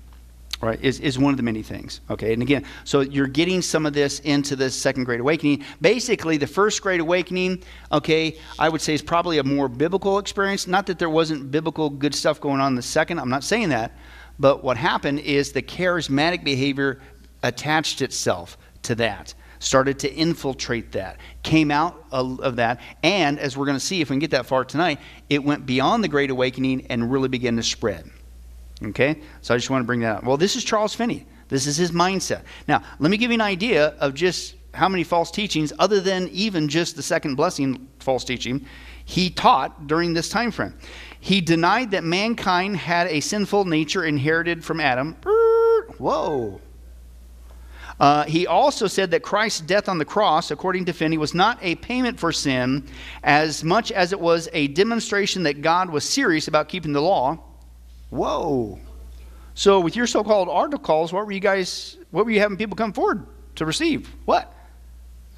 Right, 0.61 0.79
is, 0.83 1.01
is 1.01 1.19
one 1.19 1.33
of 1.33 1.39
the 1.39 1.43
many 1.43 1.63
things. 1.63 2.03
Okay, 2.11 2.35
and 2.35 2.43
again, 2.43 2.67
so 2.85 3.01
you're 3.01 3.27
getting 3.27 3.63
some 3.63 3.87
of 3.87 3.95
this 3.95 4.21
into 4.21 4.57
the 4.57 4.69
second 4.69 5.05
great 5.05 5.21
awakening. 5.21 5.65
Basically, 5.81 6.37
the 6.37 6.47
first 6.47 6.83
great 6.83 7.01
awakening, 7.01 7.63
okay, 7.91 8.37
I 8.59 8.69
would 8.69 8.83
say 8.83 8.93
is 8.93 9.01
probably 9.01 9.39
a 9.39 9.45
more 9.45 9.69
biblical 9.69 10.19
experience. 10.19 10.67
Not 10.67 10.87
that 10.89 10.99
there 10.99 11.09
wasn't 11.09 11.51
biblical 11.51 11.89
good 11.89 12.15
stuff 12.15 12.43
going 12.43 12.61
on 12.61 12.73
in 12.73 12.77
the 12.77 12.83
second, 12.83 13.21
I'm 13.21 13.31
not 13.31 13.43
saying 13.43 13.71
that. 13.71 13.93
But 14.39 14.63
what 14.63 14.77
happened 14.77 15.21
is 15.21 15.53
the 15.53 15.63
charismatic 15.63 16.45
behavior 16.45 17.01
attached 17.43 18.03
itself 18.03 18.59
to 18.83 18.95
that 18.97 19.33
started 19.61 19.99
to 19.99 20.13
infiltrate 20.13 20.93
that, 20.93 21.19
came 21.43 21.71
out 21.71 22.05
of 22.11 22.57
that, 22.57 22.81
and 23.03 23.39
as 23.39 23.57
we're 23.57 23.67
going 23.67 23.77
to 23.77 23.85
see 23.85 24.01
if 24.01 24.09
we 24.11 24.15
can 24.15 24.19
get 24.19 24.31
that 24.31 24.47
far 24.47 24.65
tonight, 24.65 24.99
it 25.29 25.45
went 25.45 25.65
beyond 25.67 26.03
the 26.03 26.09
Great 26.09 26.31
Awakening 26.31 26.87
and 26.89 27.13
really 27.13 27.29
began 27.29 27.57
to 27.57 27.63
spread. 27.63 28.11
Okay? 28.83 29.21
So 29.41 29.55
I 29.55 29.57
just 29.57 29.71
want 29.71 29.83
to 29.83 29.87
bring 29.87 30.01
that 30.01 30.19
up. 30.19 30.25
Well, 30.25 30.37
this 30.37 30.57
is 30.57 30.65
Charles 30.65 30.95
Finney. 30.95 31.27
This 31.49 31.67
is 31.67 31.77
his 31.77 31.91
mindset. 31.91 32.43
Now, 32.69 32.83
let 32.99 33.11
me 33.11 33.17
give 33.17 33.31
you 33.31 33.35
an 33.35 33.41
idea 33.41 33.89
of 33.99 34.15
just 34.15 34.55
how 34.73 34.89
many 34.89 35.05
false 35.05 35.31
teachings, 35.31 35.73
other 35.79 36.01
than 36.01 36.29
even 36.29 36.69
just 36.69 36.97
the 36.97 37.03
second 37.03 37.35
blessing 37.35 37.89
false 37.99 38.25
teaching, 38.25 38.65
he 39.05 39.31
taught 39.31 39.89
during 39.89 40.15
this 40.15 40.29
time 40.29 40.51
frame. 40.51 40.75
He 41.19 41.41
denied 41.41 41.91
that 41.91 42.05
mankind 42.05 42.77
had 42.77 43.09
a 43.09 43.21
sinful 43.21 43.65
nature 43.65 44.05
inherited 44.05 44.65
from 44.65 44.81
Adam. 44.81 45.17
Whoa. 45.99 46.61
Uh, 47.99 48.25
he 48.25 48.47
also 48.47 48.87
said 48.87 49.11
that 49.11 49.23
Christ's 49.23 49.61
death 49.61 49.89
on 49.89 49.99
the 49.99 50.05
cross, 50.05 50.51
according 50.51 50.87
to 50.87 50.93
Finney, 50.93 51.19
was 51.19 51.35
not 51.35 51.59
a 51.61 51.75
payment 51.77 52.19
for 52.19 52.33
sin 52.33 52.87
as 53.23 53.63
much 53.63 53.93
as 53.93 54.13
it 54.13 54.21
was 54.21 54.49
a 54.55 54.69
demonstration 54.69 55.43
that 55.43 55.61
God 55.61 55.91
was 55.91 56.05
serious 56.09 56.49
about 56.49 56.69
keeping 56.69 56.95
the 56.95 57.03
law. 57.03 57.39
Whoa. 58.11 58.79
So, 59.55 59.81
with 59.81 59.97
your 59.97 60.07
so 60.07 60.23
called 60.23 60.49
altar 60.49 60.79
calls, 60.79 61.13
what 61.13 61.27
were 61.27 61.33
you 61.33 61.41
guys, 61.41 61.97
what 62.11 62.25
were 62.25 62.31
you 62.31 62.41
having 62.41 62.57
people 62.57 62.77
come 62.77 62.93
forward 62.93 63.27
to 63.57 63.65
receive? 63.65 64.09
What? 64.25 64.55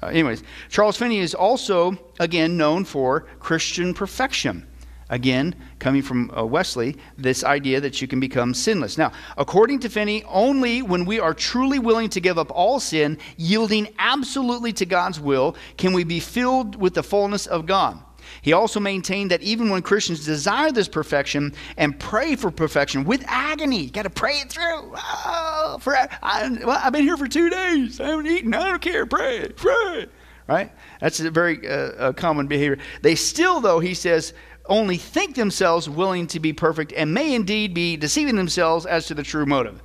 Uh, 0.01 0.07
anyways, 0.07 0.43
Charles 0.69 0.97
Finney 0.97 1.19
is 1.19 1.33
also, 1.33 1.97
again, 2.19 2.57
known 2.57 2.83
for 2.83 3.21
Christian 3.39 3.93
perfection. 3.93 4.67
Again, 5.09 5.55
coming 5.79 6.01
from 6.01 6.31
uh, 6.35 6.43
Wesley, 6.45 6.95
this 7.17 7.43
idea 7.43 7.79
that 7.81 8.01
you 8.01 8.07
can 8.07 8.19
become 8.19 8.53
sinless. 8.53 8.97
Now, 8.97 9.11
according 9.37 9.79
to 9.81 9.89
Finney, 9.89 10.23
only 10.23 10.81
when 10.81 11.05
we 11.05 11.19
are 11.19 11.33
truly 11.33 11.77
willing 11.77 12.09
to 12.09 12.19
give 12.19 12.39
up 12.39 12.51
all 12.51 12.79
sin, 12.79 13.19
yielding 13.37 13.89
absolutely 13.99 14.73
to 14.73 14.85
God's 14.85 15.19
will, 15.19 15.55
can 15.77 15.93
we 15.93 16.03
be 16.03 16.19
filled 16.19 16.75
with 16.75 16.95
the 16.95 17.03
fullness 17.03 17.45
of 17.45 17.65
God. 17.65 17.99
He 18.41 18.53
also 18.53 18.79
maintained 18.79 19.31
that 19.31 19.41
even 19.41 19.69
when 19.69 19.81
Christians 19.81 20.25
desire 20.25 20.71
this 20.71 20.87
perfection 20.87 21.53
and 21.77 21.99
pray 21.99 22.35
for 22.35 22.51
perfection 22.51 23.03
with 23.03 23.23
agony, 23.27 23.83
you 23.83 23.91
got 23.91 24.03
to 24.03 24.09
pray 24.09 24.35
it 24.39 24.49
through. 24.49 24.93
Oh, 24.95 25.77
for, 25.79 25.95
I, 25.95 26.57
well, 26.65 26.79
I've 26.83 26.93
been 26.93 27.03
here 27.03 27.17
for 27.17 27.27
two 27.27 27.49
days. 27.49 27.99
I 27.99 28.09
haven't 28.09 28.27
eaten. 28.27 28.53
I 28.53 28.69
don't 28.69 28.81
care. 28.81 29.05
Pray, 29.05 29.49
pray. 29.49 30.07
Right? 30.47 30.71
That's 30.99 31.19
a 31.19 31.31
very 31.31 31.67
uh, 31.67 32.11
common 32.13 32.47
behavior. 32.47 32.77
They 33.01 33.15
still, 33.15 33.61
though, 33.61 33.79
he 33.79 33.93
says, 33.93 34.33
only 34.67 34.97
think 34.97 35.35
themselves 35.35 35.89
willing 35.89 36.27
to 36.27 36.39
be 36.39 36.53
perfect 36.53 36.93
and 36.93 37.13
may 37.13 37.35
indeed 37.35 37.73
be 37.73 37.97
deceiving 37.97 38.35
themselves 38.35 38.85
as 38.85 39.05
to 39.07 39.13
the 39.13 39.23
true 39.23 39.45
motive. 39.45 39.81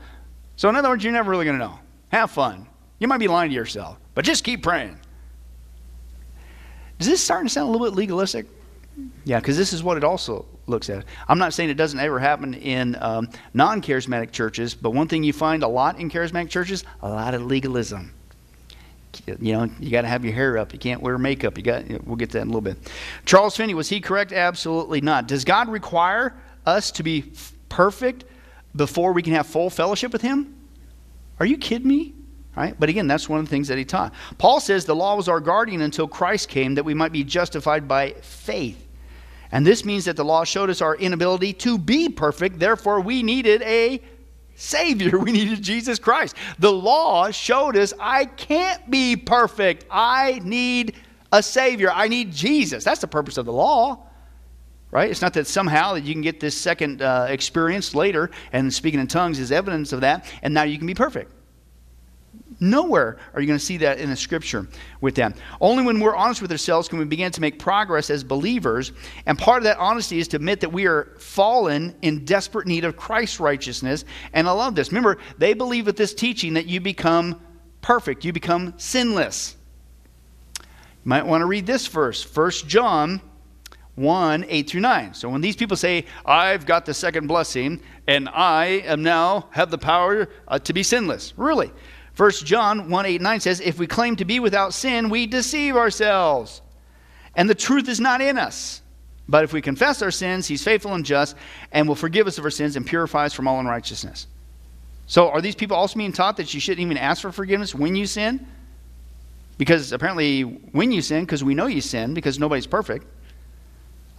So, 0.57 0.69
in 0.69 0.77
other 0.77 0.89
words, 0.89 1.05
you're 1.05 1.13
never 1.13 1.31
really 1.31 1.45
going 1.45 1.59
to 1.59 1.65
know. 1.65 1.79
Have 2.09 2.31
fun. 2.31 2.67
You 2.99 3.07
might 3.07 3.19
be 3.19 3.29
lying 3.29 3.51
to 3.51 3.55
yourself, 3.55 3.99
but 4.15 4.25
just 4.25 4.43
keep 4.45 4.63
praying. 4.63 4.99
Is 6.99 7.07
this 7.07 7.23
starting 7.23 7.47
to 7.47 7.53
sound 7.53 7.69
a 7.69 7.73
little 7.73 7.87
bit 7.87 7.95
legalistic? 7.95 8.47
Yeah, 9.25 9.39
because 9.39 9.57
this 9.57 9.73
is 9.73 9.83
what 9.83 9.97
it 9.97 10.05
also 10.05 10.45
looks 10.67 10.91
at. 10.91 11.05
I'm 11.29 11.39
not 11.39 11.55
saying 11.55 11.71
it 11.71 11.75
doesn't 11.75 12.01
ever 12.01 12.19
happen 12.19 12.55
in 12.55 12.97
um, 13.01 13.29
non 13.55 13.81
charismatic 13.81 14.33
churches, 14.33 14.75
but 14.75 14.91
one 14.91 15.07
thing 15.07 15.23
you 15.23 15.33
find 15.33 15.63
a 15.63 15.69
lot 15.69 16.01
in 16.01 16.11
charismatic 16.11 16.51
churches 16.51 16.85
a 17.03 17.09
lot 17.09 17.35
of 17.35 17.43
legalism 17.43 18.13
you 19.27 19.53
know, 19.53 19.69
you 19.81 19.91
got 19.91 20.03
to 20.03 20.09
have 20.09 20.25
your 20.25 20.35
hair 20.35 20.59
up. 20.59 20.73
You 20.73 20.79
can't 20.79 21.03
wear 21.03 21.19
makeup. 21.19 21.57
You 21.57 21.65
got. 21.65 21.85
We'll 22.07 22.17
get 22.17 22.31
to 22.31 22.39
that 22.39 22.43
in 22.43 22.49
a 22.49 22.51
little 22.51 22.61
bit. 22.61 22.77
Charles 23.25 23.57
Finney 23.57 23.75
was 23.75 23.89
he 23.89 24.01
correct? 24.01 24.33
Absolutely 24.33 25.01
not. 25.01 25.29
Does 25.29 25.45
God 25.45 25.69
require 25.69 26.35
us 26.67 26.91
to 26.93 27.03
be 27.03 27.33
perfect 27.69 28.25
before 28.77 29.13
we 29.13 29.23
can 29.23 29.33
have 29.35 29.47
full 29.47 29.71
fellowship 29.71 30.13
with 30.13 30.23
Him? 30.23 30.55
Are 31.41 31.47
you 31.47 31.59
kidding 31.59 31.89
me? 31.89 32.15
Right? 32.59 32.75
But 32.77 32.89
again, 32.89 33.07
that's 33.07 33.29
one 33.29 33.39
of 33.39 33.47
the 33.47 33.51
things 33.51 33.69
that 33.69 33.79
he 33.79 33.85
taught. 33.85 34.13
Paul 34.37 34.59
says 34.59 34.85
the 34.85 34.93
law 34.93 35.15
was 35.15 35.29
our 35.29 35.39
guardian 35.39 35.81
until 35.81 36.09
Christ 36.09 36.49
came, 36.49 36.75
that 36.75 36.83
we 36.83 36.93
might 36.93 37.13
be 37.13 37.23
justified 37.23 37.87
by 37.87 38.15
faith. 38.21 38.85
And 39.53 39.65
this 39.65 39.85
means 39.85 40.07
that 40.07 40.17
the 40.17 40.25
law 40.25 40.43
showed 40.43 40.69
us 40.69 40.83
our 40.83 40.97
inability 40.97 41.53
to 41.53 41.79
be 41.79 42.09
perfect. 42.09 42.59
Therefore, 42.59 43.01
we 43.01 43.23
needed 43.23 43.63
a 43.63 44.03
Savior. 44.57 45.19
We 45.21 45.31
needed 45.31 45.63
Jesus 45.63 46.01
Christ. 46.01 46.35
The 46.59 46.73
law 46.73 47.31
showed 47.31 47.77
us 47.77 47.95
I 48.01 48.25
can't 48.25 48.91
be 48.91 49.15
perfect. 49.15 49.85
I 49.89 50.41
need 50.43 50.97
a 51.31 51.45
Savior. 51.45 51.93
I 51.93 52.09
need 52.09 52.33
Jesus. 52.33 52.83
That's 52.83 53.01
the 53.01 53.07
purpose 53.07 53.37
of 53.37 53.47
the 53.47 53.53
law. 53.53 54.05
Right? 54.91 55.09
It's 55.09 55.23
not 55.23 55.33
that 55.35 55.47
somehow 55.47 55.95
that 55.95 56.03
you 56.03 56.13
can 56.13 56.23
get 56.23 56.41
this 56.41 56.57
second 56.57 57.03
uh, 57.03 57.27
experience 57.29 57.95
later 57.95 58.33
and 58.53 58.75
speaking 58.75 58.99
in 58.99 59.07
tongues 59.07 59.39
is 59.39 59.53
evidence 59.53 59.93
of 59.93 60.01
that, 60.01 60.27
and 60.43 60.53
now 60.53 60.65
you 60.65 60.77
can 60.77 60.89
be 60.89 60.95
perfect. 60.95 61.38
Nowhere 62.61 63.19
are 63.35 63.41
you 63.41 63.47
going 63.47 63.59
to 63.59 63.65
see 63.65 63.77
that 63.79 63.99
in 63.99 64.11
the 64.11 64.17
scripture 64.17 64.67
with 65.01 65.15
them. 65.15 65.33
Only 65.61 65.85
when 65.85 66.01
we're 66.01 66.17
honest 66.17 66.43
with 66.43 66.51
ourselves 66.51 66.89
can 66.89 66.99
we 66.99 67.05
begin 67.05 67.31
to 67.33 67.41
make 67.41 67.59
progress 67.59 68.11
as 68.11 68.25
believers. 68.25 68.93
And 69.27 69.39
part 69.39 69.59
of 69.59 69.65
that 69.65 69.79
honesty 69.79 70.19
is 70.19 70.27
to 70.29 70.37
admit 70.37 70.61
that 70.61 70.73
we 70.73 70.87
are 70.87 71.15
fallen 71.19 71.95
in 72.03 72.25
desperate 72.25 72.67
need 72.67 72.85
of 72.85 72.97
Christ's 72.97 73.39
righteousness. 73.39 74.05
And 74.33 74.49
I 74.49 74.53
love 74.53 74.75
this. 74.75 74.91
Remember, 74.91 75.19
they 75.39 75.55
believe 75.55 75.87
with 75.87 75.97
this 75.97 76.15
teaching 76.15 76.55
that 76.55 76.67
you 76.67 76.81
become 76.81 77.41
perfect, 77.81 78.25
you 78.25 78.33
become 78.33 78.75
sinless. 78.77 79.55
You 80.59 80.65
might 81.05 81.27
want 81.27 81.43
to 81.43 81.47
read 81.47 81.65
this 81.65 81.87
verse, 81.87 82.25
1 82.35 82.51
John 82.67 83.21
1 83.99 84.47
8 84.49 84.71
through 84.71 84.81
9. 84.81 85.15
So 85.15 85.29
when 85.29 85.41
these 85.41 85.57
people 85.57 85.77
say, 85.77 86.07
I've 86.25 86.67
got 86.67 86.87
the 86.87 86.95
second 86.95 87.27
blessing 87.27 87.81
and 88.07 88.29
I 88.29 88.83
am 88.85 89.03
now 89.03 89.49
have 89.51 89.71
the 89.71 89.79
power 89.79 90.29
uh, 90.47 90.59
to 90.61 90.73
be 90.73 90.83
sinless, 90.83 91.35
really? 91.37 91.73
1 92.19 92.31
John 92.45 92.91
1 92.91 93.07
8 93.07 93.21
9 93.21 93.41
says, 93.41 93.61
If 93.61 93.79
we 93.79 93.87
claim 93.87 94.17
to 94.17 94.25
be 94.25 94.41
without 94.41 94.75
sin, 94.75 95.09
we 95.09 95.27
deceive 95.27 95.77
ourselves, 95.77 96.61
and 97.37 97.49
the 97.49 97.55
truth 97.55 97.89
is 97.89 98.01
not 98.01 98.21
in 98.21 98.37
us. 98.37 98.83
But 99.29 99.45
if 99.45 99.53
we 99.53 99.63
confess 99.63 100.03
our 100.03 100.11
sins, 100.11 100.49
he's 100.49 100.65
faithful 100.65 100.95
and 100.95 101.05
just 101.05 101.37
and 101.71 101.87
will 101.87 101.95
forgive 101.95 102.27
us 102.27 102.37
of 102.37 102.45
our 102.45 102.51
sins 102.51 102.75
and 102.75 102.85
purify 102.85 103.27
us 103.27 103.35
from 103.35 103.47
all 103.47 103.61
unrighteousness. 103.61 104.27
So, 105.07 105.31
are 105.31 105.41
these 105.41 105.55
people 105.55 105.77
also 105.77 105.97
being 105.97 106.13
taught 106.13 106.37
that 106.39 106.53
you 106.53 106.59
shouldn't 106.59 106.81
even 106.81 106.97
ask 106.97 107.23
for 107.23 107.31
forgiveness 107.31 107.73
when 107.73 107.95
you 107.95 108.05
sin? 108.05 108.45
Because 109.57 109.93
apparently, 109.93 110.43
when 110.43 110.91
you 110.91 111.03
sin, 111.03 111.25
because 111.25 111.45
we 111.45 111.55
know 111.55 111.67
you 111.67 111.81
sin, 111.81 112.15
because 112.15 112.39
nobody's 112.41 112.67
perfect, 112.67 113.07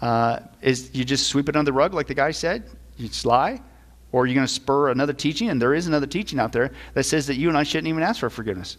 uh, 0.02 0.39
is 0.62 0.89
you 0.93 1.04
just 1.04 1.28
sweep 1.28 1.50
it 1.50 1.56
under 1.58 1.70
the 1.70 1.74
rug, 1.74 1.93
like 1.93 2.08
the 2.08 2.14
guy 2.14 2.32
said? 2.32 2.64
You 2.97 3.10
just 3.10 3.26
lie? 3.26 3.62
Or 4.12 4.24
are 4.24 4.26
you 4.26 4.34
going 4.34 4.47
to 4.47 4.51
spur 4.53 4.89
another 4.89 5.14
teaching? 5.14 5.49
And 5.49 5.62
there 5.62 5.74
is 5.74 5.88
another 5.88 6.07
teaching 6.07 6.39
out 6.39 6.51
there 6.51 6.72
that 6.93 7.03
says 7.03 7.28
that 7.28 7.36
you 7.36 7.47
and 7.47 7.57
I 7.57 7.64
shouldn't 7.64 7.88
even 7.88 8.03
ask 8.03 8.20
for 8.20 8.30
forgiveness. 8.30 8.78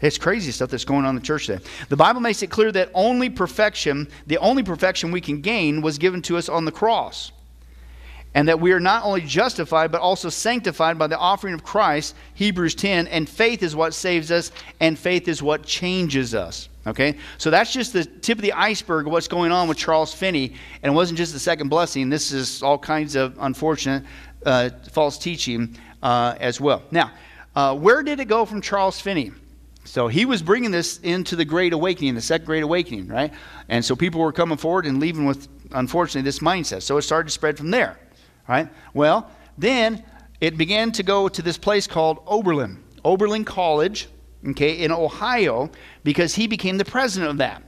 It's 0.00 0.18
crazy 0.18 0.52
stuff 0.52 0.70
that's 0.70 0.84
going 0.84 1.04
on 1.04 1.10
in 1.10 1.20
the 1.20 1.26
church 1.26 1.46
today. 1.46 1.64
The 1.88 1.96
Bible 1.96 2.20
makes 2.20 2.42
it 2.42 2.50
clear 2.50 2.70
that 2.72 2.90
only 2.92 3.30
perfection, 3.30 4.08
the 4.26 4.38
only 4.38 4.62
perfection 4.62 5.10
we 5.10 5.20
can 5.20 5.40
gain, 5.40 5.80
was 5.80 5.98
given 5.98 6.20
to 6.22 6.36
us 6.36 6.48
on 6.48 6.64
the 6.64 6.72
cross 6.72 7.32
and 8.36 8.46
that 8.48 8.60
we 8.60 8.70
are 8.72 8.80
not 8.80 9.02
only 9.02 9.22
justified 9.22 9.90
but 9.90 10.02
also 10.02 10.28
sanctified 10.28 10.98
by 10.98 11.06
the 11.06 11.16
offering 11.16 11.54
of 11.54 11.64
Christ, 11.64 12.14
Hebrews 12.34 12.74
10, 12.74 13.08
and 13.08 13.26
faith 13.26 13.62
is 13.62 13.74
what 13.74 13.94
saves 13.94 14.30
us 14.30 14.52
and 14.78 14.98
faith 14.98 15.26
is 15.26 15.42
what 15.42 15.64
changes 15.64 16.34
us. 16.34 16.68
Okay? 16.86 17.16
So 17.38 17.50
that's 17.50 17.72
just 17.72 17.94
the 17.94 18.04
tip 18.04 18.36
of 18.36 18.42
the 18.42 18.52
iceberg 18.52 19.06
of 19.06 19.12
what's 19.12 19.26
going 19.26 19.52
on 19.52 19.68
with 19.68 19.78
Charles 19.78 20.12
Finney, 20.12 20.52
and 20.82 20.92
it 20.92 20.94
wasn't 20.94 21.16
just 21.16 21.32
the 21.32 21.38
second 21.38 21.68
blessing. 21.68 22.10
This 22.10 22.30
is 22.30 22.62
all 22.62 22.76
kinds 22.76 23.16
of 23.16 23.34
unfortunate 23.40 24.04
uh, 24.44 24.68
false 24.92 25.16
teaching 25.16 25.74
uh, 26.02 26.34
as 26.38 26.60
well. 26.60 26.82
Now, 26.90 27.12
uh, 27.54 27.74
where 27.74 28.02
did 28.02 28.20
it 28.20 28.26
go 28.26 28.44
from 28.44 28.60
Charles 28.60 29.00
Finney? 29.00 29.32
So 29.84 30.08
he 30.08 30.26
was 30.26 30.42
bringing 30.42 30.70
this 30.70 30.98
into 30.98 31.36
the 31.36 31.44
Great 31.46 31.72
Awakening, 31.72 32.14
the 32.14 32.20
Second 32.20 32.44
Great 32.44 32.64
Awakening, 32.64 33.08
right? 33.08 33.32
And 33.70 33.82
so 33.82 33.96
people 33.96 34.20
were 34.20 34.32
coming 34.32 34.58
forward 34.58 34.84
and 34.84 35.00
leaving 35.00 35.24
with, 35.24 35.48
unfortunately, 35.70 36.20
this 36.22 36.40
mindset. 36.40 36.82
So 36.82 36.98
it 36.98 37.02
started 37.02 37.28
to 37.28 37.32
spread 37.32 37.56
from 37.56 37.70
there 37.70 37.98
right? 38.48 38.68
Well, 38.94 39.30
then 39.58 40.04
it 40.40 40.56
began 40.56 40.92
to 40.92 41.02
go 41.02 41.28
to 41.28 41.42
this 41.42 41.58
place 41.58 41.86
called 41.86 42.18
Oberlin, 42.26 42.82
Oberlin 43.04 43.44
College, 43.44 44.08
okay, 44.48 44.82
in 44.82 44.92
Ohio, 44.92 45.70
because 46.04 46.34
he 46.34 46.46
became 46.46 46.78
the 46.78 46.84
president 46.84 47.30
of 47.30 47.38
that, 47.38 47.62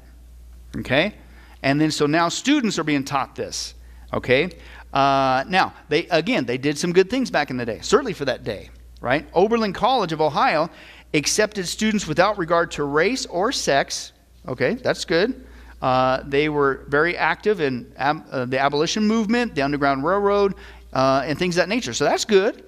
okay? 0.76 1.14
And 1.62 1.80
then 1.80 1.90
so 1.90 2.06
now 2.06 2.28
students 2.28 2.78
are 2.78 2.84
being 2.84 3.04
taught 3.04 3.34
this, 3.34 3.74
okay? 4.12 4.50
Uh, 4.92 5.44
now, 5.48 5.74
they 5.88 6.06
again, 6.08 6.44
they 6.44 6.58
did 6.58 6.78
some 6.78 6.92
good 6.92 7.10
things 7.10 7.30
back 7.30 7.50
in 7.50 7.56
the 7.56 7.66
day, 7.66 7.80
certainly 7.82 8.12
for 8.12 8.24
that 8.24 8.44
day, 8.44 8.70
right? 9.00 9.26
Oberlin 9.34 9.72
College 9.72 10.12
of 10.12 10.20
Ohio 10.20 10.70
accepted 11.14 11.66
students 11.66 12.06
without 12.06 12.38
regard 12.38 12.70
to 12.72 12.84
race 12.84 13.26
or 13.26 13.50
sex, 13.52 14.12
okay, 14.46 14.74
that's 14.74 15.04
good. 15.04 15.46
Uh, 15.80 16.22
they 16.26 16.48
were 16.48 16.84
very 16.88 17.16
active 17.16 17.60
in 17.60 17.90
ab- 17.96 18.24
uh, 18.30 18.44
the 18.44 18.58
abolition 18.58 19.06
movement, 19.06 19.54
the 19.54 19.62
Underground 19.62 20.04
Railroad, 20.04 20.54
uh, 20.92 21.22
and 21.24 21.38
things 21.38 21.56
of 21.56 21.62
that 21.62 21.68
nature. 21.68 21.94
So 21.94 22.04
that's 22.04 22.24
good. 22.24 22.64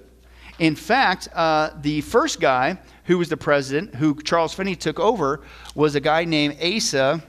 In 0.59 0.75
fact, 0.75 1.27
uh, 1.33 1.71
the 1.81 2.01
first 2.01 2.39
guy 2.39 2.77
who 3.05 3.17
was 3.17 3.29
the 3.29 3.37
president, 3.37 3.95
who 3.95 4.15
Charles 4.21 4.53
Finney 4.53 4.75
took 4.75 4.99
over, 4.99 5.41
was 5.75 5.95
a 5.95 5.99
guy 5.99 6.23
named 6.23 6.57
Asa, 6.61 7.21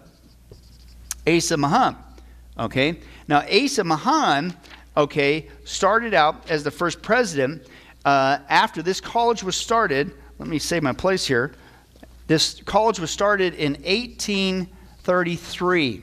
Asa 1.26 1.56
Mahan. 1.56 1.96
Okay? 2.58 3.00
Now, 3.26 3.42
Asa 3.50 3.82
Mahan, 3.82 4.54
okay, 4.96 5.48
started 5.64 6.14
out 6.14 6.48
as 6.50 6.62
the 6.62 6.70
first 6.70 7.02
president 7.02 7.66
uh, 8.04 8.38
after 8.48 8.82
this 8.82 9.00
college 9.00 9.42
was 9.42 9.56
started. 9.56 10.12
Let 10.38 10.48
me 10.48 10.58
save 10.58 10.82
my 10.82 10.92
place 10.92 11.26
here. 11.26 11.52
This 12.26 12.60
college 12.62 13.00
was 13.00 13.10
started 13.10 13.54
in 13.54 13.76
18- 13.76 14.68
33. 15.03 16.03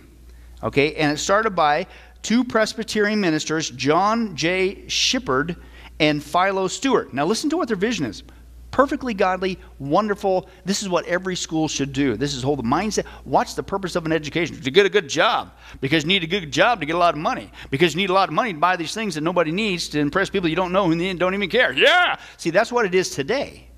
Okay, 0.64 0.95
and 0.95 1.12
it 1.12 1.18
started 1.18 1.52
by 1.52 1.88
two 2.22 2.43
Presbyterian 2.43 3.20
ministers, 3.20 3.70
John 3.70 4.36
J. 4.36 4.84
Shipherd 4.88 5.56
and 6.00 6.24
Philo 6.24 6.68
Stewart. 6.68 7.14
Now, 7.14 7.26
listen 7.26 7.50
to 7.50 7.58
what 7.58 7.68
their 7.68 7.78
vision 7.78 8.06
is. 8.06 8.24
Perfectly 8.72 9.16
godly, 9.16 9.58
wonderful. 9.80 10.47
This 10.64 10.84
is 10.84 10.89
what 10.89 11.06
every 11.08 11.36
school 11.36 11.68
should 11.68 11.91
do. 11.91 12.16
This 12.16 12.36
is 12.36 12.43
hold 12.43 12.60
the 12.60 12.64
mindset. 12.64 13.06
What's 13.24 13.56
the 13.56 13.64
purpose 13.64 13.95
of 13.95 14.06
an 14.06 14.12
education? 14.12 14.62
To 14.62 14.72
get 14.72 14.86
a 14.86 14.89
good 14.89 15.08
job. 15.08 15.52
Because 15.82 16.04
you 16.04 16.10
need 16.10 16.24
a 16.24 16.28
good 16.28 16.52
job 16.52 16.80
to 16.82 16.86
get 16.86 16.95
a 16.95 17.00
lot 17.00 17.16
of 17.16 17.20
money. 17.20 17.52
Because 17.72 17.95
you 17.95 17.97
need 17.97 18.12
a 18.12 18.14
lot 18.14 18.30
of 18.30 18.36
money 18.36 18.54
to 18.54 18.60
buy 18.60 18.76
these 18.76 18.93
things 18.93 19.16
that 19.16 19.22
nobody 19.22 19.52
needs 19.52 19.89
to 19.89 20.00
impress 20.00 20.30
people 20.30 20.50
you 20.50 20.56
don't 20.56 20.72
know 20.72 20.86
who 20.86 21.14
don't 21.16 21.34
even 21.34 21.50
care. 21.50 21.72
Yeah! 21.74 22.18
See, 22.38 22.52
that's 22.52 22.72
what 22.72 22.86
it 22.86 22.93
is 22.93 23.10
today. 23.10 23.68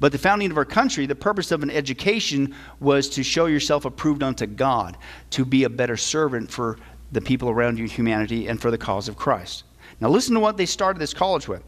But 0.00 0.12
the 0.12 0.18
founding 0.18 0.50
of 0.50 0.56
our 0.56 0.64
country, 0.64 1.06
the 1.06 1.14
purpose 1.14 1.50
of 1.50 1.62
an 1.62 1.70
education 1.70 2.54
was 2.80 3.08
to 3.10 3.22
show 3.22 3.46
yourself 3.46 3.84
approved 3.84 4.22
unto 4.22 4.46
God, 4.46 4.96
to 5.30 5.44
be 5.44 5.64
a 5.64 5.70
better 5.70 5.96
servant 5.96 6.50
for 6.50 6.78
the 7.12 7.20
people 7.20 7.48
around 7.50 7.78
you, 7.78 7.86
humanity, 7.86 8.48
and 8.48 8.60
for 8.60 8.70
the 8.70 8.78
cause 8.78 9.08
of 9.08 9.16
Christ. 9.16 9.64
Now, 10.00 10.08
listen 10.08 10.34
to 10.34 10.40
what 10.40 10.56
they 10.56 10.66
started 10.66 11.00
this 11.00 11.14
college 11.14 11.48
with. 11.48 11.62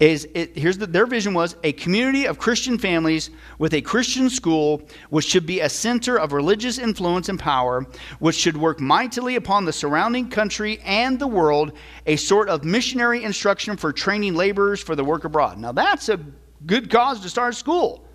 Is 0.00 0.26
it, 0.34 0.56
here's 0.56 0.78
the, 0.78 0.86
their 0.86 1.04
vision 1.04 1.34
was 1.34 1.56
a 1.62 1.72
community 1.72 2.24
of 2.24 2.38
Christian 2.38 2.78
families 2.78 3.30
with 3.58 3.74
a 3.74 3.82
Christian 3.82 4.30
school, 4.30 4.82
which 5.10 5.26
should 5.26 5.44
be 5.44 5.60
a 5.60 5.68
center 5.68 6.18
of 6.18 6.32
religious 6.32 6.78
influence 6.78 7.28
and 7.28 7.38
power, 7.38 7.86
which 8.18 8.34
should 8.34 8.56
work 8.56 8.80
mightily 8.80 9.36
upon 9.36 9.66
the 9.66 9.72
surrounding 9.72 10.30
country 10.30 10.80
and 10.86 11.18
the 11.18 11.26
world, 11.26 11.72
a 12.06 12.16
sort 12.16 12.48
of 12.48 12.64
missionary 12.64 13.24
instruction 13.24 13.76
for 13.76 13.92
training 13.92 14.34
laborers 14.34 14.82
for 14.82 14.96
the 14.96 15.04
work 15.04 15.24
abroad. 15.24 15.58
Now, 15.58 15.72
that's 15.72 16.08
a 16.08 16.18
good 16.66 16.90
cause 16.90 17.20
to 17.20 17.28
start 17.28 17.54
school. 17.54 18.06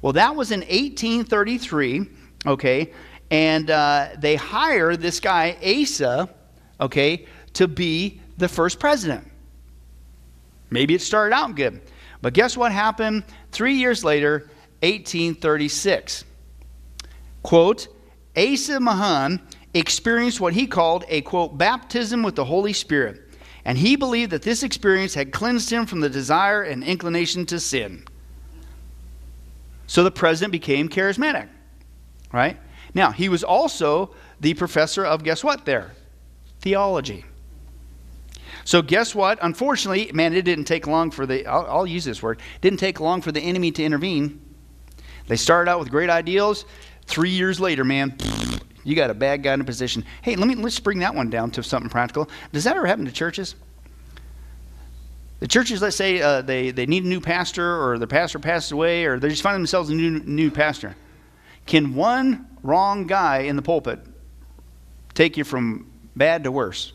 Well, 0.00 0.12
that 0.14 0.34
was 0.34 0.50
in 0.50 0.60
1833, 0.60 2.06
okay, 2.46 2.92
and 3.30 3.70
uh, 3.70 4.08
they 4.18 4.36
hire 4.36 4.96
this 4.96 5.20
guy, 5.20 5.56
Asa, 5.64 6.28
okay, 6.80 7.26
to 7.54 7.68
be 7.68 8.20
the 8.38 8.48
first 8.48 8.80
president. 8.80 9.30
Maybe 10.70 10.94
it 10.94 11.02
started 11.02 11.34
out 11.34 11.54
good. 11.54 11.80
But 12.22 12.34
guess 12.34 12.56
what 12.56 12.72
happened 12.72 13.24
three 13.50 13.74
years 13.74 14.04
later, 14.04 14.48
1836? 14.80 16.24
Quote, 17.42 17.88
Asa 18.36 18.80
Mahan 18.80 19.40
experienced 19.74 20.40
what 20.40 20.52
he 20.52 20.66
called 20.66 21.04
a, 21.08 21.20
quote, 21.22 21.58
baptism 21.58 22.22
with 22.22 22.36
the 22.36 22.44
Holy 22.44 22.72
Spirit 22.72 23.31
and 23.64 23.78
he 23.78 23.96
believed 23.96 24.32
that 24.32 24.42
this 24.42 24.62
experience 24.62 25.14
had 25.14 25.32
cleansed 25.32 25.70
him 25.70 25.86
from 25.86 26.00
the 26.00 26.10
desire 26.10 26.62
and 26.62 26.82
inclination 26.82 27.46
to 27.46 27.60
sin. 27.60 28.04
So 29.86 30.02
the 30.02 30.10
president 30.10 30.52
became 30.52 30.88
charismatic, 30.88 31.48
right? 32.32 32.58
Now, 32.94 33.12
he 33.12 33.28
was 33.28 33.44
also 33.44 34.14
the 34.40 34.54
professor 34.54 35.04
of 35.04 35.22
guess 35.22 35.44
what 35.44 35.64
there? 35.64 35.92
Theology. 36.60 37.24
So, 38.64 38.80
guess 38.80 39.14
what? 39.14 39.38
Unfortunately, 39.42 40.10
man, 40.12 40.34
it 40.34 40.42
didn't 40.42 40.66
take 40.66 40.86
long 40.86 41.10
for 41.10 41.26
the, 41.26 41.46
I'll, 41.46 41.66
I'll, 41.66 41.86
use 41.86 42.04
this 42.04 42.22
word, 42.22 42.40
didn't 42.60 42.78
take 42.78 43.00
long 43.00 43.20
for 43.20 43.32
the 43.32 43.40
enemy 43.40 43.72
to 43.72 43.82
intervene. 43.82 44.40
They 45.26 45.36
started 45.36 45.70
out 45.70 45.80
with 45.80 45.90
great 45.90 46.10
ideals. 46.10 46.64
Three 47.06 47.30
years 47.30 47.58
later, 47.58 47.84
man, 47.84 48.16
you 48.84 48.96
got 48.96 49.10
a 49.10 49.14
bad 49.14 49.42
guy 49.42 49.54
in 49.54 49.60
a 49.60 49.64
position. 49.64 50.04
Hey, 50.22 50.36
let 50.36 50.48
me 50.48 50.54
let's 50.54 50.80
bring 50.80 50.98
that 51.00 51.14
one 51.14 51.30
down 51.30 51.50
to 51.52 51.62
something 51.62 51.90
practical. 51.90 52.28
Does 52.52 52.64
that 52.64 52.76
ever 52.76 52.86
happen 52.86 53.04
to 53.04 53.12
churches? 53.12 53.54
The 55.42 55.48
churches, 55.48 55.82
let's 55.82 55.96
say 55.96 56.22
uh, 56.22 56.42
they, 56.42 56.70
they 56.70 56.86
need 56.86 57.02
a 57.02 57.08
new 57.08 57.20
pastor, 57.20 57.84
or 57.84 57.98
the 57.98 58.06
pastor 58.06 58.38
passed 58.38 58.70
away, 58.70 59.06
or 59.06 59.18
they 59.18 59.28
just 59.28 59.42
find 59.42 59.56
themselves 59.56 59.90
a 59.90 59.92
new, 59.92 60.20
new 60.20 60.52
pastor. 60.52 60.94
Can 61.66 61.96
one 61.96 62.46
wrong 62.62 63.08
guy 63.08 63.38
in 63.38 63.56
the 63.56 63.62
pulpit 63.62 63.98
take 65.14 65.36
you 65.36 65.42
from 65.42 65.90
bad 66.14 66.44
to 66.44 66.52
worse? 66.52 66.92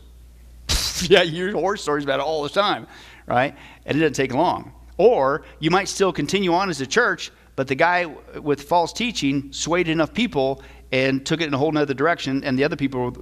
yeah, 1.02 1.22
you 1.22 1.44
hear 1.44 1.52
horror 1.52 1.76
stories 1.76 2.04
about 2.04 2.20
it 2.20 2.22
all 2.22 2.42
the 2.42 2.48
time, 2.48 2.86
right? 3.26 3.54
And 3.84 3.98
it 3.98 4.00
doesn't 4.00 4.14
take 4.14 4.32
long. 4.32 4.72
Or 4.96 5.44
you 5.58 5.70
might 5.70 5.88
still 5.88 6.10
continue 6.10 6.54
on 6.54 6.70
as 6.70 6.80
a 6.80 6.86
church, 6.86 7.30
but 7.54 7.68
the 7.68 7.74
guy 7.74 8.06
with 8.40 8.62
false 8.62 8.94
teaching 8.94 9.52
swayed 9.52 9.88
enough 9.88 10.14
people 10.14 10.62
and 10.92 11.24
took 11.24 11.40
it 11.40 11.46
in 11.46 11.54
a 11.54 11.58
whole 11.58 11.76
other 11.76 11.94
direction, 11.94 12.44
and 12.44 12.58
the 12.58 12.64
other 12.64 12.76
people 12.76 13.16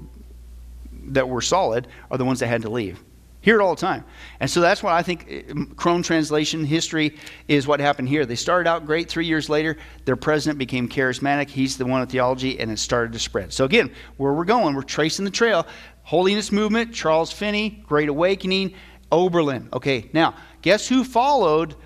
that 1.09 1.29
were 1.29 1.41
solid 1.43 1.89
are 2.11 2.19
the 2.19 2.25
ones 2.25 2.41
that 2.41 2.47
had 2.47 2.63
to 2.63 2.71
leave. 2.71 3.03
Hear 3.47 3.61
it 3.61 3.63
all 3.63 3.77
the 3.77 3.81
time. 3.81 4.05
And 4.41 4.51
so 4.51 4.61
that's 4.61 4.83
what 4.83 4.93
I 4.93 5.03
think 5.05 5.27
eh, 5.31 5.43
Crone 5.77 6.03
translation 6.03 6.65
history 6.65 7.17
is 7.47 7.65
what 7.65 7.79
happened 7.79 8.09
here. 8.09 8.27
They 8.27 8.35
started 8.35 8.69
out 8.69 8.87
great. 8.87 9.09
Three 9.09 9.25
years 9.25 9.49
later, 9.49 9.77
their 10.05 10.17
president 10.17 10.59
became 10.59 10.89
charismatic. 10.89 11.49
He's 11.49 11.77
the 11.77 11.87
one 11.87 12.03
of 12.03 12.09
theology, 12.09 12.59
and 12.59 12.73
it 12.73 12.79
started 12.81 13.13
to 13.13 13.21
spread. 13.21 13.53
So, 13.53 13.65
again, 13.65 13.93
where 14.17 14.33
we're 14.33 14.45
going, 14.45 14.75
we're 14.75 14.83
tracing 14.83 15.25
the 15.25 15.31
trail. 15.31 15.65
Holiness 16.03 16.51
movement, 16.51 16.93
Charles 16.93 17.31
Finney, 17.31 17.85
Great 17.87 18.09
Awakening, 18.09 18.75
Oberlin. 19.13 19.69
Okay, 19.73 20.11
now, 20.13 20.35
guess 20.63 20.89
who 20.89 21.05
followed 21.05 21.77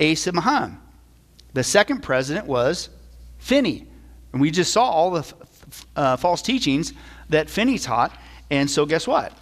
Asa 0.00 0.32
Mahan? 0.32 0.80
The 1.54 1.62
second 1.62 2.02
president 2.02 2.46
was 2.46 2.88
Finney. 3.38 3.86
And 4.32 4.40
we 4.40 4.50
just 4.50 4.72
saw 4.72 4.84
all 4.84 5.10
the 5.10 5.34
uh, 5.96 6.16
false 6.16 6.42
teachings 6.42 6.92
that 7.28 7.48
Finney 7.48 7.78
taught. 7.78 8.16
And 8.50 8.70
so, 8.70 8.86
guess 8.86 9.06
what? 9.06 9.32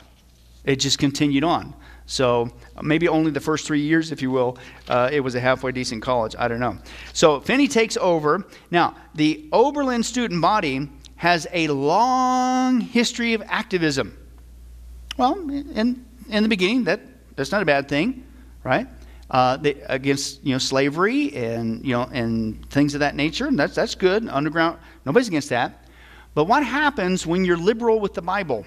It 0.64 0.76
just 0.76 0.99
continued 0.99 1.45
on. 1.45 1.74
So, 2.07 2.51
maybe 2.82 3.09
only 3.09 3.30
the 3.30 3.41
first 3.41 3.66
three 3.66 3.80
years, 3.80 4.12
if 4.12 4.22
you 4.22 4.30
will, 4.30 4.59
uh, 4.89 5.09
it 5.12 5.20
was 5.20 5.34
a 5.34 5.41
halfway 5.41 5.72
decent 5.72 6.03
college. 6.03 6.37
I 6.39 6.47
don't 6.49 6.61
know. 6.61 6.78
So, 7.12 7.41
Finney 7.41 7.68
takes 7.68 7.97
over. 7.97 8.45
Now, 8.70 8.97
the 9.14 9.49
Oberlin 9.53 10.03
student 10.03 10.41
body 10.41 10.89
has 11.16 11.47
a 11.53 11.68
long 11.68 12.80
history 12.80 13.34
of 13.34 13.43
activism. 13.47 14.16
Well, 15.16 15.34
in, 15.51 16.05
in 16.28 16.43
the 16.43 16.49
beginning, 16.49 16.84
that, 16.84 17.01
that's 17.34 17.51
not 17.51 17.62
a 17.62 17.64
bad 17.64 17.89
thing, 17.89 18.24
right? 18.62 18.87
Uh, 19.31 19.59
against 19.87 20.45
you 20.45 20.53
know 20.53 20.59
slavery 20.59 21.35
and 21.35 21.85
you 21.85 21.93
know 21.93 22.03
and 22.12 22.68
things 22.70 22.95
of 22.95 23.01
that 23.01 23.14
nature. 23.14 23.47
And 23.47 23.59
that's 23.59 23.74
that's 23.74 23.95
good. 23.95 24.29
Underground, 24.29 24.79
nobody's 25.05 25.29
against 25.29 25.51
that. 25.51 25.85
But 26.35 26.45
what 26.45 26.64
happens 26.64 27.27
when 27.27 27.45
you're 27.45 27.57
liberal 27.57 27.99
with 27.99 28.14
the 28.14 28.22
Bible, 28.22 28.66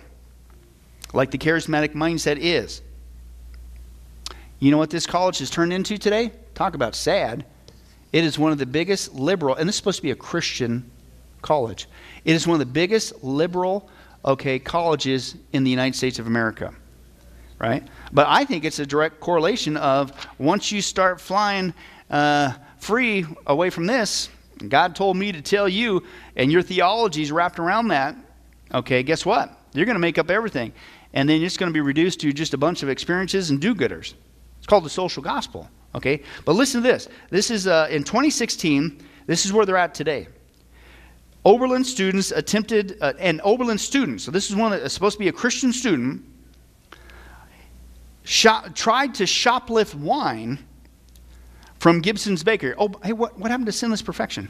like 1.14 1.32
the 1.32 1.38
charismatic 1.38 1.94
mindset 1.94 2.38
is? 2.40 2.82
You 4.60 4.72
know 4.72 4.78
what 4.78 4.90
this 4.90 5.06
college 5.06 5.40
has 5.40 5.50
turned 5.50 5.72
into 5.72 5.98
today? 5.98 6.32
Talk 6.56 6.76
about 6.76 6.96
sad. 6.96 7.46
It 8.12 8.24
is 8.24 8.40
one 8.40 8.52
of 8.52 8.58
the 8.58 8.66
biggest 8.66 9.14
liberal, 9.14 9.56
and 9.56 9.70
this 9.70 9.76
is 9.76 9.78
supposed 9.78 9.98
to 9.98 10.04
be 10.04 10.12
a 10.12 10.16
Christian 10.16 10.90
college. 11.42 11.88
It 12.26 12.34
is 12.34 12.48
one 12.48 12.56
of 12.56 12.60
the 12.60 12.72
biggest 12.72 13.24
liberal, 13.24 13.88
okay, 14.26 14.60
colleges 14.60 15.36
in 15.54 15.64
the 15.64 15.70
United 15.70 15.96
States 15.96 16.20
of 16.20 16.28
America 16.28 16.74
right? 17.60 17.88
But 18.12 18.28
I 18.30 18.46
think 18.46 18.66
it's 18.66 18.80
a 18.80 18.86
direct 18.86 19.20
correlation 19.20 19.78
of 19.78 20.12
once 20.38 20.72
you 20.72 20.82
start 20.82 21.20
flying 21.22 21.74
uh, 22.10 22.54
free 22.78 23.26
away 23.46 23.70
from 23.70 23.86
this, 23.86 24.30
God 24.68 24.96
told 24.96 25.18
me 25.18 25.32
to 25.32 25.42
tell 25.42 25.70
you, 25.70 26.04
and 26.36 26.52
your 26.52 26.62
theology 26.62 27.22
is 27.22 27.32
wrapped 27.32 27.60
around 27.60 27.90
that, 27.90 28.16
okay, 28.74 29.04
guess 29.04 29.26
what? 29.26 29.58
You're 29.74 29.86
going 29.86 29.96
to 29.96 30.00
make 30.00 30.18
up 30.18 30.30
everything. 30.30 30.74
And 31.14 31.28
then 31.28 31.42
it's 31.42 31.58
going 31.58 31.70
to 31.70 31.74
be 31.74 31.82
reduced 31.82 32.20
to 32.22 32.34
just 32.34 32.54
a 32.54 32.58
bunch 32.58 32.84
of 32.84 32.90
experiences 32.90 33.50
and 33.50 33.60
do 33.60 33.74
gooders. 33.74 34.14
It's 34.58 34.68
called 34.68 34.84
the 34.84 34.90
social 34.90 35.24
gospel, 35.24 35.70
okay? 35.96 36.24
But 36.46 36.54
listen 36.54 36.82
to 36.82 36.88
this. 36.88 37.08
This 37.30 37.52
is 37.52 37.68
uh, 37.68 37.88
in 37.90 38.04
2016, 38.04 39.02
this 39.26 39.46
is 39.46 39.54
where 39.54 39.66
they're 39.66 39.78
at 39.78 39.94
today. 39.94 40.28
Oberlin 41.46 41.84
students 41.84 42.32
attempted, 42.32 42.98
uh, 43.02 43.14
and 43.18 43.40
Oberlin 43.44 43.78
students, 43.78 44.24
so 44.26 44.32
this 44.32 44.50
is 44.50 44.56
one 44.56 44.72
that's 44.72 44.94
supposed 44.94 45.16
to 45.16 45.20
be 45.20 45.30
a 45.30 45.34
Christian 45.34 45.72
student, 45.72 46.24
shop, 48.30 48.76
tried 48.76 49.16
to 49.16 49.24
shoplift 49.24 49.96
wine 49.96 50.60
from 51.80 52.00
Gibson's 52.00 52.44
Bakery. 52.44 52.76
Oh, 52.78 52.92
hey, 53.04 53.12
what, 53.12 53.38
what 53.40 53.50
happened 53.50 53.66
to 53.66 53.72
sinless 53.72 54.04
perfection? 54.04 54.50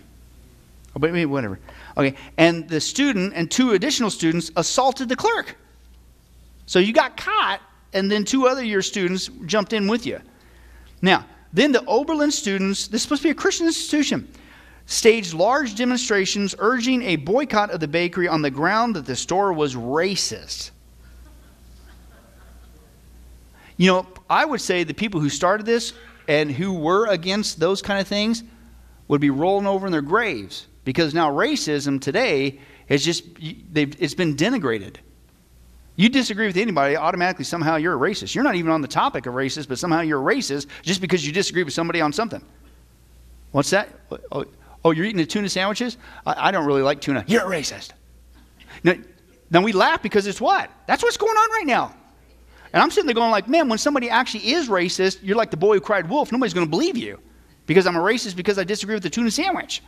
Oh, 0.95 0.99
but 0.99 1.13
whatever. 1.27 1.59
Okay, 1.95 2.15
and 2.37 2.67
the 2.67 2.81
student 2.81 3.33
and 3.35 3.49
two 3.49 3.71
additional 3.71 4.09
students 4.09 4.51
assaulted 4.57 5.07
the 5.07 5.15
clerk. 5.15 5.55
So 6.65 6.79
you 6.79 6.91
got 6.91 7.15
caught, 7.15 7.61
and 7.93 8.11
then 8.11 8.25
two 8.25 8.47
other 8.47 8.63
your 8.63 8.81
students 8.81 9.29
jumped 9.45 9.71
in 9.71 9.87
with 9.87 10.05
you. 10.05 10.19
Now, 11.01 11.25
then 11.53 11.71
the 11.71 11.83
Oberlin 11.85 12.31
students, 12.31 12.87
this 12.87 12.99
is 12.99 13.03
supposed 13.03 13.21
to 13.21 13.27
be 13.27 13.31
a 13.31 13.35
Christian 13.35 13.65
institution, 13.65 14.27
staged 14.87 15.33
large 15.33 15.75
demonstrations 15.75 16.53
urging 16.59 17.01
a 17.03 17.15
boycott 17.15 17.71
of 17.71 17.79
the 17.79 17.87
bakery 17.87 18.27
on 18.27 18.41
the 18.41 18.51
ground 18.51 18.95
that 18.97 19.05
the 19.05 19.15
store 19.15 19.53
was 19.53 19.75
racist. 19.75 20.71
You 23.79 23.87
know, 23.87 24.07
I 24.29 24.43
would 24.43 24.59
say 24.59 24.83
the 24.83 24.93
people 24.93 25.21
who 25.21 25.29
started 25.29 25.65
this 25.65 25.93
and 26.27 26.51
who 26.51 26.73
were 26.73 27.07
against 27.07 27.61
those 27.61 27.81
kind 27.81 28.01
of 28.01 28.09
things 28.09 28.43
would 29.07 29.21
be 29.21 29.29
rolling 29.29 29.65
over 29.65 29.85
in 29.85 29.93
their 29.93 30.01
graves 30.01 30.67
because 30.83 31.13
now 31.13 31.31
racism 31.31 32.01
today 32.01 32.59
is 32.89 33.05
just 33.05 33.23
it's 33.39 34.13
been 34.13 34.35
denigrated. 34.35 34.97
You 35.95 36.09
disagree 36.09 36.45
with 36.45 36.57
anybody, 36.57 36.97
automatically 36.97 37.45
somehow 37.45 37.77
you're 37.77 37.95
a 37.95 37.97
racist. 37.97 38.35
You're 38.35 38.43
not 38.43 38.55
even 38.55 38.69
on 38.69 38.81
the 38.81 38.87
topic 38.87 39.27
of 39.27 39.33
racist, 39.33 39.69
but 39.69 39.79
somehow 39.79 40.01
you're 40.01 40.19
a 40.19 40.35
racist 40.35 40.67
just 40.81 40.99
because 40.99 41.25
you 41.25 41.31
disagree 41.31 41.63
with 41.63 41.73
somebody 41.73 42.01
on 42.01 42.11
something. 42.11 42.43
What's 43.51 43.69
that? 43.69 43.87
Oh, 44.11 44.19
oh, 44.33 44.45
oh 44.83 44.91
you're 44.91 45.05
eating 45.05 45.17
the 45.17 45.25
tuna 45.25 45.47
sandwiches? 45.47 45.95
I, 46.25 46.49
I, 46.49 46.51
don't 46.51 46.65
really 46.65 46.81
like 46.81 46.99
tuna. 46.99 47.23
You're 47.27 47.49
a 47.49 47.57
racist. 47.57 47.91
Now, 48.83 48.95
now 49.49 49.61
we 49.61 49.71
laugh 49.71 50.03
because 50.03 50.27
it's 50.27 50.41
what? 50.41 50.69
That's 50.85 51.01
what's 51.01 51.17
going 51.17 51.35
on 51.35 51.49
right 51.51 51.65
now. 51.65 51.95
And 52.73 52.83
I'm 52.83 52.91
sitting 52.91 53.07
there 53.07 53.15
going 53.15 53.31
like, 53.31 53.47
man, 53.47 53.67
when 53.67 53.79
somebody 53.79 54.09
actually 54.09 54.51
is 54.51 54.69
racist, 54.69 55.19
you're 55.21 55.37
like 55.37 55.51
the 55.51 55.57
boy 55.57 55.75
who 55.75 55.81
cried 55.81 56.09
wolf. 56.09 56.31
Nobody's 56.31 56.53
going 56.53 56.67
to 56.67 56.69
believe 56.69 56.97
you 56.97 57.19
because 57.65 57.87
I'm 57.87 57.95
a 57.95 57.99
racist 57.99 58.35
because 58.35 58.59
I 58.59 58.63
disagree 58.63 58.95
with 58.95 59.03
the 59.03 59.09
tuna 59.09 59.31
sandwich, 59.31 59.81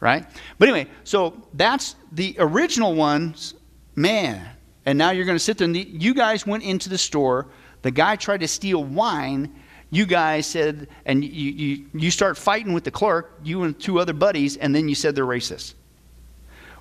right? 0.00 0.26
But 0.58 0.68
anyway, 0.68 0.90
so 1.04 1.42
that's 1.54 1.96
the 2.12 2.36
original 2.38 2.94
ones, 2.94 3.54
man. 3.96 4.48
And 4.86 4.98
now 4.98 5.10
you're 5.10 5.26
going 5.26 5.36
to 5.36 5.44
sit 5.44 5.58
there 5.58 5.66
and 5.66 5.74
the, 5.74 5.80
you 5.80 6.14
guys 6.14 6.46
went 6.46 6.62
into 6.62 6.88
the 6.88 6.98
store. 6.98 7.48
The 7.82 7.90
guy 7.90 8.16
tried 8.16 8.40
to 8.40 8.48
steal 8.48 8.82
wine. 8.82 9.54
You 9.90 10.06
guys 10.06 10.46
said, 10.46 10.88
and 11.04 11.22
you, 11.22 11.50
you, 11.50 11.86
you 11.92 12.10
start 12.10 12.38
fighting 12.38 12.72
with 12.72 12.84
the 12.84 12.90
clerk, 12.90 13.38
you 13.44 13.64
and 13.64 13.78
two 13.78 14.00
other 14.00 14.14
buddies, 14.14 14.56
and 14.56 14.74
then 14.74 14.88
you 14.88 14.94
said 14.94 15.14
they're 15.14 15.26
racist. 15.26 15.74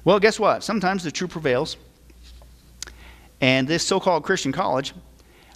Well, 0.06 0.20
guess 0.20 0.40
what? 0.40 0.64
Sometimes 0.64 1.04
the 1.04 1.12
truth 1.12 1.32
prevails. 1.32 1.76
And 3.42 3.68
this 3.68 3.86
so 3.86 4.00
called 4.00 4.24
Christian 4.24 4.52
college 4.52 4.94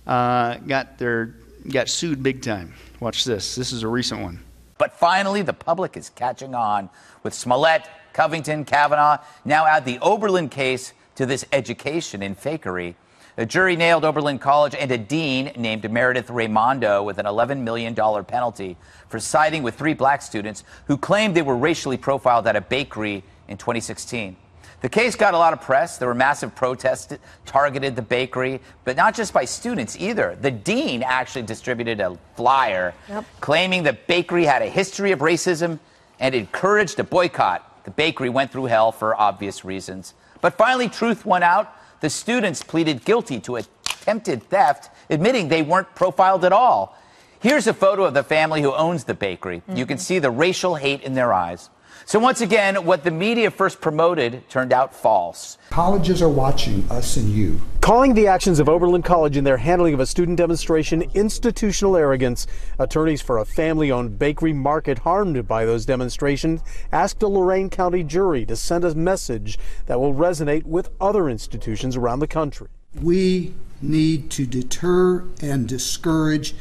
uh, 0.08 0.56
got 0.58 0.97
their 0.97 1.36
got 1.72 1.89
sued 1.89 2.22
big 2.22 2.41
time. 2.41 2.74
Watch 2.99 3.24
this. 3.24 3.56
This 3.56 3.72
is 3.72 3.84
a 3.84 3.88
recent 3.88 4.22
one. 4.22 4.39
But 4.78 4.93
finally, 4.93 5.41
the 5.41 5.53
public 5.53 5.95
is 5.97 6.10
catching 6.10 6.53
on 6.53 6.89
with 7.24 7.34
Smollett, 7.34 7.84
Covington, 8.14 8.66
Kavanaugh. 8.66 9.18
Now 9.45 9.66
add 9.66 9.86
the 9.86 9.99
Oberlin 9.99 10.49
case 10.49 10.93
to 11.16 11.26
this 11.26 11.45
education 11.51 12.22
in 12.22 12.36
fakery. 12.36 12.95
A 13.38 13.45
jury 13.45 13.76
nailed 13.76 14.06
Oberlin 14.06 14.39
College 14.39 14.76
and 14.76 14.89
a 14.91 14.97
dean 14.97 15.51
named 15.58 15.89
Meredith 15.91 16.30
Raimondo 16.30 17.03
with 17.03 17.18
an 17.18 17.26
$11 17.26 17.60
million 17.62 17.93
penalty 17.93 18.78
for 19.10 19.20
siding 19.20 19.62
with 19.62 19.76
three 19.76 19.93
black 19.93 20.22
students 20.22 20.64
who 20.88 20.97
claimed 20.97 21.36
they 21.36 21.41
were 21.41 21.58
racially 21.58 21.97
profiled 21.97 22.47
at 22.47 22.56
a 22.56 22.62
bakery 22.62 23.24
in 23.49 23.58
2016. 23.58 24.38
The 24.86 24.89
case 24.89 25.15
got 25.15 25.33
a 25.33 25.38
lot 25.39 25.51
of 25.51 25.61
press. 25.61 25.97
There 25.97 26.07
were 26.07 26.13
massive 26.13 26.53
protests 26.53 27.17
targeted 27.47 27.95
the 27.95 28.03
bakery, 28.03 28.61
but 28.83 28.95
not 28.95 29.15
just 29.15 29.33
by 29.33 29.43
students 29.45 29.97
either. 29.99 30.38
The 30.39 30.51
dean 30.51 31.01
actually 31.01 31.41
distributed 31.41 31.99
a 31.99 32.15
flyer 32.36 32.93
yep. 33.09 33.25
claiming 33.41 33.81
the 33.81 33.93
bakery 33.93 34.45
had 34.45 34.61
a 34.61 34.67
history 34.67 35.11
of 35.11 35.21
racism 35.21 35.79
and 36.19 36.36
encouraged 36.36 36.99
a 36.99 37.03
boycott. 37.03 37.83
The 37.86 37.89
bakery 37.89 38.29
went 38.29 38.51
through 38.51 38.65
hell 38.65 38.91
for 38.91 39.19
obvious 39.19 39.65
reasons. 39.65 40.13
But 40.39 40.53
finally, 40.53 40.88
truth 40.88 41.25
won 41.25 41.41
out. 41.41 41.73
The 42.01 42.11
students 42.11 42.61
pleaded 42.61 43.03
guilty 43.05 43.39
to 43.39 43.55
attempted 43.55 44.43
theft, 44.43 44.91
admitting 45.09 45.47
they 45.47 45.63
weren't 45.63 45.95
profiled 45.95 46.45
at 46.45 46.53
all. 46.53 46.95
Here's 47.39 47.65
a 47.65 47.73
photo 47.73 48.03
of 48.03 48.13
the 48.13 48.23
family 48.23 48.61
who 48.61 48.71
owns 48.71 49.05
the 49.05 49.15
bakery. 49.15 49.61
Mm-hmm. 49.61 49.77
You 49.77 49.88
can 49.88 49.97
see 49.97 50.19
the 50.19 50.29
racial 50.29 50.75
hate 50.75 51.01
in 51.01 51.15
their 51.15 51.33
eyes. 51.33 51.71
So, 52.08 52.20
once 52.20 52.41
again, 52.41 52.86
what 52.86 53.03
the 53.03 53.10
media 53.10 53.49
first 53.49 53.82
promoted 53.82 54.47
turned 54.47 54.72
out 54.72 54.93
false. 54.93 55.58
Colleges 55.72 56.22
are 56.22 56.30
watching 56.30 56.86
us 56.91 57.18
and 57.18 57.28
you. 57.28 57.60
Calling 57.82 58.14
the 58.14 58.28
actions 58.28 58.60
of 58.60 58.70
Oberlin 58.70 59.01
College 59.01 59.38
in 59.38 59.43
their 59.43 59.58
handling 59.58 59.95
of 59.95 59.99
a 59.99 60.06
student 60.06 60.38
demonstration 60.38 61.01
institutional 61.16 61.97
arrogance, 61.97 62.45
attorneys 62.78 63.24
for 63.24 63.39
a 63.39 63.45
family 63.45 63.91
owned 63.91 64.20
bakery 64.20 64.53
market 64.53 64.99
harmed 64.99 65.47
by 65.47 65.66
those 65.66 65.84
demonstrations 65.84 66.62
asked 66.91 67.24
a 67.24 67.28
Lorain 67.28 67.72
County 67.72 68.03
jury 68.03 68.45
to 68.45 68.56
send 68.56 68.86
a 68.86 68.93
message 68.93 69.58
that 69.88 69.99
will 69.99 70.14
resonate 70.14 70.64
with 70.64 70.91
other 71.01 71.28
institutions 71.28 71.95
around 71.95 72.20
the 72.20 72.28
country. 72.28 72.68
We 73.01 73.56
need 73.82 74.30
to 74.32 74.45
deter 74.45 75.26
and 75.41 75.68
discourage 75.68 76.53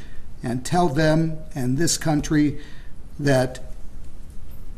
and 0.43 0.65
tell 0.65 0.89
them 0.89 1.37
and 1.55 1.77
this 1.77 1.99
country 1.99 2.61
that 3.19 3.74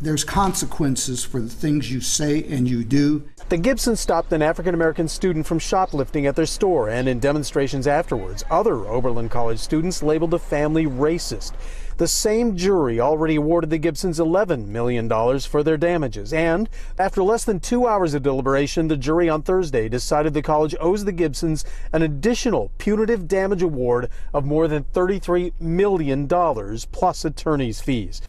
there's 0.01 0.24
consequences 0.24 1.24
for 1.24 1.40
the 1.40 1.49
things 1.49 1.90
you 1.90 2.01
say 2.01 2.44
and 2.44 2.68
you 2.68 2.84
do. 2.84 3.28
The 3.49 3.57
Gibsons 3.57 4.01
stopped 4.01 4.32
an 4.32 4.42
African 4.42 4.74
American 4.74 5.09
student 5.09 5.47
from 5.47 5.59
shoplifting 5.59 6.26
at 6.26 6.36
their 6.36 6.47
store, 6.47 6.88
and 6.88 7.09
in 7.09 7.20
demonstrations 7.20 7.86
afterwards, 7.86 8.44
other 8.51 8.86
Oberlin 8.86 9.28
College 9.28 9.59
students 9.59 10.03
labeled 10.03 10.32
the 10.32 10.38
family 10.38 10.84
racist. 10.84 11.53
The 11.97 12.09
same 12.09 12.57
jury 12.57 13.01
already 13.01 13.36
awarded 13.36 13.70
the 13.70 13.78
Gibsons 13.78 14.18
$11 14.18 14.66
million 14.66 15.09
for 15.40 15.62
their 15.62 15.78
damages. 15.78 16.32
And 16.32 16.68
after 16.99 17.22
less 17.22 17.44
than 17.44 17.59
two 17.59 17.86
hours 17.86 18.12
of 18.12 18.22
deliberation, 18.22 18.88
the 18.88 18.99
jury 18.99 19.30
on 19.30 19.42
Thursday 19.42 19.88
decided 19.88 20.34
the 20.34 20.42
college 20.42 20.74
owes 20.78 21.07
the 21.07 21.12
Gibsons 21.12 21.64
an 21.94 22.03
additional 22.03 22.70
punitive 22.76 23.26
damage 23.26 23.62
award 23.62 24.11
of 24.34 24.44
more 24.44 24.68
than 24.68 24.84
$33 24.84 25.59
million 25.59 26.28
plus 26.28 27.24
attorney's 27.24 27.80
fees. 27.80 28.20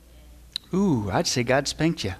Ooh, 0.78 1.09
I'd 1.11 1.25
say 1.25 1.41
God 1.41 1.67
spanked 1.67 2.03
you. 2.03 2.13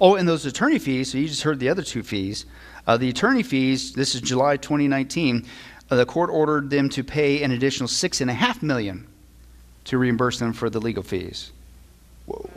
Oh, 0.00 0.14
and 0.14 0.28
those 0.28 0.46
attorney 0.46 0.78
fees, 0.78 1.10
so 1.10 1.18
you 1.18 1.26
just 1.26 1.42
heard 1.42 1.58
the 1.58 1.68
other 1.68 1.82
two 1.82 2.04
fees. 2.04 2.46
Uh, 2.86 2.96
the 2.96 3.08
attorney 3.08 3.42
fees, 3.42 3.92
this 3.92 4.14
is 4.14 4.20
July 4.20 4.56
2019, 4.56 5.44
uh, 5.90 5.96
the 5.96 6.06
court 6.06 6.30
ordered 6.30 6.70
them 6.70 6.88
to 6.90 7.02
pay 7.02 7.42
an 7.42 7.50
additional 7.50 7.88
six 7.88 8.20
and 8.20 8.30
a 8.30 8.34
half 8.34 8.62
million 8.62 9.08
to 9.84 9.98
reimburse 9.98 10.38
them 10.38 10.52
for 10.52 10.70
the 10.70 10.80
legal 10.80 11.02
fees. 11.02 11.50
Whoa. 12.26 12.48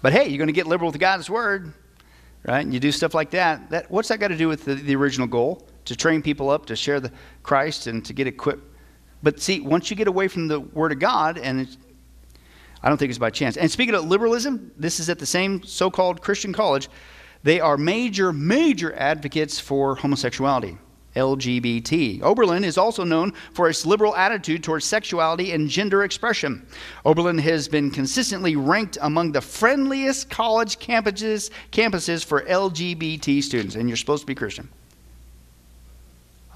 But 0.00 0.12
hey, 0.12 0.28
you're 0.28 0.38
going 0.38 0.48
to 0.48 0.54
get 0.54 0.66
liberal 0.66 0.90
with 0.90 0.98
God's 0.98 1.28
word, 1.28 1.72
right? 2.46 2.64
And 2.64 2.72
you 2.72 2.80
do 2.80 2.90
stuff 2.90 3.12
like 3.12 3.30
that. 3.32 3.68
that 3.68 3.90
what's 3.90 4.08
that 4.08 4.18
got 4.18 4.28
to 4.28 4.36
do 4.36 4.48
with 4.48 4.64
the, 4.64 4.76
the 4.76 4.96
original 4.96 5.26
goal? 5.26 5.66
To 5.86 5.96
train 5.96 6.22
people 6.22 6.48
up 6.48 6.64
to 6.66 6.76
share 6.76 7.00
the 7.00 7.12
Christ 7.42 7.86
and 7.86 8.02
to 8.06 8.14
get 8.14 8.26
equipped. 8.26 8.64
But 9.22 9.40
see, 9.40 9.60
once 9.60 9.90
you 9.90 9.96
get 9.96 10.08
away 10.08 10.28
from 10.28 10.48
the 10.48 10.60
word 10.60 10.92
of 10.92 10.98
God 10.98 11.36
and 11.36 11.68
I 12.84 12.90
don't 12.90 12.98
think 12.98 13.08
it's 13.08 13.18
by 13.18 13.30
chance. 13.30 13.56
And 13.56 13.70
speaking 13.70 13.94
of 13.94 14.04
liberalism, 14.04 14.70
this 14.76 15.00
is 15.00 15.08
at 15.08 15.18
the 15.18 15.24
same 15.24 15.62
so 15.62 15.90
called 15.90 16.20
Christian 16.20 16.52
college. 16.52 16.90
They 17.42 17.58
are 17.58 17.78
major, 17.78 18.30
major 18.30 18.94
advocates 18.94 19.58
for 19.58 19.96
homosexuality. 19.96 20.76
LGBT. 21.16 22.20
Oberlin 22.22 22.62
is 22.62 22.76
also 22.76 23.04
known 23.04 23.32
for 23.54 23.70
its 23.70 23.86
liberal 23.86 24.14
attitude 24.16 24.62
towards 24.62 24.84
sexuality 24.84 25.52
and 25.52 25.68
gender 25.68 26.04
expression. 26.04 26.66
Oberlin 27.06 27.38
has 27.38 27.68
been 27.68 27.90
consistently 27.90 28.54
ranked 28.56 28.98
among 29.00 29.32
the 29.32 29.40
friendliest 29.40 30.28
college 30.28 30.78
campuses, 30.78 31.50
campuses 31.72 32.22
for 32.22 32.42
LGBT 32.42 33.42
students, 33.42 33.76
and 33.76 33.88
you're 33.88 33.96
supposed 33.96 34.22
to 34.22 34.26
be 34.26 34.34
Christian. 34.34 34.68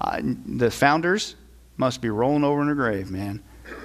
Uh, 0.01 0.21
the 0.45 0.69
founders 0.69 1.35
must 1.77 2.01
be 2.01 2.09
rolling 2.09 2.43
over 2.43 2.61
in 2.61 2.67
their 2.67 2.75
grave, 2.75 3.09
man. 3.09 3.41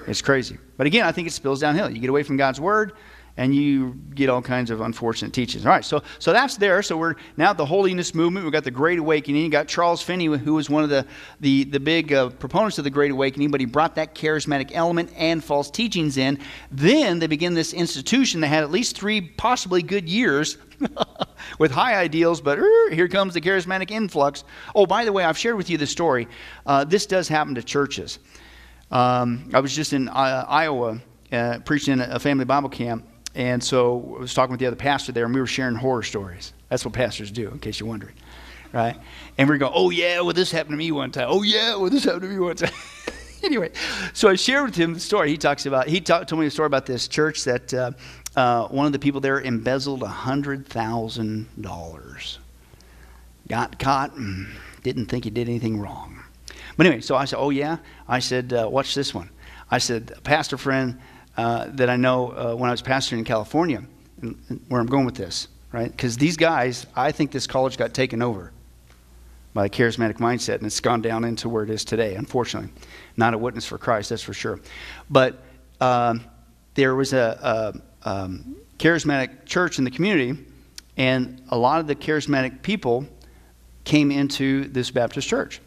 It's 0.07 0.23
crazy. 0.23 0.59
But 0.77 0.87
again, 0.87 1.07
I 1.07 1.13
think 1.13 1.29
it 1.29 1.33
spills 1.33 1.61
downhill. 1.61 1.91
You 1.91 1.99
get 1.99 2.11
away 2.11 2.23
from 2.23 2.37
God's 2.37 2.61
word, 2.61 2.93
and 3.37 3.55
you 3.55 3.95
get 4.15 4.29
all 4.29 4.43
kinds 4.43 4.71
of 4.71 4.81
unfortunate 4.81 5.33
teachings. 5.33 5.67
All 5.67 5.73
right, 5.73 5.85
so 5.85 6.03
so 6.19 6.33
that's 6.33 6.57
there. 6.57 6.83
So 6.83 6.97
we're 6.97 7.17
now 7.37 7.51
at 7.51 7.57
the 7.57 7.67
holiness 7.67 8.15
movement. 8.15 8.45
We've 8.45 8.53
got 8.53 8.65
the 8.65 8.71
Great 8.71 8.99
Awakening. 8.99 9.43
You 9.43 9.51
got 9.51 9.67
Charles 9.67 10.03
Finney, 10.03 10.27
who 10.27 10.55
was 10.55 10.71
one 10.71 10.85
of 10.85 10.91
the 10.91 11.07
the 11.41 11.65
the 11.65 11.81
big 11.81 12.13
uh, 12.13 12.31
proponents 12.31 12.79
of 12.79 12.85
the 12.85 12.91
Great 12.91 13.11
Awakening, 13.11 13.51
but 13.51 13.61
he 13.61 13.67
brought 13.67 13.97
that 13.97 14.15
charismatic 14.15 14.71
element 14.73 15.11
and 15.17 15.43
false 15.43 15.71
teachings 15.71 16.17
in. 16.17 16.39
Then 16.71 17.19
they 17.19 17.27
begin 17.27 17.55
this 17.55 17.73
institution 17.73 18.41
that 18.43 18.49
had 18.49 18.63
at 18.63 18.71
least 18.71 18.97
three 18.97 19.21
possibly 19.21 19.83
good 19.83 20.09
years. 20.09 20.59
with 21.61 21.71
high 21.71 21.95
ideals, 21.95 22.41
but 22.41 22.59
er, 22.59 22.91
here 22.91 23.07
comes 23.07 23.33
the 23.33 23.41
charismatic 23.41 23.93
influx. 23.93 24.43
Oh, 24.75 24.87
by 24.87 25.05
the 25.05 25.13
way, 25.13 25.25
I've 25.25 25.39
shared 25.39 25.57
with 25.57 25.71
you 25.71 25.79
the 25.79 25.87
story. 25.87 26.27
Uh, 26.67 26.83
this 26.85 27.07
does 27.07 27.29
happen 27.29 27.55
to 27.55 27.63
churches. 27.63 28.19
Um, 28.95 29.51
I 29.53 29.59
was 29.59 29.75
just 29.75 29.93
in 29.93 30.09
uh, 30.09 30.47
Iowa 30.49 31.01
uh, 31.33 31.59
preaching 31.65 31.95
in 31.95 32.01
a 32.01 32.21
family 32.21 32.45
Bible 32.45 32.69
camp, 32.69 33.05
and 33.35 33.63
so 33.63 34.15
I 34.17 34.21
was 34.21 34.33
talking 34.33 34.53
with 34.53 34.61
the 34.61 34.67
other 34.67 34.77
pastor 34.77 35.11
there, 35.11 35.25
and 35.25 35.35
we 35.35 35.41
were 35.41 35.49
sharing 35.49 35.75
horror 35.75 36.05
stories. 36.05 36.53
That's 36.69 36.85
what 36.85 36.95
pastors 36.95 37.33
do, 37.33 37.49
in 37.49 37.59
case 37.59 37.81
you're 37.81 37.89
wondering, 37.89 38.15
right? 38.73 38.97
And 39.37 39.49
we 39.49 39.57
are 39.57 39.59
going, 39.59 39.73
"Oh 39.75 39.91
yeah, 39.91 40.21
well 40.21 40.33
this 40.33 40.53
happened 40.53 40.75
to 40.75 40.77
me 40.77 40.93
one 40.93 41.11
time. 41.11 41.27
Oh 41.29 41.43
yeah, 41.43 41.75
well 41.75 41.91
this 41.91 42.05
happened 42.05 42.23
to 42.23 42.29
me 42.29 42.39
one 42.39 42.55
time." 42.55 42.71
anyway, 43.43 43.73
so 44.13 44.29
I 44.29 44.37
shared 44.37 44.67
with 44.67 44.77
him 44.77 44.95
the 44.95 45.01
story. 45.01 45.29
He 45.29 45.39
talks 45.39 45.67
about 45.67 45.89
he 45.89 46.01
talk, 46.01 46.29
told 46.29 46.39
me 46.39 46.47
a 46.47 46.51
story 46.51 46.67
about 46.67 46.87
this 46.87 47.09
church 47.09 47.43
that 47.45 47.75
uh, 47.75 47.91
uh, 48.37 48.69
one 48.69 48.87
of 48.87 48.93
the 48.93 49.01
people 49.01 49.21
there 49.21 49.41
embezzled 49.41 50.05
hundred 50.05 50.69
thousand 50.69 51.49
dollars. 51.61 52.39
Got 53.49 53.81
caught, 53.81 54.15
and 54.15 54.47
didn't 54.85 55.07
think 55.07 55.25
he 55.25 55.31
did 55.31 55.49
anything 55.49 55.81
wrong. 55.81 56.14
But 56.77 56.87
anyway, 56.87 57.01
so 57.01 57.17
I 57.17 57.25
said, 57.25 57.39
"Oh 57.39 57.51
yeah." 57.51 57.79
I 58.09 58.19
said, 58.19 58.53
uh, 58.53 58.69
"Watch 58.71 58.95
this 58.95 59.15
one." 59.15 59.31
I 59.71 59.79
said, 59.79 60.13
"A 60.17 60.21
pastor 60.21 60.57
friend." 60.57 60.99
uh, 61.37 61.67
that 61.71 61.91
I 61.91 61.97
know 61.97 62.29
uh, 62.29 62.55
when 62.55 62.69
I 62.69 62.73
was 62.73 62.83
pastoring 62.83 63.19
in 63.19 63.25
California, 63.25 63.83
and, 64.23 64.39
and 64.49 64.61
where 64.69 64.81
I'm 64.81 64.87
going 64.87 65.05
with 65.05 65.17
this, 65.17 65.49
right? 65.73 65.91
Because 65.91 66.17
these 66.17 66.37
guys, 66.37 66.87
I 66.95 67.13
think 67.13 67.33
this 67.33 67.47
college 67.47 67.77
got 67.77 67.95
taken 67.95 68.23
over 68.23 68.53
by 69.53 69.67
a 69.67 69.69
charismatic 69.69 70.19
mindset, 70.19 70.57
and 70.57 70.67
it's 70.67 70.81
gone 70.81 71.01
down 71.03 71.25
into 71.25 71.49
where 71.49 71.65
it 71.65 71.71
is 71.71 71.85
today, 71.85 72.15
unfortunately. 72.15 72.71
Not 73.17 73.35
a 73.35 73.39
witness 73.39 73.67
for 73.67 73.79
Christ, 73.79 74.11
that's 74.11 74.23
for 74.23 74.35
sure. 74.35 74.61
But 75.11 75.43
um, 75.81 76.25
there 76.75 76.95
was 76.95 77.13
a, 77.13 77.73
a 78.05 78.09
um, 78.09 78.57
charismatic 78.79 79.45
church 79.45 79.79
in 79.79 79.85
the 79.85 79.91
community, 79.91 80.39
and 80.97 81.43
a 81.51 81.59
lot 81.59 81.81
of 81.81 81.87
the 81.87 81.95
charismatic 81.95 82.63
people 82.63 83.07
came 83.85 84.11
into 84.11 84.69
this 84.69 84.91
Baptist 84.91 85.29
church. 85.29 85.61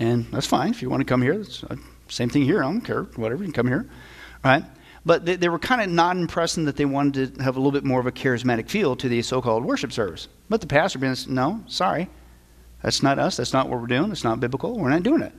And 0.00 0.26
that's 0.32 0.46
fine. 0.46 0.70
If 0.70 0.82
you 0.82 0.90
want 0.90 1.02
to 1.02 1.04
come 1.04 1.22
here, 1.22 1.44
uh, 1.68 1.76
same 2.08 2.28
thing 2.28 2.42
here. 2.42 2.64
I 2.64 2.66
don't 2.66 2.80
care. 2.80 3.04
Whatever, 3.14 3.44
you 3.44 3.52
can 3.52 3.52
come 3.52 3.68
here 3.68 3.88
right? 4.44 4.64
But 5.04 5.24
they, 5.24 5.36
they 5.36 5.48
were 5.48 5.58
kind 5.58 5.80
of 5.80 5.88
not 5.88 6.16
impressing 6.16 6.66
that 6.66 6.76
they 6.76 6.84
wanted 6.84 7.36
to 7.36 7.42
have 7.42 7.56
a 7.56 7.58
little 7.58 7.72
bit 7.72 7.84
more 7.84 8.00
of 8.00 8.06
a 8.06 8.12
charismatic 8.12 8.68
feel 8.68 8.96
to 8.96 9.08
the 9.08 9.22
so 9.22 9.40
called 9.40 9.64
worship 9.64 9.92
service. 9.92 10.28
But 10.48 10.60
the 10.60 10.66
pastor 10.66 10.98
being, 10.98 11.16
no, 11.28 11.62
sorry, 11.66 12.08
that's 12.82 13.02
not 13.02 13.18
us. 13.18 13.36
That's 13.36 13.52
not 13.52 13.68
what 13.68 13.80
we're 13.80 13.86
doing. 13.86 14.10
It's 14.10 14.24
not 14.24 14.40
biblical. 14.40 14.78
We're 14.78 14.90
not 14.90 15.02
doing 15.02 15.22
it. 15.22 15.32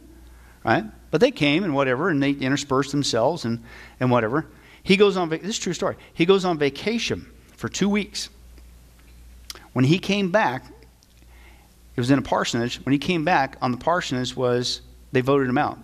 Right? 0.63 0.85
But 1.09 1.21
they 1.21 1.31
came 1.31 1.63
and 1.63 1.73
whatever, 1.73 2.09
and 2.09 2.21
they 2.21 2.31
interspersed 2.31 2.91
themselves 2.91 3.45
and, 3.45 3.63
and 3.99 4.11
whatever. 4.11 4.47
He 4.83 4.97
goes 4.97 5.17
on, 5.17 5.29
this 5.29 5.43
is 5.43 5.59
true 5.59 5.73
story. 5.73 5.95
He 6.13 6.25
goes 6.25 6.45
on 6.45 6.57
vacation 6.57 7.29
for 7.55 7.69
two 7.69 7.89
weeks. 7.89 8.29
When 9.73 9.85
he 9.85 9.99
came 9.99 10.31
back, 10.31 10.65
it 11.95 11.99
was 11.99 12.11
in 12.11 12.19
a 12.19 12.21
parsonage. 12.21 12.77
When 12.85 12.93
he 12.93 12.99
came 12.99 13.25
back, 13.25 13.57
on 13.61 13.71
the 13.71 13.77
parsonage 13.77 14.35
was, 14.35 14.81
they 15.11 15.21
voted 15.21 15.49
him 15.49 15.57
out. 15.57 15.77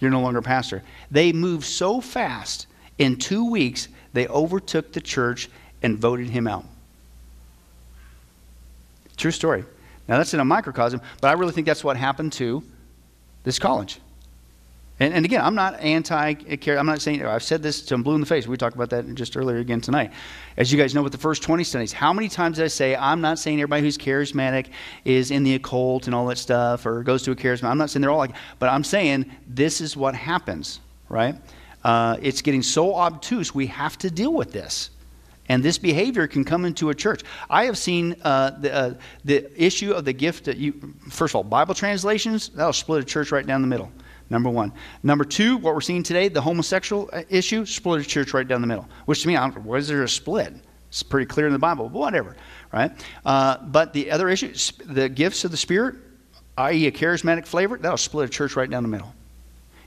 You're 0.00 0.10
no 0.10 0.20
longer 0.20 0.38
a 0.38 0.42
pastor. 0.42 0.82
They 1.10 1.32
moved 1.32 1.64
so 1.64 2.00
fast. 2.00 2.66
In 2.98 3.16
two 3.16 3.50
weeks, 3.50 3.88
they 4.12 4.26
overtook 4.28 4.92
the 4.92 5.00
church 5.00 5.48
and 5.82 5.98
voted 5.98 6.28
him 6.30 6.46
out. 6.46 6.64
True 9.16 9.30
story. 9.30 9.64
Now, 10.08 10.16
that's 10.16 10.34
in 10.34 10.40
a 10.40 10.44
microcosm, 10.44 11.00
but 11.20 11.28
I 11.28 11.32
really 11.34 11.52
think 11.52 11.66
that's 11.66 11.84
what 11.84 11.96
happened 11.96 12.32
to 12.34 12.62
this 13.44 13.58
college. 13.58 14.00
And, 15.00 15.14
and 15.14 15.24
again, 15.24 15.40
I'm 15.40 15.54
not 15.54 15.80
anti 15.80 16.34
I'm 16.68 16.86
not 16.86 17.00
saying, 17.00 17.24
I've 17.24 17.42
said 17.42 17.62
this 17.62 17.80
to 17.82 17.94
him 17.94 18.02
blue 18.02 18.14
in 18.14 18.20
the 18.20 18.26
face. 18.26 18.46
We 18.46 18.58
talked 18.58 18.76
about 18.76 18.90
that 18.90 19.14
just 19.14 19.34
earlier 19.34 19.56
again 19.56 19.80
tonight. 19.80 20.12
As 20.58 20.70
you 20.70 20.78
guys 20.78 20.94
know, 20.94 21.02
with 21.02 21.12
the 21.12 21.18
first 21.18 21.42
20 21.42 21.64
studies, 21.64 21.90
how 21.90 22.12
many 22.12 22.28
times 22.28 22.58
did 22.58 22.66
I 22.66 22.68
say, 22.68 22.94
I'm 22.94 23.22
not 23.22 23.38
saying 23.38 23.58
everybody 23.60 23.82
who's 23.82 23.96
charismatic 23.96 24.68
is 25.06 25.30
in 25.30 25.42
the 25.42 25.54
occult 25.54 26.06
and 26.06 26.14
all 26.14 26.26
that 26.26 26.36
stuff 26.36 26.84
or 26.84 27.02
goes 27.02 27.22
to 27.22 27.30
a 27.30 27.36
charismatic. 27.36 27.70
I'm 27.70 27.78
not 27.78 27.88
saying 27.88 28.02
they're 28.02 28.10
all 28.10 28.18
like, 28.18 28.34
but 28.58 28.68
I'm 28.68 28.84
saying 28.84 29.30
this 29.48 29.80
is 29.80 29.96
what 29.96 30.14
happens, 30.14 30.80
right? 31.08 31.34
Uh, 31.82 32.18
it's 32.20 32.42
getting 32.42 32.62
so 32.62 32.94
obtuse, 32.94 33.54
we 33.54 33.66
have 33.68 33.96
to 33.98 34.10
deal 34.10 34.34
with 34.34 34.52
this. 34.52 34.90
And 35.48 35.64
this 35.64 35.78
behavior 35.78 36.28
can 36.28 36.44
come 36.44 36.66
into 36.66 36.90
a 36.90 36.94
church. 36.94 37.22
I 37.48 37.64
have 37.64 37.76
seen 37.78 38.14
uh, 38.22 38.50
the, 38.50 38.72
uh, 38.72 38.94
the 39.24 39.50
issue 39.60 39.92
of 39.92 40.04
the 40.04 40.12
gift 40.12 40.44
that 40.44 40.58
you, 40.58 40.94
first 41.08 41.32
of 41.32 41.36
all, 41.36 41.42
Bible 41.42 41.74
translations, 41.74 42.50
that'll 42.50 42.72
split 42.72 43.02
a 43.02 43.04
church 43.04 43.32
right 43.32 43.44
down 43.44 43.62
the 43.62 43.66
middle. 43.66 43.90
Number 44.30 44.48
one. 44.48 44.72
Number 45.02 45.24
two, 45.24 45.56
what 45.56 45.74
we're 45.74 45.80
seeing 45.80 46.04
today, 46.04 46.28
the 46.28 46.40
homosexual 46.40 47.10
uh, 47.12 47.22
issue, 47.28 47.66
split 47.66 48.00
a 48.00 48.04
church 48.04 48.32
right 48.32 48.46
down 48.46 48.60
the 48.60 48.66
middle. 48.68 48.88
Which 49.06 49.22
to 49.22 49.28
me, 49.28 49.36
I 49.36 49.48
don't, 49.48 49.64
why 49.64 49.76
is 49.76 49.88
there 49.88 50.04
a 50.04 50.08
split? 50.08 50.54
It's 50.88 51.02
pretty 51.02 51.26
clear 51.26 51.46
in 51.46 51.52
the 51.52 51.58
Bible, 51.58 51.88
but 51.88 51.98
whatever, 51.98 52.36
right? 52.72 52.92
Uh, 53.24 53.58
but 53.58 53.92
the 53.92 54.10
other 54.10 54.28
issue, 54.28 54.52
the 54.86 55.08
gifts 55.08 55.44
of 55.44 55.50
the 55.50 55.56
Spirit, 55.56 55.96
i.e., 56.58 56.86
a 56.86 56.92
charismatic 56.92 57.46
flavor, 57.46 57.76
that'll 57.76 57.96
split 57.96 58.28
a 58.28 58.32
church 58.32 58.56
right 58.56 58.70
down 58.70 58.82
the 58.82 58.88
middle. 58.88 59.12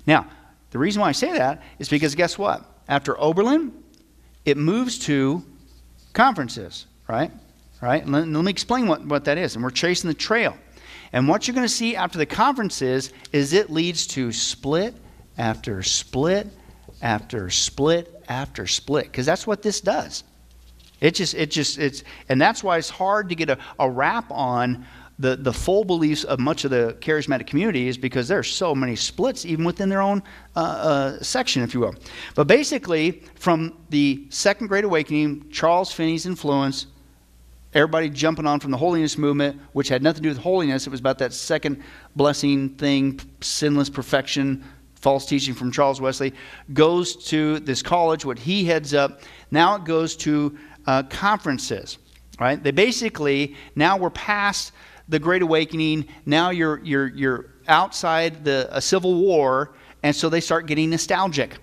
Now, 0.05 0.27
the 0.71 0.79
reason 0.79 1.01
why 1.01 1.09
I 1.09 1.13
say 1.13 1.31
that 1.33 1.63
is 1.79 1.87
because 1.87 2.15
guess 2.15 2.37
what? 2.37 2.65
After 2.87 3.19
Oberlin, 3.19 3.71
it 4.43 4.57
moves 4.57 4.99
to 4.99 5.43
conferences, 6.11 6.85
right? 7.07 7.31
Right? 7.81 8.07
Let, 8.07 8.27
let 8.27 8.43
me 8.43 8.51
explain 8.51 8.87
what, 8.87 9.05
what 9.05 9.25
that 9.25 9.37
is. 9.37 9.55
And 9.55 9.63
we're 9.63 9.71
chasing 9.71 10.07
the 10.07 10.13
trail. 10.13 10.57
And 11.13 11.27
what 11.27 11.47
you're 11.47 11.55
going 11.55 11.67
to 11.67 11.73
see 11.73 11.95
after 11.95 12.17
the 12.17 12.25
conferences 12.25 13.13
is 13.31 13.53
it 13.53 13.69
leads 13.69 14.07
to 14.07 14.31
split 14.31 14.95
after 15.37 15.81
split 15.83 16.47
after 17.01 17.49
split 17.49 18.21
after 18.27 18.65
split 18.65 19.05
because 19.05 19.25
that's 19.25 19.45
what 19.45 19.61
this 19.61 19.79
does. 19.79 20.23
It 20.99 21.15
just, 21.15 21.35
it 21.35 21.51
just, 21.51 21.77
it's, 21.77 22.03
and 22.29 22.41
that's 22.41 22.63
why 22.63 22.77
it's 22.77 22.89
hard 22.89 23.29
to 23.29 23.35
get 23.35 23.49
a, 23.49 23.57
a 23.77 23.89
wrap 23.89 24.31
on 24.31 24.85
the, 25.19 25.35
the 25.35 25.53
full 25.53 25.83
beliefs 25.83 26.23
of 26.23 26.39
much 26.39 26.65
of 26.65 26.71
the 26.71 26.97
charismatic 26.99 27.45
community 27.45 27.87
is 27.87 27.97
because 27.97 28.27
there 28.27 28.39
are 28.39 28.43
so 28.43 28.73
many 28.73 28.95
splits 28.95 29.45
even 29.45 29.65
within 29.65 29.89
their 29.89 30.01
own 30.01 30.23
uh, 30.55 30.59
uh, 30.59 31.23
section, 31.23 31.61
if 31.61 31.73
you 31.73 31.81
will. 31.81 31.93
But 32.35 32.47
basically, 32.47 33.23
from 33.35 33.77
the 33.89 34.25
Second 34.29 34.67
Great 34.67 34.85
Awakening, 34.85 35.49
Charles 35.51 35.91
Finney's 35.91 36.25
influence, 36.25 36.87
everybody 37.73 38.09
jumping 38.09 38.45
on 38.45 38.59
from 38.59 38.71
the 38.71 38.77
holiness 38.77 39.17
movement, 39.17 39.59
which 39.73 39.87
had 39.87 40.03
nothing 40.03 40.17
to 40.17 40.23
do 40.23 40.29
with 40.29 40.37
holiness. 40.37 40.85
It 40.85 40.89
was 40.89 40.99
about 40.99 41.17
that 41.19 41.33
second 41.33 41.81
blessing 42.15 42.69
thing, 42.69 43.19
sinless 43.41 43.89
perfection, 43.89 44.63
false 44.95 45.25
teaching 45.25 45.53
from 45.53 45.71
Charles 45.71 45.99
Wesley, 45.99 46.33
goes 46.73 47.15
to 47.27 47.59
this 47.59 47.81
college, 47.81 48.25
what 48.25 48.39
he 48.39 48.65
heads 48.65 48.93
up. 48.93 49.21
Now 49.51 49.75
it 49.75 49.83
goes 49.83 50.15
to 50.17 50.57
uh, 50.85 51.03
conferences, 51.03 51.97
right? 52.39 52.61
They 52.61 52.71
basically, 52.71 53.55
now 53.75 53.97
we're 53.97 54.09
past 54.11 54.71
the 55.09 55.19
Great 55.19 55.41
Awakening. 55.41 56.07
Now 56.25 56.51
you're, 56.51 56.79
you're, 56.83 57.07
you're 57.07 57.45
outside 57.67 58.45
the, 58.45 58.69
a 58.71 58.81
civil 58.81 59.15
war, 59.15 59.73
and 60.03 60.15
so 60.15 60.29
they 60.29 60.41
start 60.41 60.67
getting 60.67 60.89
nostalgic. 60.89 61.57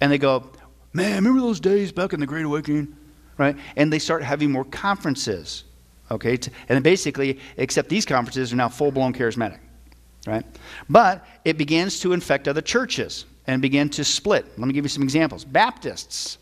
And 0.00 0.12
they 0.12 0.18
go, 0.18 0.50
man, 0.92 1.16
remember 1.16 1.40
those 1.40 1.60
days 1.60 1.92
back 1.92 2.12
in 2.12 2.20
the 2.20 2.26
Great 2.26 2.44
Awakening? 2.44 2.96
Right? 3.38 3.56
And 3.76 3.92
they 3.92 3.98
start 3.98 4.22
having 4.22 4.52
more 4.52 4.64
conferences, 4.64 5.64
okay? 6.10 6.38
And 6.68 6.84
basically, 6.84 7.38
except 7.56 7.88
these 7.88 8.04
conferences 8.04 8.52
are 8.52 8.56
now 8.56 8.68
full 8.68 8.90
blown 8.90 9.14
charismatic, 9.14 9.60
right? 10.26 10.44
But 10.88 11.24
it 11.44 11.56
begins 11.56 12.00
to 12.00 12.12
infect 12.12 12.48
other 12.48 12.60
churches 12.60 13.24
and 13.46 13.62
begin 13.62 13.88
to 13.90 14.04
split. 14.04 14.44
Let 14.58 14.66
me 14.66 14.74
give 14.74 14.84
you 14.84 14.90
some 14.90 15.02
examples. 15.02 15.44
Baptists 15.44 16.38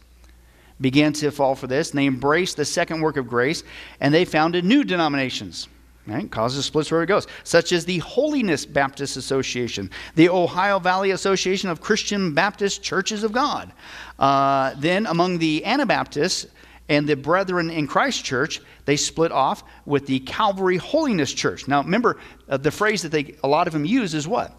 began 0.80 1.12
to 1.14 1.30
fall 1.30 1.55
for 1.55 1.66
this, 1.66 1.90
and 1.90 1.99
they 1.99 2.07
embraced 2.07 2.57
the 2.57 2.64
second 2.64 3.01
work 3.01 3.16
of 3.16 3.28
grace, 3.28 3.62
and 4.01 4.12
they 4.12 4.24
founded 4.24 4.64
new 4.64 4.82
denominations. 4.84 5.68
Right? 6.07 6.30
Causes 6.30 6.64
splits 6.64 6.92
where 6.92 7.03
it 7.03 7.07
goes, 7.07 7.26
such 7.42 7.72
as 7.72 7.84
the 7.84 7.99
Holiness 7.99 8.64
Baptist 8.64 9.16
Association, 9.16 9.90
the 10.14 10.28
Ohio 10.28 10.78
Valley 10.78 11.11
Association 11.11 11.68
of 11.68 11.80
Christian 11.80 12.32
Baptist 12.32 12.80
Churches 12.80 13.24
of 13.24 13.32
God. 13.32 13.72
Uh, 14.16 14.74
then, 14.78 15.07
among 15.07 15.38
the 15.38 15.64
Anabaptists, 15.64 16.47
And 16.89 17.09
the 17.09 17.16
brethren 17.16 17.70
in 17.70 17.87
Christ 17.87 18.24
Church, 18.24 18.61
they 18.84 18.97
split 18.97 19.32
off 19.32 19.64
with 19.87 20.07
the 20.07 20.20
Calvary 20.20 20.76
Holiness 20.76 21.32
Church. 21.32 21.66
Now, 21.66 21.82
remember, 21.82 22.18
uh, 22.49 22.57
the 22.59 22.70
phrase 22.70 23.03
that 23.03 23.11
they, 23.11 23.34
a 23.43 23.49
lot 23.49 23.66
of 23.66 23.72
them 23.72 23.84
use 23.84 24.14
is 24.14 24.28
what? 24.28 24.53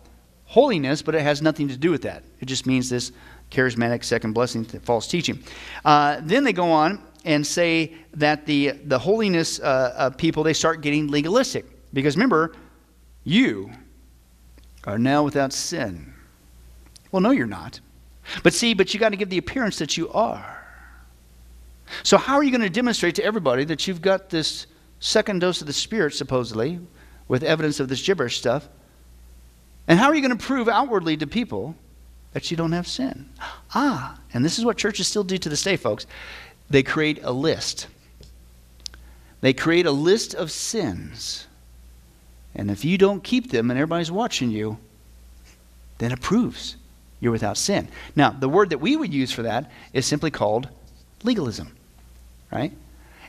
Holiness, 0.46 1.02
but 1.02 1.16
it 1.16 1.22
has 1.22 1.42
nothing 1.42 1.68
to 1.70 1.78
do 1.78 1.90
with 1.92 2.02
that. 2.02 2.24
It 2.42 2.46
just 2.46 2.66
means 2.66 2.90
this 2.90 3.12
charismatic 3.50 4.04
second 4.04 4.34
blessing, 4.34 4.66
false 4.66 5.08
teaching. 5.08 5.42
Uh, 5.86 6.20
then 6.22 6.44
they 6.44 6.54
go 6.54 6.70
on 6.72 7.02
and 7.24 7.46
say 7.46 7.94
that 8.14 8.46
the, 8.46 8.72
the 8.72 9.00
holiness 9.00 9.60
uh, 9.60 9.94
uh, 9.96 10.10
people, 10.12 10.44
they 10.44 10.54
start 10.54 10.82
getting 10.82 11.08
legalistic. 11.08 11.66
Because 11.94 12.16
remember, 12.16 12.56
you 13.24 13.72
are 14.84 14.98
now 14.98 15.24
without 15.24 15.54
sin. 15.54 16.14
Well, 17.12 17.22
no, 17.22 17.32
you're 17.32 17.46
not. 17.46 17.80
But 18.44 18.54
see, 18.54 18.74
but 18.74 18.94
you 18.94 19.00
got 19.00 19.10
to 19.10 19.18
give 19.18 19.30
the 19.30 19.38
appearance 19.38 19.78
that 19.80 19.98
you 19.98 20.10
are. 20.12 20.57
So, 22.04 22.18
how 22.18 22.36
are 22.36 22.44
you 22.44 22.52
going 22.52 22.62
to 22.62 22.70
demonstrate 22.70 23.16
to 23.16 23.24
everybody 23.24 23.64
that 23.66 23.88
you've 23.88 24.02
got 24.02 24.30
this 24.30 24.68
second 25.00 25.40
dose 25.40 25.62
of 25.62 25.68
the 25.68 25.74
Spirit, 25.74 26.14
supposedly, 26.14 26.80
with 27.28 27.44
evidence 27.44 27.80
of 27.80 27.88
this 27.88 28.02
gibberish 28.02 28.38
stuff? 28.38 28.68
And 29.88 29.98
how 29.98 30.08
are 30.08 30.16
you 30.16 30.22
going 30.22 30.38
to 30.38 30.44
prove 30.44 30.68
outwardly 30.68 31.18
to 31.18 31.28
people 31.28 31.76
that 32.34 32.52
you 32.52 32.58
don't 32.58 32.74
have 32.74 32.88
sin? 32.88 33.30
Ah, 33.74 34.20
and 34.34 34.44
this 34.44 34.60
is 34.60 34.66
what 34.66 34.78
churches 34.78 35.08
still 35.08 35.24
do 35.24 35.38
to 35.38 35.50
this 35.50 35.64
day, 35.64 35.78
folks. 35.78 36.06
They 36.70 36.84
create 36.84 37.20
a 37.24 37.32
list. 37.32 37.88
They 39.42 39.54
create 39.54 39.86
a 39.86 39.92
list 39.92 40.34
of 40.34 40.52
sins. 40.52 41.48
And 42.54 42.72
if 42.72 42.84
you 42.84 42.98
don't 42.98 43.24
keep 43.24 43.52
them 43.52 43.70
and 43.70 43.80
everybody's 43.80 44.12
watching 44.12 44.50
you, 44.50 44.78
then 46.00 46.12
it 46.12 46.22
proves 46.22 46.76
you're 47.20 47.32
without 47.32 47.58
sin. 47.58 47.88
Now, 48.16 48.32
the 48.32 48.50
word 48.50 48.70
that 48.72 48.80
we 48.80 48.96
would 48.96 49.14
use 49.14 49.32
for 49.32 49.44
that 49.44 49.72
is 49.94 50.06
simply 50.06 50.32
called 50.32 50.70
legalism, 51.24 51.76
right? 52.52 52.72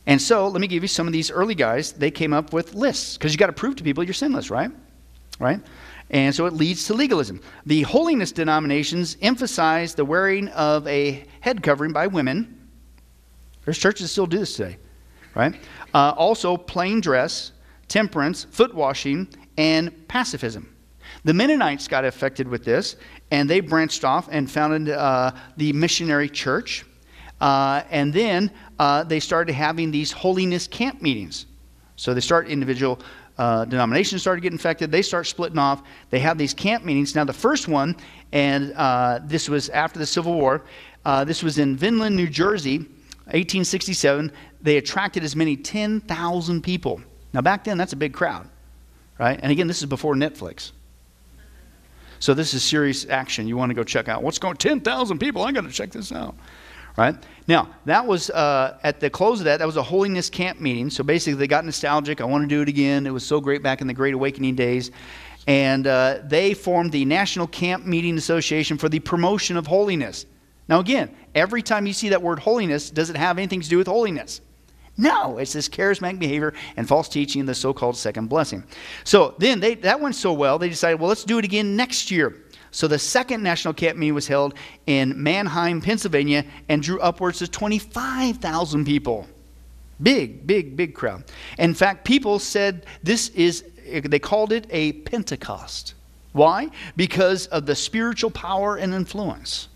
And 0.07 0.21
so, 0.21 0.49
let 0.49 0.61
me 0.61 0.67
give 0.67 0.83
you 0.83 0.89
some 0.89 1.07
of 1.07 1.13
these 1.13 1.31
early 1.31 1.55
guys. 1.55 1.93
They 1.93 2.11
came 2.11 2.33
up 2.33 2.53
with 2.53 2.75
lists 2.75 3.19
because 3.19 3.33
you 3.33 3.39
got 3.39 3.47
to 3.49 3.53
prove 3.53 3.77
to 3.77 3.85
people 3.85 4.03
you're 4.05 4.15
sinless, 4.15 4.51
right? 4.51 4.71
Right? 5.39 5.61
And 6.11 6.35
so 6.35 6.47
it 6.47 6.55
leads 6.55 6.85
to 6.87 6.95
legalism. 6.95 7.41
The 7.67 7.83
holiness 7.83 8.33
denominations 8.33 9.17
emphasize 9.21 9.95
the 9.95 10.05
wearing 10.05 10.49
of 10.49 10.87
a 10.87 11.25
head 11.41 11.63
covering 11.63 11.93
by 11.93 12.07
women. 12.07 12.69
There's 13.65 13.79
churches 13.79 14.03
that 14.03 14.09
still 14.09 14.27
do 14.27 14.39
this 14.39 14.57
today, 14.57 14.79
right? 15.35 15.55
Uh, 15.93 16.15
also, 16.17 16.57
plain 16.57 17.01
dress, 17.01 17.53
temperance, 17.89 18.45
foot 18.45 18.75
washing, 18.75 19.29
and 19.59 20.09
pacifism. 20.09 20.75
The 21.25 21.35
Mennonites 21.35 21.89
got 21.89 22.05
affected 22.05 22.49
with 22.49 22.65
this, 22.65 22.97
and 23.31 23.51
they 23.51 23.61
branched 23.61 24.05
off 24.05 24.29
and 24.31 24.51
founded 24.51 24.95
uh, 24.95 25.33
the 25.59 25.73
missionary 25.75 26.31
church. 26.31 26.87
Uh, 27.41 27.83
and 27.91 28.13
then 28.13 28.51
uh, 28.79 29.05
they 29.05 29.21
started 29.21 29.53
having 29.53 29.91
these 29.91 30.11
holiness 30.11 30.67
camp 30.67 31.01
meetings. 31.01 31.47
So 31.97 32.15
they 32.15 32.21
start 32.21 32.49
individual 32.49 33.01
uh, 33.39 33.65
denominations 33.65 34.21
started 34.21 34.41
getting 34.41 34.57
infected. 34.57 34.91
They 34.91 35.03
start 35.03 35.27
splitting 35.27 35.59
off. 35.59 35.83
They 36.11 36.19
have 36.19 36.39
these 36.39 36.53
camp 36.53 36.85
meetings. 36.85 37.15
Now 37.15 37.25
the 37.25 37.33
first 37.33 37.69
one, 37.69 37.97
and 38.33 38.73
uh, 38.73 39.21
this 39.25 39.49
was 39.49 39.69
after 39.69 39.99
the 39.99 40.07
Civil 40.07 40.35
War. 40.35 40.63
Uh, 41.05 41.25
this 41.25 41.43
was 41.43 41.59
in 41.59 41.77
Vineland, 41.77 42.17
New 42.17 42.29
Jersey, 42.29 42.79
1867. 43.27 44.33
They 44.61 44.77
attracted 44.77 45.23
as 45.23 45.37
many 45.37 45.57
10,000 45.57 46.63
people. 46.63 47.01
Now 47.33 47.41
back 47.41 47.63
then, 47.63 47.79
that's 47.79 47.93
a 47.93 47.97
big 47.97 48.13
crowd, 48.13 48.49
right? 49.19 49.39
And 49.41 49.53
again, 49.53 49.69
this 49.69 49.79
is 49.79 49.87
before 49.87 50.15
Netflix. 50.15 50.73
So 52.19 52.35
this 52.35 52.53
is 52.55 52.65
serious 52.65 53.07
action. 53.09 53.47
You 53.47 53.57
want 53.57 53.71
to 53.71 53.75
go 53.75 53.85
check 53.85 54.09
out 54.09 54.25
what's 54.25 54.41
going 54.41 54.57
10,000 54.57 55.19
people. 55.19 55.43
I 55.43 55.53
got 55.53 55.63
to 55.63 55.71
check 55.71 55.93
this 55.93 56.11
out. 56.11 56.35
Right? 56.99 57.15
Now, 57.47 57.71
that 57.85 58.05
was 58.05 58.29
uh, 58.31 58.77
at 58.83 58.99
the 58.99 59.09
close 59.09 59.39
of 59.39 59.45
that, 59.45 59.59
that 59.59 59.67
was 59.67 59.77
a 59.77 59.83
holiness 59.83 60.29
camp 60.29 60.61
meeting. 60.61 60.91
So 60.91 61.05
basically, 61.05 61.39
they 61.39 61.47
got 61.47 61.65
nostalgic. 61.65 62.21
I 62.21 62.25
want 62.25 62.43
to 62.43 62.49
do 62.49 62.61
it 62.61 62.69
again. 62.69 63.07
It 63.07 63.13
was 63.13 63.25
so 63.25 63.41
great 63.41 63.63
back 63.63 63.81
in 63.81 63.87
the 63.87 63.95
Great 63.95 64.15
Awakening 64.15 64.57
days. 64.57 64.91
And 65.47 65.87
uh, 65.87 66.19
they 66.25 66.55
formed 66.55 66.91
the 66.91 67.05
National 67.05 67.47
Camp 67.47 67.87
Meeting 67.87 68.19
Association 68.19 68.77
for 68.79 68.89
the 68.89 68.99
promotion 68.99 69.57
of 69.57 69.65
holiness. 69.65 70.27
Now, 70.69 70.81
again, 70.81 71.15
every 71.37 71.63
time 71.63 71.87
you 71.87 71.93
see 71.93 72.09
that 72.09 72.21
word 72.21 72.41
holiness, 72.41 72.91
does 72.91 73.11
it 73.11 73.17
have 73.17 73.39
anything 73.39 73.61
to 73.61 73.69
do 73.69 73.79
with 73.79 73.87
holiness? 73.87 74.41
No, 74.97 75.39
it's 75.39 75.53
this 75.53 75.69
charismatic 75.69 76.19
behavior 76.19 76.53
and 76.77 76.87
false 76.87 77.09
teaching, 77.09 77.47
the 77.47 77.55
so 77.55 77.73
called 77.73 77.97
second 77.97 78.27
blessing. 78.27 78.65
So 79.05 79.37
then 79.39 79.61
they, 79.61 79.77
that 79.77 80.01
went 80.01 80.17
so 80.17 80.33
well, 80.33 80.59
they 80.59 80.69
decided, 80.69 80.99
well, 80.99 81.09
let's 81.09 81.23
do 81.23 81.39
it 81.39 81.45
again 81.45 81.77
next 81.77 82.11
year. 82.11 82.35
So 82.71 82.89
the 82.89 82.99
second 82.99 83.43
national 83.43 83.75
camp 83.75 83.99
meeting 83.99 84.15
was 84.15 84.29
held 84.29 84.55
in 84.87 85.23
Manheim, 85.23 85.81
Pennsylvania, 85.81 86.45
and 86.69 86.83
drew 86.83 87.01
upwards 87.01 87.43
of 87.43 87.51
25,000 87.51 88.85
people. 88.85 89.27
Big, 90.03 90.47
big, 90.47 90.77
big 90.77 90.95
crowd. 90.95 91.25
In 91.59 91.75
fact, 91.75 92.05
people 92.05 92.39
said 92.39 92.87
this 93.03 93.31
is, 93.31 93.65
they 93.87 94.19
called 94.19 94.53
it 94.53 94.67
a 94.71 94.93
Pentecost. 94.93 95.95
Why? 96.33 96.69
Because 96.97 97.47
of 97.47 97.67
the 97.67 97.75
spiritual 97.75 98.31
power 98.31 98.77
and 98.77 98.95
influence. 98.95 99.69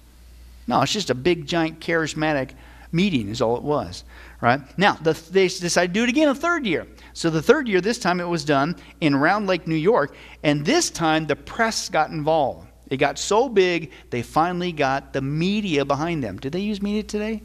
No, 0.67 0.81
it's 0.83 0.93
just 0.93 1.11
a 1.11 1.15
big, 1.15 1.47
giant, 1.47 1.81
charismatic 1.81 2.51
meeting, 2.93 3.29
is 3.29 3.41
all 3.41 3.57
it 3.57 3.63
was 3.63 4.05
right? 4.43 4.61
Now, 4.77 4.95
the, 4.95 5.13
they 5.31 5.49
decided 5.49 5.95
to 5.95 6.01
do 6.01 6.05
it 6.05 6.11
again 6.11 6.29
a 6.29 6.35
third 6.35 6.67
year. 6.67 6.87
So 7.15 7.31
the 7.31 7.41
third 7.41 7.69
year, 7.69 7.81
this 7.81 7.99
time 7.99 8.21
it 8.21 8.29
was 8.29 8.45
done 8.45 8.77
in 9.01 9.17
Round 9.17 9.47
Lake, 9.47 9.67
New 9.67 9.77
York, 9.77 10.15
and 10.43 10.67
this 10.67 10.91
time 10.91 11.27
the 11.27 11.37
press 11.37 11.89
got 11.89 12.11
involved. 12.11 12.69
It 12.93 12.99
got 12.99 13.19
so 13.19 13.49
big, 13.49 13.91
they 14.11 14.21
finally 14.21 14.71
got 14.71 15.15
the 15.15 15.23
media 15.23 15.83
behind 15.83 16.23
them. 16.23 16.37
Did 16.37 16.53
they 16.53 16.61
use 16.61 16.83
media 16.83 17.03
today 17.03 17.41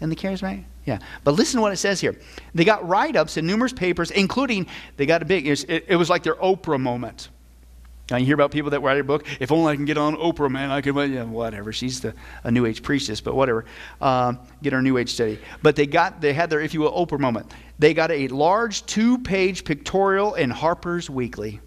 in 0.00 0.10
the 0.10 0.14
charismatic? 0.14 0.62
Yeah. 0.84 1.00
But 1.24 1.32
listen 1.32 1.58
to 1.58 1.62
what 1.62 1.72
it 1.72 1.78
says 1.78 2.00
here. 2.00 2.14
They 2.54 2.64
got 2.64 2.86
write 2.86 3.16
ups 3.16 3.36
in 3.36 3.48
numerous 3.48 3.72
papers, 3.72 4.12
including, 4.12 4.68
they 4.96 5.06
got 5.06 5.22
a 5.22 5.24
big, 5.24 5.48
it, 5.48 5.64
it 5.88 5.96
was 5.96 6.08
like 6.08 6.22
their 6.22 6.36
Oprah 6.36 6.78
moment. 6.78 7.30
Now 8.12 8.18
you 8.18 8.26
hear 8.26 8.36
about 8.36 8.52
people 8.52 8.70
that 8.70 8.78
write 8.78 9.00
a 9.00 9.02
book. 9.02 9.26
If 9.40 9.50
only 9.50 9.72
I 9.72 9.74
can 9.74 9.86
get 9.86 9.98
on 9.98 10.14
Oprah, 10.14 10.48
man, 10.48 10.70
I 10.70 10.80
can. 10.82 10.94
Yeah, 11.12 11.24
whatever. 11.24 11.72
She's 11.72 12.00
the, 12.00 12.14
a 12.44 12.50
New 12.52 12.64
Age 12.64 12.80
priestess, 12.80 13.20
but 13.20 13.34
whatever. 13.34 13.64
Uh, 14.00 14.34
get 14.62 14.72
our 14.72 14.82
New 14.82 14.98
Age 14.98 15.12
study. 15.12 15.40
But 15.62 15.74
they 15.74 15.86
got, 15.86 16.20
they 16.20 16.32
had 16.32 16.48
their, 16.48 16.60
if 16.60 16.74
you 16.74 16.80
will, 16.82 16.92
Oprah 16.92 17.18
moment. 17.18 17.52
They 17.80 17.92
got 17.92 18.12
a 18.12 18.28
large 18.28 18.86
two-page 18.86 19.64
pictorial 19.64 20.34
in 20.34 20.50
Harper's 20.50 21.10
Weekly. 21.10 21.60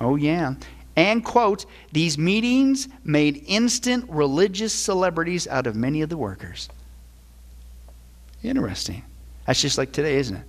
Oh 0.00 0.16
yeah, 0.16 0.54
and 0.98 1.24
quote: 1.24 1.64
These 1.92 2.18
meetings 2.18 2.88
made 3.04 3.44
instant 3.46 4.04
religious 4.08 4.74
celebrities 4.74 5.46
out 5.46 5.66
of 5.66 5.76
many 5.76 6.02
of 6.02 6.10
the 6.10 6.16
workers. 6.16 6.68
Interesting. 8.42 9.04
That's 9.46 9.62
just 9.62 9.78
like 9.78 9.92
today, 9.92 10.16
isn't 10.16 10.36
it? 10.36 10.44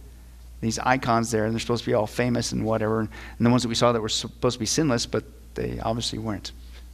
these 0.62 0.80
icons 0.80 1.32
there, 1.32 1.46
and 1.46 1.54
they're 1.54 1.60
supposed 1.60 1.84
to 1.84 1.90
be 1.90 1.94
all 1.94 2.08
famous 2.08 2.52
and 2.52 2.66
whatever. 2.66 3.00
And 3.00 3.10
the 3.40 3.50
ones 3.50 3.64
that 3.64 3.70
we 3.70 3.76
saw 3.76 3.92
that 3.92 4.02
were 4.02 4.10
supposed 4.10 4.56
to 4.56 4.60
be 4.60 4.66
sinless, 4.66 5.06
but 5.06 5.24
they 5.56 5.80
obviously 5.80 6.20
weren't. 6.20 6.52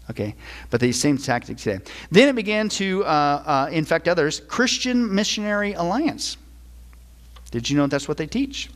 Okay, 0.10 0.36
but 0.70 0.80
the 0.80 0.91
same 0.91 1.18
tactic 1.18 1.58
today. 1.58 1.84
Then 2.12 2.30
it 2.30 2.36
began 2.36 2.70
to 2.70 3.03
uh, 3.06 3.08
uh, 3.08 3.70
infect 3.72 4.08
others. 4.08 4.39
Christian 4.39 5.14
Missionary 5.14 5.74
Alliance. 5.74 6.38
Did 7.49 7.68
you 7.68 7.78
know 7.78 7.88
that's 7.88 8.08
what 8.08 8.18
they 8.18 8.28
teach? 8.28 8.70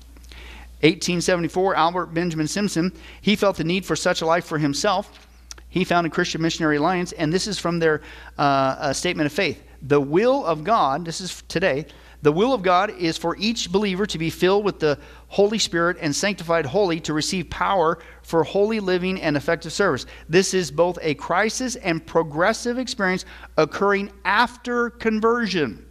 1874, 0.82 1.76
Albert 1.76 2.08
Benjamin 2.08 2.48
Simpson, 2.48 2.94
he 3.22 3.36
felt 3.36 3.58
the 3.58 3.64
need 3.64 3.86
for 3.86 3.96
such 3.96 4.22
a 4.22 4.26
life 4.26 4.46
for 4.46 4.58
himself. 4.58 5.28
He 5.70 5.84
founded 5.84 6.12
Christian 6.12 6.42
Missionary 6.42 6.78
Alliance, 6.78 7.12
and 7.12 7.32
this 7.32 7.48
is 7.48 7.60
from 7.60 7.80
their 7.80 8.02
uh, 8.38 8.94
statement 8.94 9.28
of 9.28 9.34
faith. 9.34 9.62
The 9.84 10.00
will 10.00 10.46
of 10.46 10.64
God, 10.64 11.06
this 11.06 11.22
is 11.22 11.44
today, 11.48 11.86
the 12.22 12.32
will 12.32 12.54
of 12.54 12.62
God 12.62 12.90
is 12.98 13.18
for 13.18 13.38
each 13.38 13.72
believer 13.72 14.06
to 14.06 14.18
be 14.18 14.30
filled 14.30 14.66
with 14.66 14.80
the 14.80 15.00
Holy 15.30 15.58
Spirit 15.58 15.98
and 16.02 16.14
sanctified 16.14 16.66
holy 16.66 17.00
to 17.02 17.14
receive 17.14 17.50
power 17.50 18.00
for 18.24 18.44
holy 18.44 18.82
living 18.82 19.22
and 19.22 19.38
effective 19.38 19.72
service. 19.72 20.06
This 20.28 20.54
is 20.54 20.70
both 20.70 21.00
a 21.02 21.14
crisis 21.16 21.78
and 21.78 22.06
progressive 22.06 22.78
experience 22.78 23.24
occurring 23.58 24.12
after 24.26 24.90
conversion. 24.90 25.86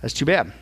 That's 0.00 0.14
too 0.14 0.24
bad. 0.24 0.52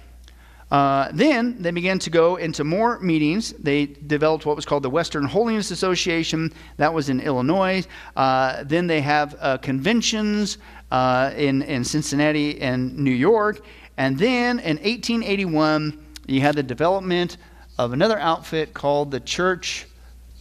Uh, 0.70 1.10
then 1.12 1.60
they 1.62 1.70
began 1.70 1.98
to 2.00 2.10
go 2.10 2.36
into 2.36 2.64
more 2.64 2.98
meetings. 2.98 3.52
They 3.52 3.86
developed 3.86 4.46
what 4.46 4.56
was 4.56 4.64
called 4.64 4.82
the 4.82 4.90
Western 4.90 5.24
Holiness 5.24 5.70
Association. 5.70 6.52
That 6.76 6.92
was 6.92 7.08
in 7.08 7.20
Illinois. 7.20 7.84
Uh, 8.16 8.64
then 8.64 8.86
they 8.86 9.00
have 9.00 9.36
uh, 9.38 9.58
conventions 9.58 10.58
uh, 10.90 11.32
in, 11.36 11.62
in 11.62 11.84
Cincinnati 11.84 12.60
and 12.60 12.96
New 12.96 13.12
York. 13.12 13.64
And 13.96 14.18
then 14.18 14.58
in 14.58 14.76
1881, 14.78 16.04
you 16.26 16.40
had 16.40 16.56
the 16.56 16.62
development 16.62 17.36
of 17.78 17.92
another 17.92 18.18
outfit 18.18 18.74
called 18.74 19.10
the 19.10 19.20
Church 19.20 19.86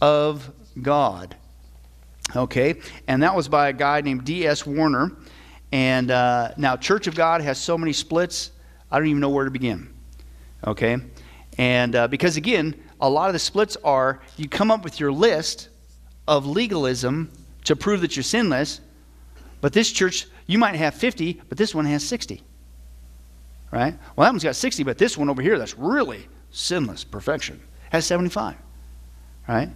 of 0.00 0.50
God. 0.82 1.36
Okay, 2.34 2.80
and 3.06 3.22
that 3.22 3.36
was 3.36 3.48
by 3.48 3.68
a 3.68 3.72
guy 3.72 4.00
named 4.00 4.24
D.S. 4.24 4.66
Warner. 4.66 5.12
And 5.70 6.10
uh, 6.10 6.52
now, 6.56 6.76
Church 6.76 7.06
of 7.06 7.14
God 7.14 7.40
has 7.40 7.58
so 7.58 7.78
many 7.78 7.92
splits, 7.92 8.50
I 8.90 8.98
don't 8.98 9.06
even 9.06 9.20
know 9.20 9.30
where 9.30 9.44
to 9.44 9.50
begin. 9.50 9.95
Okay? 10.66 10.98
And 11.58 11.94
uh, 11.96 12.08
because 12.08 12.36
again, 12.36 12.74
a 13.00 13.08
lot 13.08 13.28
of 13.28 13.32
the 13.32 13.38
splits 13.38 13.76
are 13.84 14.20
you 14.36 14.48
come 14.48 14.70
up 14.70 14.84
with 14.84 15.00
your 15.00 15.12
list 15.12 15.68
of 16.28 16.46
legalism 16.46 17.30
to 17.64 17.76
prove 17.76 18.00
that 18.02 18.16
you're 18.16 18.22
sinless, 18.22 18.80
but 19.60 19.72
this 19.72 19.90
church, 19.90 20.26
you 20.46 20.58
might 20.58 20.76
have 20.76 20.94
50, 20.94 21.42
but 21.48 21.58
this 21.58 21.74
one 21.74 21.86
has 21.86 22.04
60. 22.04 22.42
right? 23.70 23.94
Well, 24.16 24.24
that 24.26 24.32
one's 24.32 24.44
got 24.44 24.56
60, 24.56 24.82
but 24.84 24.98
this 24.98 25.16
one 25.16 25.28
over 25.28 25.42
here 25.42 25.58
that's 25.58 25.76
really 25.78 26.28
sinless 26.50 27.04
perfection 27.04 27.60
has 27.90 28.06
75, 28.06 28.56
right? 29.48 29.70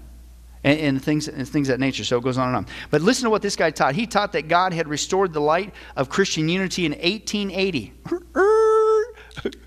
And, 0.62 0.80
and 0.80 1.03
things 1.03 1.28
and 1.28 1.49
things 1.49 1.68
that 1.68 1.80
nature. 1.80 2.05
So 2.05 2.18
it 2.18 2.24
goes 2.24 2.36
on 2.36 2.49
and 2.49 2.57
on. 2.57 2.66
But 2.91 3.01
listen 3.01 3.24
to 3.24 3.30
what 3.30 3.43
this 3.43 3.57
guy 3.57 3.70
taught. 3.70 3.95
He 3.95 4.07
taught 4.07 4.32
that 4.32 4.49
God 4.49 4.72
had 4.74 4.88
restored 4.88 5.32
the 5.32 5.41
light 5.41 5.72
of 5.97 6.11
Christian 6.11 6.49
unity 6.49 6.84
in 6.84 6.93
1880. 6.93 7.95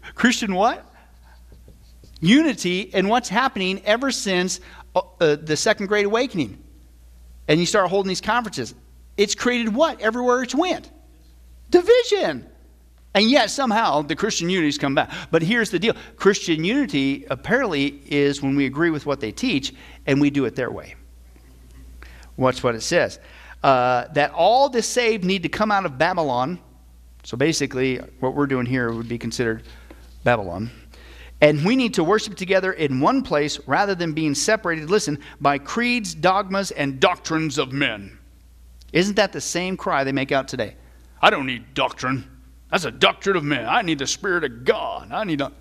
Christian 0.16 0.54
what? 0.54 0.93
Unity 2.24 2.90
and 2.94 3.10
what's 3.10 3.28
happening 3.28 3.82
ever 3.84 4.10
since 4.12 4.62
uh, 4.96 5.02
uh, 5.20 5.36
the 5.36 5.58
Second 5.58 5.88
Great 5.88 6.06
Awakening. 6.06 6.58
And 7.50 7.60
you 7.60 7.66
start 7.66 7.90
holding 7.90 8.08
these 8.08 8.22
conferences. 8.22 8.74
It's 9.18 9.36
created 9.36 9.76
what? 9.76 10.00
Everywhere 10.00 10.42
it's 10.42 10.56
went. 10.56 10.90
Division. 11.70 12.48
And 13.14 13.30
yet 13.30 13.50
somehow 13.50 14.02
the 14.02 14.16
Christian 14.16 14.50
unity's 14.50 14.78
come 14.78 14.96
back. 14.96 15.12
But 15.32 15.42
here's 15.42 15.70
the 15.70 15.80
deal 15.80 15.96
Christian 16.16 16.64
unity 16.64 17.26
apparently 17.30 18.02
is 18.06 18.42
when 18.42 18.56
we 18.56 18.66
agree 18.66 18.90
with 18.90 19.06
what 19.06 19.20
they 19.20 19.32
teach 19.32 19.74
and 20.08 20.22
we 20.22 20.30
do 20.30 20.46
it 20.46 20.56
their 20.56 20.72
way. 20.72 20.96
Watch 22.38 22.64
what 22.64 22.74
it 22.74 22.82
says. 22.82 23.20
Uh, 23.62 24.08
that 24.14 24.32
all 24.32 24.70
the 24.70 24.82
saved 24.82 25.24
need 25.24 25.44
to 25.44 25.50
come 25.50 25.72
out 25.72 25.86
of 25.86 25.98
Babylon. 25.98 26.60
So 27.24 27.38
basically, 27.38 27.98
what 28.20 28.34
we're 28.34 28.48
doing 28.48 28.66
here 28.66 28.92
would 28.92 29.08
be 29.08 29.18
considered 29.18 29.64
Babylon. 30.24 30.72
And 31.44 31.66
we 31.66 31.76
need 31.76 31.94
to 31.96 32.06
worship 32.06 32.36
together 32.36 32.72
in 32.72 33.02
one 33.02 33.22
place 33.22 33.60
rather 33.68 33.96
than 33.96 34.14
being 34.14 34.34
separated, 34.34 34.90
listen, 34.90 35.20
by 35.42 35.58
creeds, 35.58 36.16
dogmas, 36.16 36.72
and 36.72 37.02
doctrines 37.02 37.58
of 37.58 37.74
men. 37.74 38.18
Isn't 38.94 39.18
that 39.18 39.34
the 39.34 39.42
same 39.42 39.76
cry 39.76 40.06
they 40.06 40.14
make 40.14 40.32
out 40.32 40.48
today? 40.48 40.78
I 41.22 41.30
don't 41.30 41.46
need 41.46 41.74
doctrine. 41.74 42.24
That's 42.72 42.86
a 42.86 42.92
doctrine 42.92 43.36
of 43.36 43.44
men. 43.44 43.68
I 43.68 43.82
need 43.82 44.00
the 44.00 44.08
Spirit 44.08 44.46
of 44.46 44.64
God. 44.64 45.12
I 45.12 45.26
need 45.26 45.42
a. 45.42 45.52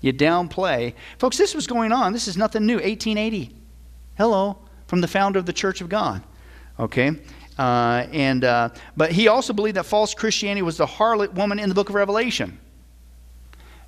You 0.00 0.12
downplay. 0.12 0.94
Folks, 1.20 1.38
this 1.38 1.54
was 1.54 1.68
going 1.68 1.92
on. 1.92 2.12
This 2.12 2.26
is 2.26 2.36
nothing 2.36 2.66
new. 2.66 2.78
1880. 2.78 3.54
Hello, 4.18 4.58
from 4.88 5.00
the 5.00 5.06
founder 5.06 5.38
of 5.38 5.46
the 5.46 5.52
Church 5.52 5.80
of 5.80 5.88
God. 5.88 6.24
Okay? 6.80 7.12
Uh, 7.56 8.08
and 8.10 8.42
uh, 8.42 8.70
but 8.96 9.12
he 9.12 9.28
also 9.28 9.52
believed 9.52 9.76
that 9.76 9.86
false 9.86 10.12
Christianity 10.12 10.62
was 10.62 10.76
the 10.76 10.86
harlot 10.86 11.34
woman 11.34 11.60
in 11.60 11.68
the 11.68 11.74
book 11.76 11.88
of 11.88 11.94
Revelation. 11.94 12.58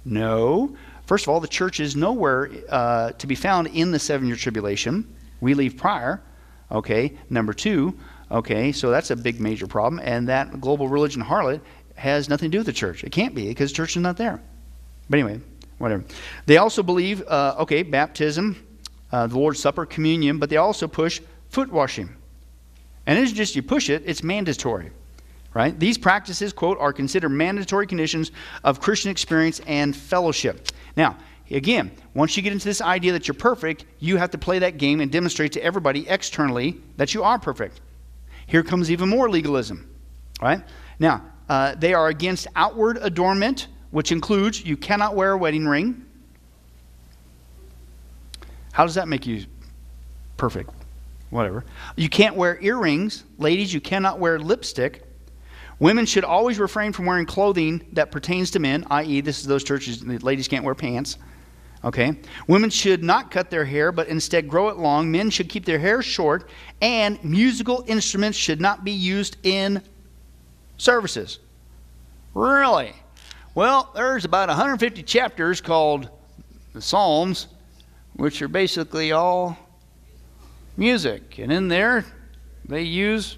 No. 0.05 0.77
First 1.07 1.25
of 1.25 1.31
all, 1.31 1.41
the 1.41 1.49
church 1.49 1.81
is 1.81 1.97
nowhere 1.97 2.51
uh, 2.69 3.13
to 3.13 3.27
be 3.27 3.35
found 3.35 3.69
in 3.69 3.91
the 3.91 3.99
seven 3.99 4.27
year 4.27 4.37
tribulation. 4.37 5.07
We 5.41 5.55
leave 5.55 5.77
prior. 5.77 6.23
Okay. 6.71 7.17
Number 7.31 7.53
two. 7.53 7.99
Okay. 8.31 8.73
So 8.73 8.91
that's 8.91 9.11
a 9.11 9.17
big 9.17 9.41
major 9.41 9.67
problem. 9.67 10.01
And 10.05 10.29
that 10.29 10.61
global 10.61 10.89
religion 10.89 11.23
harlot 11.23 11.61
has 11.95 12.29
nothing 12.29 12.51
to 12.51 12.57
do 12.57 12.59
with 12.59 12.67
the 12.67 12.73
church. 12.73 13.05
It 13.05 13.11
can't 13.11 13.35
be 13.35 13.49
because 13.49 13.71
the 13.71 13.77
church 13.77 13.97
is 13.97 14.03
not 14.03 14.17
there. 14.17 14.41
But 15.11 15.19
anyway, 15.19 15.41
whatever. 15.79 16.05
They 16.47 16.59
also 16.59 16.83
believe, 16.83 17.27
uh, 17.27 17.57
okay, 17.61 17.83
baptism, 17.83 18.65
uh, 19.11 19.27
the 19.27 19.39
Lord's 19.39 19.61
Supper, 19.61 19.87
communion, 19.87 20.39
but 20.39 20.51
they 20.51 20.59
also 20.59 20.87
push 20.87 21.21
foot 21.49 21.73
washing. 21.73 22.11
And 23.07 23.19
it's 23.19 23.33
just 23.33 23.57
you 23.57 23.63
push 23.63 23.89
it, 23.89 24.03
it's 24.05 24.23
mandatory. 24.23 24.91
Right? 25.55 25.79
These 25.79 25.99
practices, 25.99 26.53
quote, 26.53 26.79
are 26.79 26.93
considered 26.93 27.31
mandatory 27.31 27.87
conditions 27.87 28.31
of 28.65 28.81
Christian 28.81 29.11
experience 29.11 29.61
and 29.67 29.97
fellowship. 29.97 30.69
Now, 30.97 31.17
again, 31.51 31.91
once 32.15 32.37
you 32.37 32.43
get 32.43 32.53
into 32.53 32.67
this 32.67 32.81
idea 32.81 33.13
that 33.13 33.27
you're 33.27 33.35
perfect, 33.35 33.87
you 33.99 34.19
have 34.19 34.31
to 34.33 34.39
play 34.39 34.59
that 34.61 34.79
game 34.79 35.01
and 35.01 35.11
demonstrate 35.11 35.53
to 35.53 35.63
everybody 35.63 36.07
externally 36.09 36.77
that 36.97 37.15
you 37.15 37.23
are 37.23 37.39
perfect. 37.39 37.81
Here 38.47 38.63
comes 38.63 38.91
even 38.91 39.09
more 39.09 39.31
legalism. 39.31 39.91
Right? 40.41 40.63
Now, 40.99 41.25
uh, 41.49 41.75
they 41.77 41.95
are 41.95 42.09
against 42.09 42.47
outward 42.55 42.99
adornment, 43.01 43.69
which 43.91 44.13
includes 44.13 44.65
you 44.65 44.77
cannot 44.77 45.17
wear 45.17 45.33
a 45.33 45.39
wedding 45.39 45.67
ring. 45.67 46.05
How 48.73 48.85
does 48.85 48.95
that 48.95 49.09
make 49.09 49.27
you 49.27 49.47
perfect? 50.37 50.71
Whatever. 51.31 51.65
You 51.97 52.09
can't 52.09 52.37
wear 52.37 52.59
earrings. 52.61 53.25
Ladies, 53.39 53.73
you 53.75 53.81
cannot 53.81 54.19
wear 54.19 54.39
lipstick. 54.39 55.08
Women 55.81 56.07
should 56.07 56.25
always 56.25 56.59
refrain 56.59 56.93
from 56.93 57.07
wearing 57.07 57.27
clothing 57.27 57.87
that 57.93 58.11
pertains 58.11 58.51
to 58.53 58.59
men, 58.59 58.85
i.e., 58.91 59.21
this 59.21 59.41
is 59.41 59.47
those 59.47 59.63
churches, 59.63 60.05
ladies 60.05 60.49
can't 60.49 60.65
wear 60.65 60.75
pants. 60.75 61.19
Okay? 61.85 62.19
Women 62.49 62.71
should 62.71 63.05
not 63.05 63.31
cut 63.31 63.51
their 63.51 63.65
hair, 63.65 63.93
but 63.93 64.09
instead 64.09 64.49
grow 64.49 64.69
it 64.69 64.79
long. 64.79 65.11
Men 65.11 65.31
should 65.31 65.49
keep 65.49 65.65
their 65.65 65.79
hair 65.79 66.03
short, 66.03 66.49
and 66.81 67.23
musical 67.23 67.85
instruments 67.87 68.37
should 68.37 68.61
not 68.61 68.85
be 68.85 68.91
used 68.91 69.37
in 69.45 69.81
services. 70.77 71.39
Really? 72.35 72.93
Well, 73.55 73.91
there's 73.95 74.25
about 74.25 74.49
150 74.49 75.03
chapters 75.05 75.61
called 75.61 76.11
the 76.73 76.83
Psalms, 76.83 77.47
which 78.15 78.43
are 78.43 78.49
basically 78.49 79.13
all 79.13 79.57
music. 80.77 81.39
And 81.39 81.53
in 81.53 81.69
there, 81.69 82.05
they 82.65 82.83
use 82.83 83.37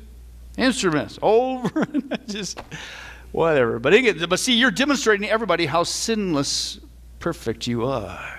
instruments 0.56 1.18
over 1.22 1.82
and 1.94 2.20
just 2.28 2.60
whatever. 3.32 3.78
But, 3.78 3.94
again, 3.94 4.24
but 4.28 4.38
see, 4.38 4.54
you're 4.54 4.70
demonstrating 4.70 5.26
to 5.26 5.32
everybody 5.32 5.66
how 5.66 5.84
sinless, 5.84 6.80
perfect 7.18 7.66
you 7.66 7.86
are. 7.86 8.38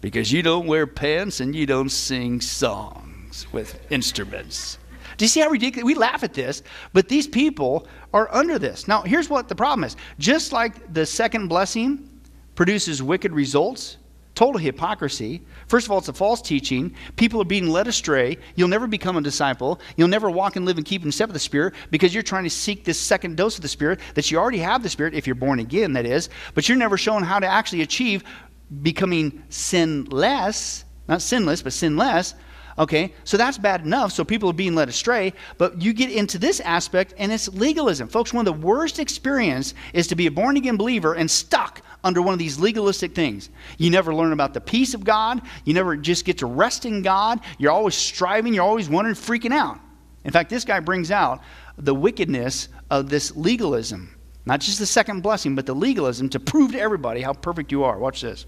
Because 0.00 0.32
you 0.32 0.42
don't 0.42 0.66
wear 0.66 0.86
pants 0.86 1.40
and 1.40 1.54
you 1.54 1.64
don't 1.64 1.88
sing 1.88 2.40
songs 2.40 3.46
with 3.52 3.80
instruments. 3.90 4.78
Do 5.16 5.24
you 5.24 5.28
see 5.28 5.40
how 5.40 5.48
ridiculous? 5.48 5.84
We 5.84 5.94
laugh 5.94 6.24
at 6.24 6.34
this, 6.34 6.62
but 6.92 7.08
these 7.08 7.26
people 7.26 7.86
are 8.12 8.32
under 8.34 8.58
this. 8.58 8.88
Now, 8.88 9.02
here's 9.02 9.30
what 9.30 9.48
the 9.48 9.54
problem 9.54 9.84
is 9.84 9.96
just 10.18 10.52
like 10.52 10.92
the 10.92 11.06
second 11.06 11.48
blessing 11.48 12.08
produces 12.54 13.02
wicked 13.02 13.32
results, 13.32 13.98
total 14.34 14.58
hypocrisy. 14.58 15.42
First 15.66 15.86
of 15.86 15.92
all, 15.92 15.98
it's 15.98 16.08
a 16.08 16.12
false 16.12 16.40
teaching. 16.40 16.94
People 17.16 17.42
are 17.42 17.46
being 17.46 17.68
led 17.68 17.86
astray. 17.86 18.38
You'll 18.54 18.68
never 18.68 18.86
become 18.86 19.16
a 19.16 19.20
disciple. 19.20 19.80
You'll 19.96 20.08
never 20.08 20.30
walk 20.30 20.56
and 20.56 20.64
live 20.64 20.78
and 20.78 20.86
keep 20.86 21.04
in 21.04 21.12
step 21.12 21.28
with 21.28 21.34
the 21.34 21.40
Spirit 21.40 21.74
because 21.90 22.14
you're 22.14 22.22
trying 22.22 22.44
to 22.44 22.50
seek 22.50 22.84
this 22.84 22.98
second 22.98 23.36
dose 23.36 23.56
of 23.56 23.62
the 23.62 23.68
Spirit 23.68 24.00
that 24.14 24.30
you 24.30 24.38
already 24.38 24.58
have 24.58 24.82
the 24.82 24.88
Spirit, 24.88 25.14
if 25.14 25.26
you're 25.26 25.34
born 25.34 25.58
again, 25.58 25.92
that 25.92 26.06
is, 26.06 26.28
but 26.54 26.68
you're 26.68 26.78
never 26.78 26.96
shown 26.96 27.22
how 27.22 27.38
to 27.38 27.46
actually 27.46 27.82
achieve 27.82 28.24
becoming 28.82 29.42
sinless, 29.50 30.84
not 31.08 31.20
sinless, 31.20 31.62
but 31.62 31.72
sinless 31.72 32.34
Okay, 32.78 33.12
so 33.24 33.36
that's 33.36 33.58
bad 33.58 33.84
enough. 33.84 34.12
So 34.12 34.24
people 34.24 34.48
are 34.48 34.54
being 34.54 34.74
led 34.74 34.88
astray. 34.88 35.34
But 35.58 35.80
you 35.82 35.92
get 35.92 36.10
into 36.10 36.38
this 36.38 36.60
aspect, 36.60 37.14
and 37.18 37.30
it's 37.30 37.48
legalism. 37.48 38.08
Folks, 38.08 38.32
one 38.32 38.46
of 38.46 38.54
the 38.54 38.66
worst 38.66 38.98
experience 38.98 39.74
is 39.92 40.06
to 40.08 40.14
be 40.14 40.26
a 40.26 40.30
born 40.30 40.56
again 40.56 40.76
believer 40.76 41.14
and 41.14 41.30
stuck 41.30 41.82
under 42.04 42.22
one 42.22 42.32
of 42.32 42.38
these 42.38 42.58
legalistic 42.58 43.14
things. 43.14 43.50
You 43.78 43.90
never 43.90 44.14
learn 44.14 44.32
about 44.32 44.54
the 44.54 44.60
peace 44.60 44.94
of 44.94 45.04
God. 45.04 45.42
You 45.64 45.74
never 45.74 45.96
just 45.96 46.24
get 46.24 46.38
to 46.38 46.46
rest 46.46 46.84
in 46.84 47.02
God. 47.02 47.40
You're 47.58 47.72
always 47.72 47.94
striving. 47.94 48.54
You're 48.54 48.64
always 48.64 48.88
wondering, 48.88 49.16
freaking 49.16 49.52
out. 49.52 49.78
In 50.24 50.30
fact, 50.30 50.50
this 50.50 50.64
guy 50.64 50.80
brings 50.80 51.10
out 51.10 51.40
the 51.78 51.94
wickedness 51.94 52.68
of 52.90 53.08
this 53.08 53.36
legalism. 53.36 54.16
Not 54.44 54.60
just 54.60 54.78
the 54.78 54.86
second 54.86 55.20
blessing, 55.20 55.54
but 55.54 55.66
the 55.66 55.74
legalism 55.74 56.28
to 56.30 56.40
prove 56.40 56.72
to 56.72 56.80
everybody 56.80 57.20
how 57.20 57.32
perfect 57.32 57.70
you 57.70 57.84
are. 57.84 57.98
Watch 57.98 58.22
this. 58.22 58.46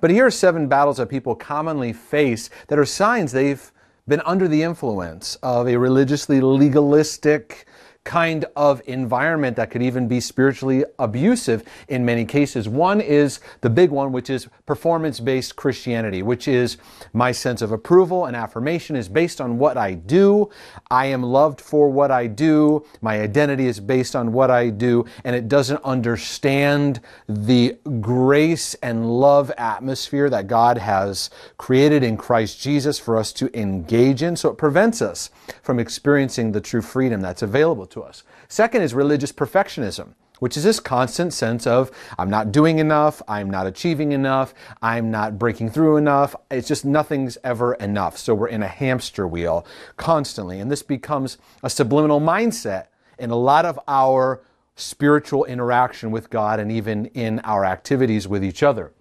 But 0.00 0.10
here 0.10 0.26
are 0.26 0.30
seven 0.30 0.68
battles 0.68 0.98
that 0.98 1.08
people 1.08 1.34
commonly 1.34 1.92
face 1.92 2.50
that 2.68 2.78
are 2.78 2.84
signs 2.84 3.32
they've 3.32 3.72
been 4.06 4.22
under 4.24 4.48
the 4.48 4.62
influence 4.62 5.36
of 5.42 5.68
a 5.68 5.76
religiously 5.76 6.40
legalistic, 6.40 7.66
kind 8.08 8.46
of 8.56 8.80
environment 8.86 9.54
that 9.54 9.70
could 9.70 9.82
even 9.82 10.08
be 10.08 10.18
spiritually 10.18 10.82
abusive 10.98 11.62
in 11.88 12.06
many 12.06 12.24
cases. 12.24 12.66
One 12.66 13.02
is 13.02 13.38
the 13.60 13.68
big 13.68 13.90
one, 13.90 14.12
which 14.12 14.30
is 14.30 14.48
performance 14.64 15.20
based 15.20 15.56
Christianity, 15.56 16.22
which 16.22 16.48
is 16.48 16.78
my 17.12 17.32
sense 17.32 17.60
of 17.60 17.70
approval 17.70 18.24
and 18.24 18.34
affirmation 18.34 18.96
is 18.96 19.10
based 19.10 19.42
on 19.42 19.58
what 19.58 19.76
I 19.76 19.92
do. 19.92 20.48
I 20.90 21.04
am 21.06 21.22
loved 21.22 21.60
for 21.60 21.90
what 21.90 22.10
I 22.10 22.28
do. 22.28 22.82
My 23.02 23.20
identity 23.20 23.66
is 23.66 23.78
based 23.78 24.16
on 24.16 24.32
what 24.32 24.50
I 24.50 24.70
do, 24.70 25.04
and 25.22 25.36
it 25.36 25.46
doesn't 25.46 25.84
understand 25.84 27.00
the 27.28 27.76
grace 28.00 28.72
and 28.82 29.20
love 29.20 29.52
atmosphere 29.58 30.30
that 30.30 30.46
God 30.46 30.78
has 30.78 31.28
created 31.58 32.02
in 32.02 32.16
Christ 32.16 32.58
Jesus 32.58 32.98
for 32.98 33.18
us 33.18 33.34
to 33.34 33.54
engage 33.58 34.22
in. 34.22 34.34
So 34.34 34.48
it 34.48 34.56
prevents 34.56 35.02
us 35.02 35.28
from 35.62 35.78
experiencing 35.78 36.52
the 36.52 36.62
true 36.62 36.80
freedom 36.80 37.20
that's 37.20 37.42
available 37.42 37.84
to 37.88 37.97
us. 38.02 38.22
Second 38.48 38.82
is 38.82 38.94
religious 38.94 39.32
perfectionism 39.32 40.14
which 40.38 40.56
is 40.56 40.64
this 40.64 40.80
constant 40.80 41.32
sense 41.32 41.66
of 41.66 41.90
I'm 42.18 42.30
not 42.30 42.52
doing 42.52 42.78
enough, 42.78 43.22
I'm 43.28 43.50
not 43.50 43.66
achieving 43.66 44.12
enough, 44.12 44.54
I'm 44.80 45.10
not 45.10 45.38
breaking 45.38 45.70
through 45.70 45.96
enough. 45.96 46.34
It's 46.50 46.68
just 46.68 46.84
nothing's 46.84 47.38
ever 47.44 47.74
enough. 47.74 48.16
So 48.16 48.34
we're 48.34 48.48
in 48.48 48.62
a 48.62 48.68
hamster 48.68 49.26
wheel 49.26 49.66
constantly. 49.96 50.60
And 50.60 50.70
this 50.70 50.82
becomes 50.82 51.38
a 51.62 51.70
subliminal 51.70 52.20
mindset 52.20 52.86
in 53.18 53.30
a 53.30 53.36
lot 53.36 53.64
of 53.64 53.78
our 53.88 54.42
spiritual 54.76 55.44
interaction 55.44 56.10
with 56.10 56.30
God 56.30 56.60
and 56.60 56.70
even 56.70 57.06
in 57.06 57.40
our 57.40 57.64
activities 57.64 58.28
with 58.28 58.44
each 58.44 58.62
other. 58.62 58.92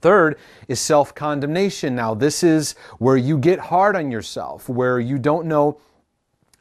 Third 0.00 0.38
is 0.68 0.80
self 0.80 1.14
condemnation. 1.14 1.94
Now, 1.94 2.14
this 2.14 2.42
is 2.42 2.74
where 2.98 3.16
you 3.16 3.38
get 3.38 3.58
hard 3.58 3.96
on 3.96 4.10
yourself, 4.10 4.68
where 4.68 5.00
you 5.00 5.18
don't 5.18 5.46
know 5.46 5.78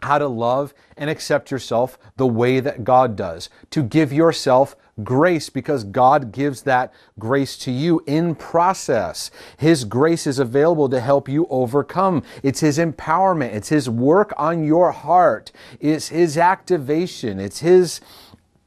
how 0.03 0.17
to 0.17 0.27
love 0.27 0.73
and 0.95 1.09
accept 1.09 1.51
yourself 1.51 1.97
the 2.17 2.27
way 2.27 2.59
that 2.59 2.83
God 2.83 3.15
does, 3.15 3.49
to 3.71 3.83
give 3.83 4.13
yourself 4.13 4.75
grace 5.03 5.49
because 5.49 5.83
God 5.83 6.31
gives 6.31 6.61
that 6.63 6.93
grace 7.17 7.57
to 7.59 7.71
you 7.71 8.03
in 8.05 8.35
process. 8.35 9.31
His 9.57 9.85
grace 9.85 10.27
is 10.27 10.37
available 10.39 10.87
to 10.89 10.99
help 10.99 11.27
you 11.27 11.47
overcome. 11.49 12.23
It's 12.43 12.59
His 12.59 12.77
empowerment. 12.77 13.53
It's 13.53 13.69
His 13.69 13.89
work 13.89 14.33
on 14.37 14.63
your 14.63 14.91
heart. 14.91 15.51
It's 15.79 16.09
His 16.09 16.37
activation. 16.37 17.39
It's 17.39 17.59
His 17.61 18.01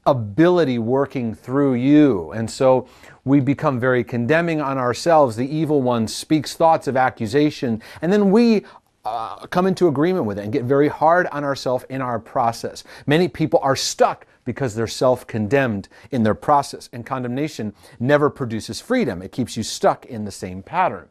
ability 0.05 0.79
working 0.79 1.35
through 1.35 1.75
you. 1.75 2.31
And 2.31 2.49
so 2.49 2.87
we 3.25 3.39
become 3.39 3.79
very 3.79 4.03
condemning 4.03 4.61
on 4.61 4.77
ourselves. 4.77 5.35
The 5.35 5.53
evil 5.53 5.81
one 5.81 6.07
speaks 6.07 6.55
thoughts 6.55 6.87
of 6.87 6.95
accusation, 6.97 7.81
and 8.01 8.11
then 8.11 8.31
we 8.31 8.63
uh, 9.07 9.47
come 9.47 9.67
into 9.67 9.87
agreement 9.87 10.25
with 10.25 10.37
it 10.37 10.43
and 10.43 10.51
get 10.51 10.63
very 10.63 10.87
hard 10.87 11.27
on 11.27 11.43
ourselves 11.43 11.85
in 11.89 12.01
our 12.01 12.19
process. 12.19 12.83
Many 13.05 13.27
people 13.27 13.59
are 13.63 13.75
stuck 13.75 14.25
because 14.45 14.75
they're 14.75 14.87
self 14.87 15.27
condemned 15.27 15.87
in 16.11 16.23
their 16.23 16.33
process, 16.35 16.89
and 16.93 17.05
condemnation 17.05 17.73
never 17.99 18.29
produces 18.29 18.81
freedom. 18.81 19.21
It 19.21 19.31
keeps 19.31 19.57
you 19.57 19.63
stuck 19.63 20.05
in 20.05 20.25
the 20.25 20.31
same 20.31 20.63
pattern. 20.63 21.09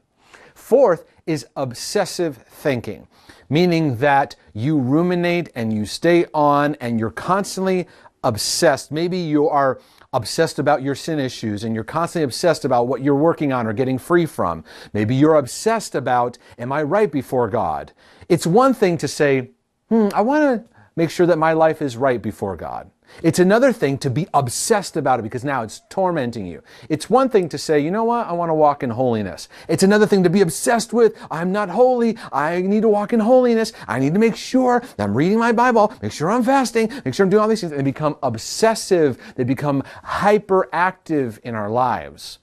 Fourth 0.55 1.05
is 1.27 1.47
obsessive 1.57 2.39
thinking, 2.49 3.09
meaning 3.51 3.97
that 3.99 4.37
you 4.55 4.79
ruminate 4.79 5.51
and 5.55 5.73
you 5.73 5.85
stay 5.85 6.27
on 6.33 6.77
and 6.77 6.99
you're 6.99 7.11
constantly 7.11 7.87
obsessed. 8.25 8.91
Maybe 8.91 9.19
you 9.19 9.49
are 9.49 9.81
obsessed 10.17 10.59
about 10.59 10.83
your 10.83 10.95
sin 10.95 11.19
issues 11.19 11.63
and 11.63 11.75
you're 11.75 11.85
constantly 11.85 12.25
obsessed 12.25 12.65
about 12.65 12.89
what 12.89 13.03
you're 13.03 13.15
working 13.15 13.53
on 13.53 13.67
or 13.67 13.73
getting 13.73 13.99
free 13.99 14.27
from. 14.27 14.65
Maybe 14.93 15.15
you're 15.15 15.35
obsessed 15.35 15.95
about, 15.95 16.39
am 16.59 16.73
I 16.73 16.83
right 16.83 17.13
before 17.13 17.49
God? 17.49 17.93
It's 18.29 18.47
one 18.47 18.73
thing 18.73 18.97
to 18.99 19.09
say, 19.09 19.51
hmm, 19.89 20.09
I 20.15 20.23
want 20.23 20.43
to 20.43 20.69
make 20.97 21.11
sure 21.11 21.27
that 21.27 21.39
my 21.39 21.53
life 21.53 21.83
is 21.83 21.97
right 21.97 22.21
before 22.21 22.57
God. 22.57 22.91
It's 23.23 23.39
another 23.39 23.73
thing 23.73 23.99
to 23.99 24.11
be 24.11 24.27
obsessed 24.35 24.97
about 24.97 25.21
it 25.21 25.23
because 25.23 25.45
now 25.45 25.63
it's 25.63 25.83
tormenting 25.89 26.47
you. 26.47 26.63
It's 26.89 27.09
one 27.09 27.29
thing 27.29 27.49
to 27.49 27.59
say, 27.59 27.81
you 27.81 27.91
know 27.91 28.05
what, 28.05 28.27
I 28.27 28.33
want 28.33 28.51
to 28.51 28.55
walk 28.55 28.83
in 28.83 28.91
holiness. 28.91 29.49
It's 29.69 29.83
another 29.83 30.07
thing 30.07 30.23
to 30.23 30.31
be 30.31 30.41
obsessed 30.41 30.93
with, 30.93 31.17
I'm 31.31 31.53
not 31.53 31.69
holy, 31.71 32.19
I 32.33 32.61
need 32.63 32.83
to 32.83 32.89
walk 32.89 33.13
in 33.13 33.21
holiness, 33.21 33.73
I 33.89 33.99
need 33.99 34.15
to 34.15 34.21
make 34.21 34.37
sure 34.37 34.81
that 34.81 35.05
I'm 35.05 35.17
reading 35.17 35.39
my 35.39 35.53
Bible, 35.53 35.93
make 36.03 36.13
sure 36.13 36.31
I'm 36.31 36.43
fasting, 36.43 36.93
make 37.05 37.15
sure 37.15 37.25
I'm 37.25 37.31
doing 37.31 37.43
all 37.43 37.49
these 37.49 37.61
things, 37.61 37.73
and 37.73 37.85
become 37.85 38.17
obsessive. 38.23 39.19
They 39.37 39.45
become 39.45 39.83
hyperactive 40.05 41.39
in 41.41 41.55
our 41.55 41.71
lives. 41.71 42.39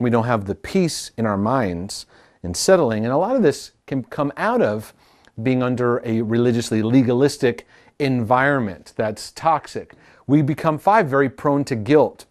We 0.00 0.10
don't 0.10 0.24
have 0.24 0.44
the 0.46 0.54
peace 0.54 1.10
in 1.16 1.26
our 1.26 1.38
minds 1.38 2.06
and 2.42 2.56
settling. 2.56 3.04
And 3.04 3.12
a 3.12 3.16
lot 3.16 3.36
of 3.36 3.42
this 3.42 3.72
can 3.86 4.04
come 4.04 4.32
out 4.36 4.62
of 4.62 4.94
being 5.42 5.62
under 5.62 6.00
a 6.04 6.22
religiously 6.22 6.82
legalistic 6.82 7.66
environment 7.98 8.92
that's 8.96 9.32
toxic 9.32 9.94
we 10.28 10.42
become 10.42 10.78
five 10.78 11.08
very 11.08 11.28
prone 11.28 11.64
to 11.64 11.74
guilt. 11.74 12.26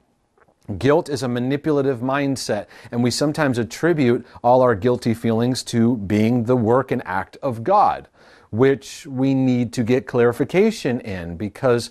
Guilt 0.77 1.09
is 1.09 1.23
a 1.23 1.27
manipulative 1.27 1.99
mindset, 1.99 2.67
and 2.91 3.01
we 3.01 3.09
sometimes 3.09 3.57
attribute 3.57 4.25
all 4.43 4.61
our 4.61 4.75
guilty 4.75 5.13
feelings 5.13 5.63
to 5.63 5.97
being 5.97 6.43
the 6.43 6.55
work 6.55 6.91
and 6.91 7.01
act 7.05 7.37
of 7.41 7.63
God, 7.63 8.07
which 8.51 9.07
we 9.07 9.33
need 9.33 9.73
to 9.73 9.83
get 9.83 10.05
clarification 10.05 10.99
in 11.01 11.37
because 11.37 11.89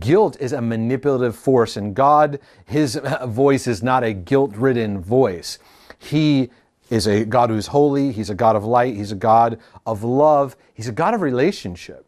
guilt 0.00 0.38
is 0.40 0.52
a 0.52 0.60
manipulative 0.60 1.36
force, 1.36 1.76
and 1.76 1.94
God, 1.94 2.40
His 2.64 3.00
voice 3.26 3.66
is 3.66 3.82
not 3.82 4.02
a 4.02 4.12
guilt 4.12 4.56
ridden 4.56 5.00
voice. 5.00 5.58
He 5.98 6.50
is 6.90 7.06
a 7.06 7.26
God 7.26 7.50
who's 7.50 7.68
holy, 7.68 8.10
He's 8.10 8.30
a 8.30 8.34
God 8.34 8.56
of 8.56 8.64
light, 8.64 8.94
He's 8.96 9.12
a 9.12 9.16
God 9.16 9.60
of 9.86 10.02
love, 10.02 10.56
He's 10.72 10.88
a 10.88 10.92
God 10.92 11.12
of 11.12 11.20
relationship. 11.20 12.06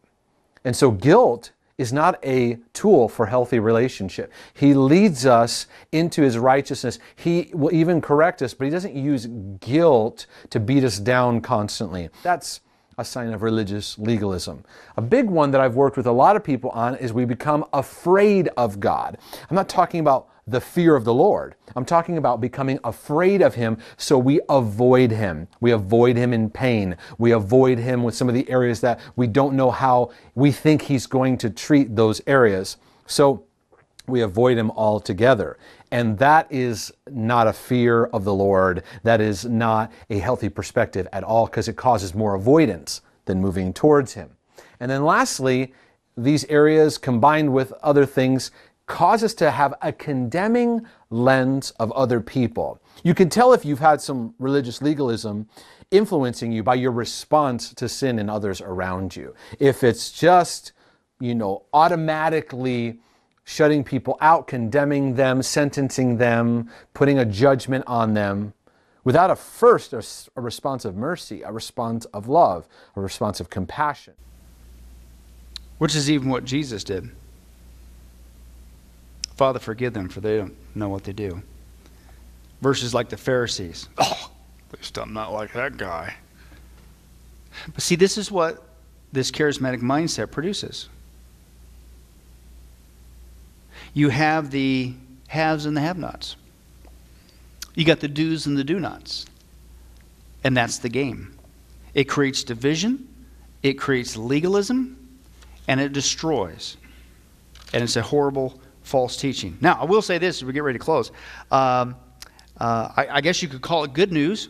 And 0.65 0.75
so 0.75 0.91
guilt 0.91 1.53
is 1.79 1.93
not 1.93 2.19
a 2.25 2.59
tool 2.73 3.09
for 3.09 3.27
healthy 3.27 3.59
relationship. 3.59 4.33
He 4.55 4.73
leads 4.73 5.27
us 5.27 5.67
into 5.93 6.23
his 6.23 6.39
righteousness. 6.39 6.99
He 7.17 7.51
will 7.53 7.73
even 7.73 8.01
correct 8.01 8.41
us, 8.43 8.55
but 8.55 8.65
he 8.65 8.71
doesn't 8.71 8.95
use 8.95 9.27
guilt 9.61 10.27
to 10.51 10.61
beat 10.61 10.85
us 10.85 10.99
down 10.99 11.41
constantly. 11.43 12.09
That's 12.23 12.61
a 12.99 13.05
sign 13.05 13.33
of 13.33 13.43
religious 13.43 13.99
legalism. 13.99 14.65
A 14.97 15.03
big 15.03 15.29
one 15.29 15.51
that 15.51 15.61
I've 15.61 15.75
worked 15.77 15.99
with 15.99 16.07
a 16.07 16.13
lot 16.13 16.35
of 16.35 16.43
people 16.43 16.71
on 16.71 16.97
is 16.97 17.13
we 17.13 17.27
become 17.27 17.65
afraid 17.75 18.49
of 18.57 18.81
God. 18.81 19.19
I'm 19.51 19.55
not 19.55 19.69
talking 19.69 20.01
about 20.01 20.29
the 20.49 20.61
fear 20.61 20.95
of 20.95 21.05
the 21.05 21.15
Lord. 21.15 21.57
I'm 21.75 21.85
talking 21.85 22.19
about 22.19 22.41
becoming 22.41 22.79
afraid 22.85 23.43
of 23.43 23.57
Him 23.57 23.79
so 23.97 24.17
we 24.17 24.41
avoid 24.49 25.11
Him. 25.11 25.49
We 25.61 25.73
avoid 25.73 26.17
Him 26.17 26.33
in 26.33 26.51
pain. 26.51 26.97
We 27.19 27.33
avoid 27.33 27.79
Him 27.79 28.05
with 28.05 28.15
some 28.15 28.29
of 28.29 28.35
the 28.35 28.49
areas 28.49 28.81
that 28.83 29.01
we 29.17 29.27
don't 29.27 29.57
know 29.57 29.73
how 29.73 30.11
we 30.37 30.53
think 30.53 30.83
He's 30.83 31.07
going 31.07 31.37
to 31.39 31.51
treat 31.51 31.97
those 31.97 32.21
areas. 32.29 32.77
So 33.07 33.45
we 34.07 34.21
avoid 34.21 34.57
Him 34.57 34.71
altogether. 34.71 35.59
And 35.91 36.17
that 36.19 36.47
is 36.51 36.93
not 37.11 37.49
a 37.49 37.53
fear 37.53 38.05
of 38.05 38.23
the 38.23 38.35
Lord. 38.35 38.85
That 39.03 39.21
is 39.21 39.45
not 39.45 39.91
a 40.11 40.19
healthy 40.19 40.49
perspective 40.49 41.09
at 41.13 41.25
all 41.25 41.47
because 41.47 41.67
it 41.67 41.75
causes 41.75 42.15
more 42.15 42.35
avoidance 42.35 43.01
than 43.25 43.41
moving 43.41 43.73
towards 43.73 44.15
Him. 44.15 44.31
And 44.79 44.89
then 44.89 45.05
lastly, 45.05 45.75
these 46.17 46.45
areas 46.47 46.97
combined 46.97 47.53
with 47.53 47.73
other 47.83 48.07
things 48.07 48.51
cause 48.87 49.25
us 49.25 49.35
to 49.35 49.51
have 49.51 49.75
a 49.83 49.93
condemning 49.93 50.87
lens 51.11 51.73
of 51.73 51.93
other 51.93 52.21
people. 52.21 52.81
You 53.03 53.15
can 53.15 53.29
tell 53.29 53.53
if 53.53 53.65
you've 53.65 53.81
had 53.81 54.01
some 54.01 54.35
religious 54.39 54.81
legalism 54.81 55.49
influencing 55.91 56.53
you 56.53 56.63
by 56.63 56.75
your 56.75 56.93
response 56.93 57.73
to 57.75 57.89
sin 57.89 58.19
in 58.19 58.31
others 58.31 58.61
around 58.61 59.15
you. 59.15 59.35
If 59.59 59.85
it's 59.85 60.11
just, 60.11 60.73
you 61.21 61.35
know, 61.35 61.65
automatically 61.73 62.99
shutting 63.45 63.85
people 63.85 64.19
out, 64.21 64.49
condemning 64.49 65.15
them, 65.15 65.43
sentencing 65.43 66.17
them, 66.17 66.69
putting 66.95 67.19
a 67.19 67.25
judgment 67.25 67.85
on 67.87 68.15
them, 68.15 68.53
without 69.05 69.31
a 69.31 69.37
first 69.37 69.93
a, 69.93 70.41
response 70.41 70.85
of 70.85 70.97
mercy, 70.97 71.43
a 71.43 71.53
response 71.53 72.05
of 72.07 72.29
love, 72.29 72.67
a 72.97 73.01
response 73.01 73.39
of 73.39 73.49
compassion. 73.49 74.15
Which 75.79 75.95
is 75.95 76.11
even 76.11 76.29
what 76.29 76.45
Jesus 76.45 76.83
did. 76.83 77.11
Father, 79.37 79.59
forgive 79.59 79.93
them, 79.93 80.09
for 80.09 80.21
they 80.21 80.39
don't 80.39 80.57
know 80.75 80.89
what 80.89 81.05
they 81.05 81.13
do. 81.13 81.43
Verses 82.63 82.95
like 82.95 83.11
the 83.11 83.17
Pharisees. 83.17 83.89
Oh, 83.99 84.31
at 84.73 84.79
least 84.79 84.99
I'm 84.99 85.13
not 85.13 85.33
like 85.33 85.53
that 85.53 85.77
guy. 85.77 86.17
But 87.73 87.83
see, 87.83 87.97
this 87.97 88.17
is 88.19 88.31
what 88.31 88.63
this 89.13 89.31
charismatic 89.31 89.81
mindset 89.81 90.31
produces. 90.31 90.89
You 93.93 94.09
have 94.09 94.51
the 94.51 94.95
haves 95.29 95.67
and 95.67 95.77
the 95.77 95.81
have 95.81 95.99
nots. 95.99 96.37
You 97.75 97.85
got 97.85 98.01
the 98.01 98.09
do's 98.09 98.47
and 98.47 98.57
the 98.57 98.65
do 98.65 98.81
nots. 98.81 99.27
And 100.45 100.57
that's 100.57 100.79
the 100.79 100.89
game. 100.89 101.37
It 101.95 102.05
creates 102.05 102.43
division, 102.43 103.09
it 103.63 103.75
creates 103.75 104.17
legalism, 104.17 104.97
and 105.69 105.81
it 105.81 105.93
destroys. 105.93 106.77
And 107.73 107.83
it's 107.83 107.97
a 107.97 108.03
horrible 108.03 108.61
false 108.87 109.17
teaching. 109.17 109.59
Now, 109.61 109.79
I 109.81 109.85
will 109.85 110.01
say 110.01 110.19
this 110.19 110.37
as 110.37 110.45
we 110.45 110.53
get 110.53 110.63
ready 110.63 110.79
to 110.79 110.85
close. 110.85 111.11
Um, 111.51 111.97
uh, 112.59 112.89
I, 112.97 113.09
I 113.15 113.21
guess 113.21 113.43
you 113.43 113.49
could 113.49 113.61
call 113.61 113.83
it 113.83 113.93
good 113.93 114.13
news. 114.13 114.49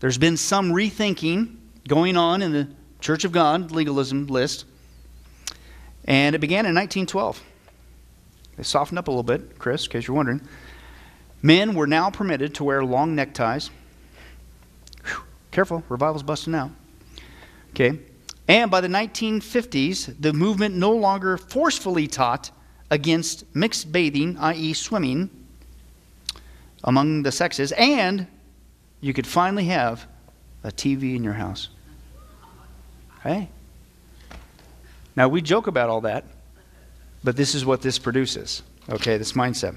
There's 0.00 0.18
been 0.18 0.36
some 0.36 0.72
rethinking 0.72 1.56
going 1.86 2.16
on 2.16 2.40
in 2.42 2.52
the 2.52 2.68
Church 3.00 3.24
of 3.24 3.32
God 3.32 3.70
legalism 3.70 4.28
list, 4.28 4.64
and 6.06 6.34
it 6.34 6.38
began 6.38 6.60
in 6.60 6.74
1912. 6.74 7.42
They 8.56 8.62
softened 8.62 8.98
up 8.98 9.08
a 9.08 9.10
little 9.10 9.22
bit, 9.22 9.58
Chris, 9.58 9.84
in 9.84 9.90
case 9.90 10.08
you're 10.08 10.16
wondering. 10.16 10.40
Men 11.42 11.74
were 11.74 11.86
now 11.86 12.08
permitted 12.08 12.54
to 12.54 12.64
wear 12.64 12.82
long 12.82 13.14
neckties. 13.14 13.70
Whew, 15.04 15.22
careful, 15.50 15.84
revival's 15.90 16.22
busting 16.22 16.54
out. 16.54 16.70
Okay. 17.70 17.98
And 18.48 18.70
by 18.70 18.80
the 18.80 18.88
1950s, 18.88 20.14
the 20.18 20.32
movement 20.32 20.74
no 20.74 20.92
longer 20.92 21.36
forcefully 21.36 22.06
taught 22.06 22.50
against 22.90 23.44
mixed 23.54 23.90
bathing, 23.90 24.36
i.e., 24.38 24.72
swimming, 24.72 25.30
among 26.84 27.22
the 27.22 27.32
sexes, 27.32 27.72
and 27.72 28.26
you 29.00 29.12
could 29.12 29.26
finally 29.26 29.64
have 29.64 30.06
a 30.62 30.70
TV 30.70 31.16
in 31.16 31.24
your 31.24 31.32
house. 31.32 31.68
Hey. 33.22 33.48
Now, 35.16 35.28
we 35.28 35.40
joke 35.40 35.66
about 35.66 35.88
all 35.88 36.02
that, 36.02 36.24
but 37.22 37.36
this 37.36 37.54
is 37.54 37.64
what 37.64 37.80
this 37.80 37.98
produces, 37.98 38.62
okay, 38.88 39.16
this 39.16 39.32
mindset. 39.32 39.76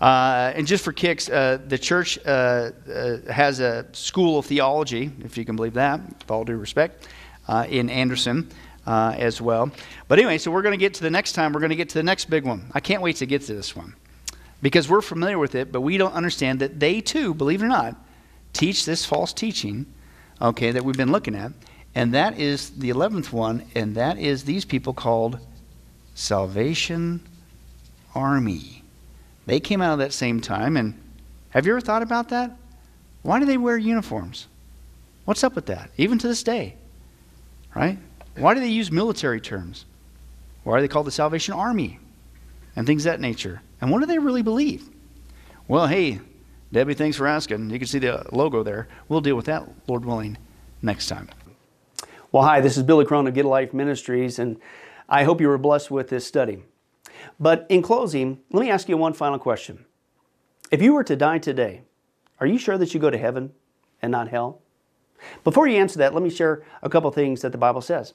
Uh, 0.00 0.52
and 0.56 0.66
just 0.66 0.82
for 0.82 0.92
kicks, 0.92 1.28
uh, 1.28 1.58
the 1.68 1.78
church 1.78 2.18
uh, 2.26 2.70
uh 2.92 3.32
has 3.32 3.60
a 3.60 3.86
school 3.92 4.38
of 4.38 4.46
theology, 4.46 5.10
if 5.24 5.38
you 5.38 5.44
can 5.44 5.54
believe 5.54 5.74
that, 5.74 6.00
with 6.00 6.30
all 6.30 6.44
due 6.44 6.56
respect, 6.56 7.06
uh, 7.46 7.66
in 7.68 7.88
Anderson 7.88 8.50
uh, 8.86 9.14
as 9.18 9.40
well. 9.40 9.70
But 10.08 10.18
anyway, 10.18 10.38
so 10.38 10.50
we're 10.50 10.62
going 10.62 10.78
to 10.78 10.84
get 10.84 10.94
to 10.94 11.02
the 11.02 11.10
next 11.10 11.32
time. 11.32 11.52
We're 11.52 11.60
going 11.60 11.70
to 11.70 11.76
get 11.76 11.88
to 11.90 11.98
the 11.98 12.02
next 12.02 12.26
big 12.26 12.44
one. 12.44 12.70
I 12.72 12.80
can't 12.80 13.02
wait 13.02 13.16
to 13.16 13.26
get 13.26 13.42
to 13.42 13.54
this 13.54 13.74
one 13.74 13.94
because 14.62 14.88
we're 14.88 15.02
familiar 15.02 15.38
with 15.38 15.54
it, 15.54 15.72
but 15.72 15.82
we 15.82 15.98
don't 15.98 16.14
understand 16.14 16.60
that 16.60 16.80
they 16.80 17.00
too, 17.00 17.34
believe 17.34 17.62
it 17.62 17.66
or 17.66 17.68
not, 17.68 17.96
teach 18.52 18.84
this 18.84 19.04
false 19.04 19.32
teaching, 19.32 19.86
okay, 20.40 20.70
that 20.70 20.84
we've 20.84 20.96
been 20.96 21.12
looking 21.12 21.34
at. 21.34 21.52
And 21.94 22.14
that 22.14 22.38
is 22.38 22.70
the 22.70 22.90
11th 22.90 23.30
one, 23.30 23.64
and 23.74 23.94
that 23.94 24.18
is 24.18 24.44
these 24.44 24.64
people 24.64 24.94
called 24.94 25.38
Salvation 26.14 27.20
Army. 28.14 28.82
They 29.46 29.60
came 29.60 29.80
out 29.80 29.92
of 29.92 29.98
that 29.98 30.12
same 30.12 30.40
time, 30.40 30.76
and 30.76 30.98
have 31.50 31.66
you 31.66 31.72
ever 31.72 31.80
thought 31.80 32.02
about 32.02 32.30
that? 32.30 32.56
Why 33.22 33.38
do 33.38 33.46
they 33.46 33.58
wear 33.58 33.76
uniforms? 33.76 34.48
What's 35.24 35.44
up 35.44 35.54
with 35.54 35.66
that? 35.66 35.90
Even 35.96 36.18
to 36.18 36.28
this 36.28 36.42
day, 36.42 36.76
right? 37.74 37.98
Why 38.36 38.54
do 38.54 38.60
they 38.60 38.68
use 38.68 38.90
military 38.90 39.40
terms? 39.40 39.84
Why 40.64 40.78
are 40.78 40.80
they 40.80 40.88
called 40.88 41.06
the 41.06 41.12
Salvation 41.12 41.54
Army? 41.54 42.00
And 42.76 42.86
things 42.86 43.06
of 43.06 43.12
that 43.12 43.20
nature. 43.20 43.62
And 43.80 43.90
what 43.90 44.00
do 44.00 44.06
they 44.06 44.18
really 44.18 44.42
believe? 44.42 44.88
Well, 45.68 45.86
hey, 45.86 46.20
Debbie, 46.72 46.94
thanks 46.94 47.16
for 47.16 47.28
asking. 47.28 47.70
You 47.70 47.78
can 47.78 47.86
see 47.86 48.00
the 48.00 48.26
logo 48.32 48.64
there. 48.64 48.88
We'll 49.08 49.20
deal 49.20 49.36
with 49.36 49.46
that, 49.46 49.68
Lord 49.86 50.04
willing, 50.04 50.36
next 50.82 51.06
time. 51.06 51.28
Well, 52.32 52.42
hi, 52.42 52.60
this 52.60 52.76
is 52.76 52.82
Billy 52.82 53.04
Crone 53.04 53.28
of 53.28 53.34
Get 53.34 53.44
a 53.44 53.48
Life 53.48 53.72
Ministries, 53.72 54.40
and 54.40 54.58
I 55.08 55.22
hope 55.22 55.40
you 55.40 55.46
were 55.46 55.56
blessed 55.56 55.92
with 55.92 56.08
this 56.08 56.26
study. 56.26 56.64
But 57.38 57.64
in 57.68 57.80
closing, 57.80 58.40
let 58.50 58.60
me 58.60 58.70
ask 58.70 58.88
you 58.88 58.96
one 58.96 59.12
final 59.12 59.38
question. 59.38 59.84
If 60.72 60.82
you 60.82 60.94
were 60.94 61.04
to 61.04 61.14
die 61.14 61.38
today, 61.38 61.82
are 62.40 62.46
you 62.48 62.58
sure 62.58 62.76
that 62.76 62.92
you 62.92 62.98
go 62.98 63.10
to 63.10 63.18
heaven 63.18 63.52
and 64.02 64.10
not 64.10 64.28
hell? 64.28 64.60
Before 65.44 65.68
you 65.68 65.78
answer 65.78 65.98
that, 66.00 66.12
let 66.12 66.24
me 66.24 66.30
share 66.30 66.64
a 66.82 66.88
couple 66.90 67.10
things 67.12 67.42
that 67.42 67.52
the 67.52 67.58
Bible 67.58 67.80
says. 67.80 68.14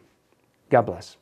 God 0.71 0.83
bless. 0.87 1.20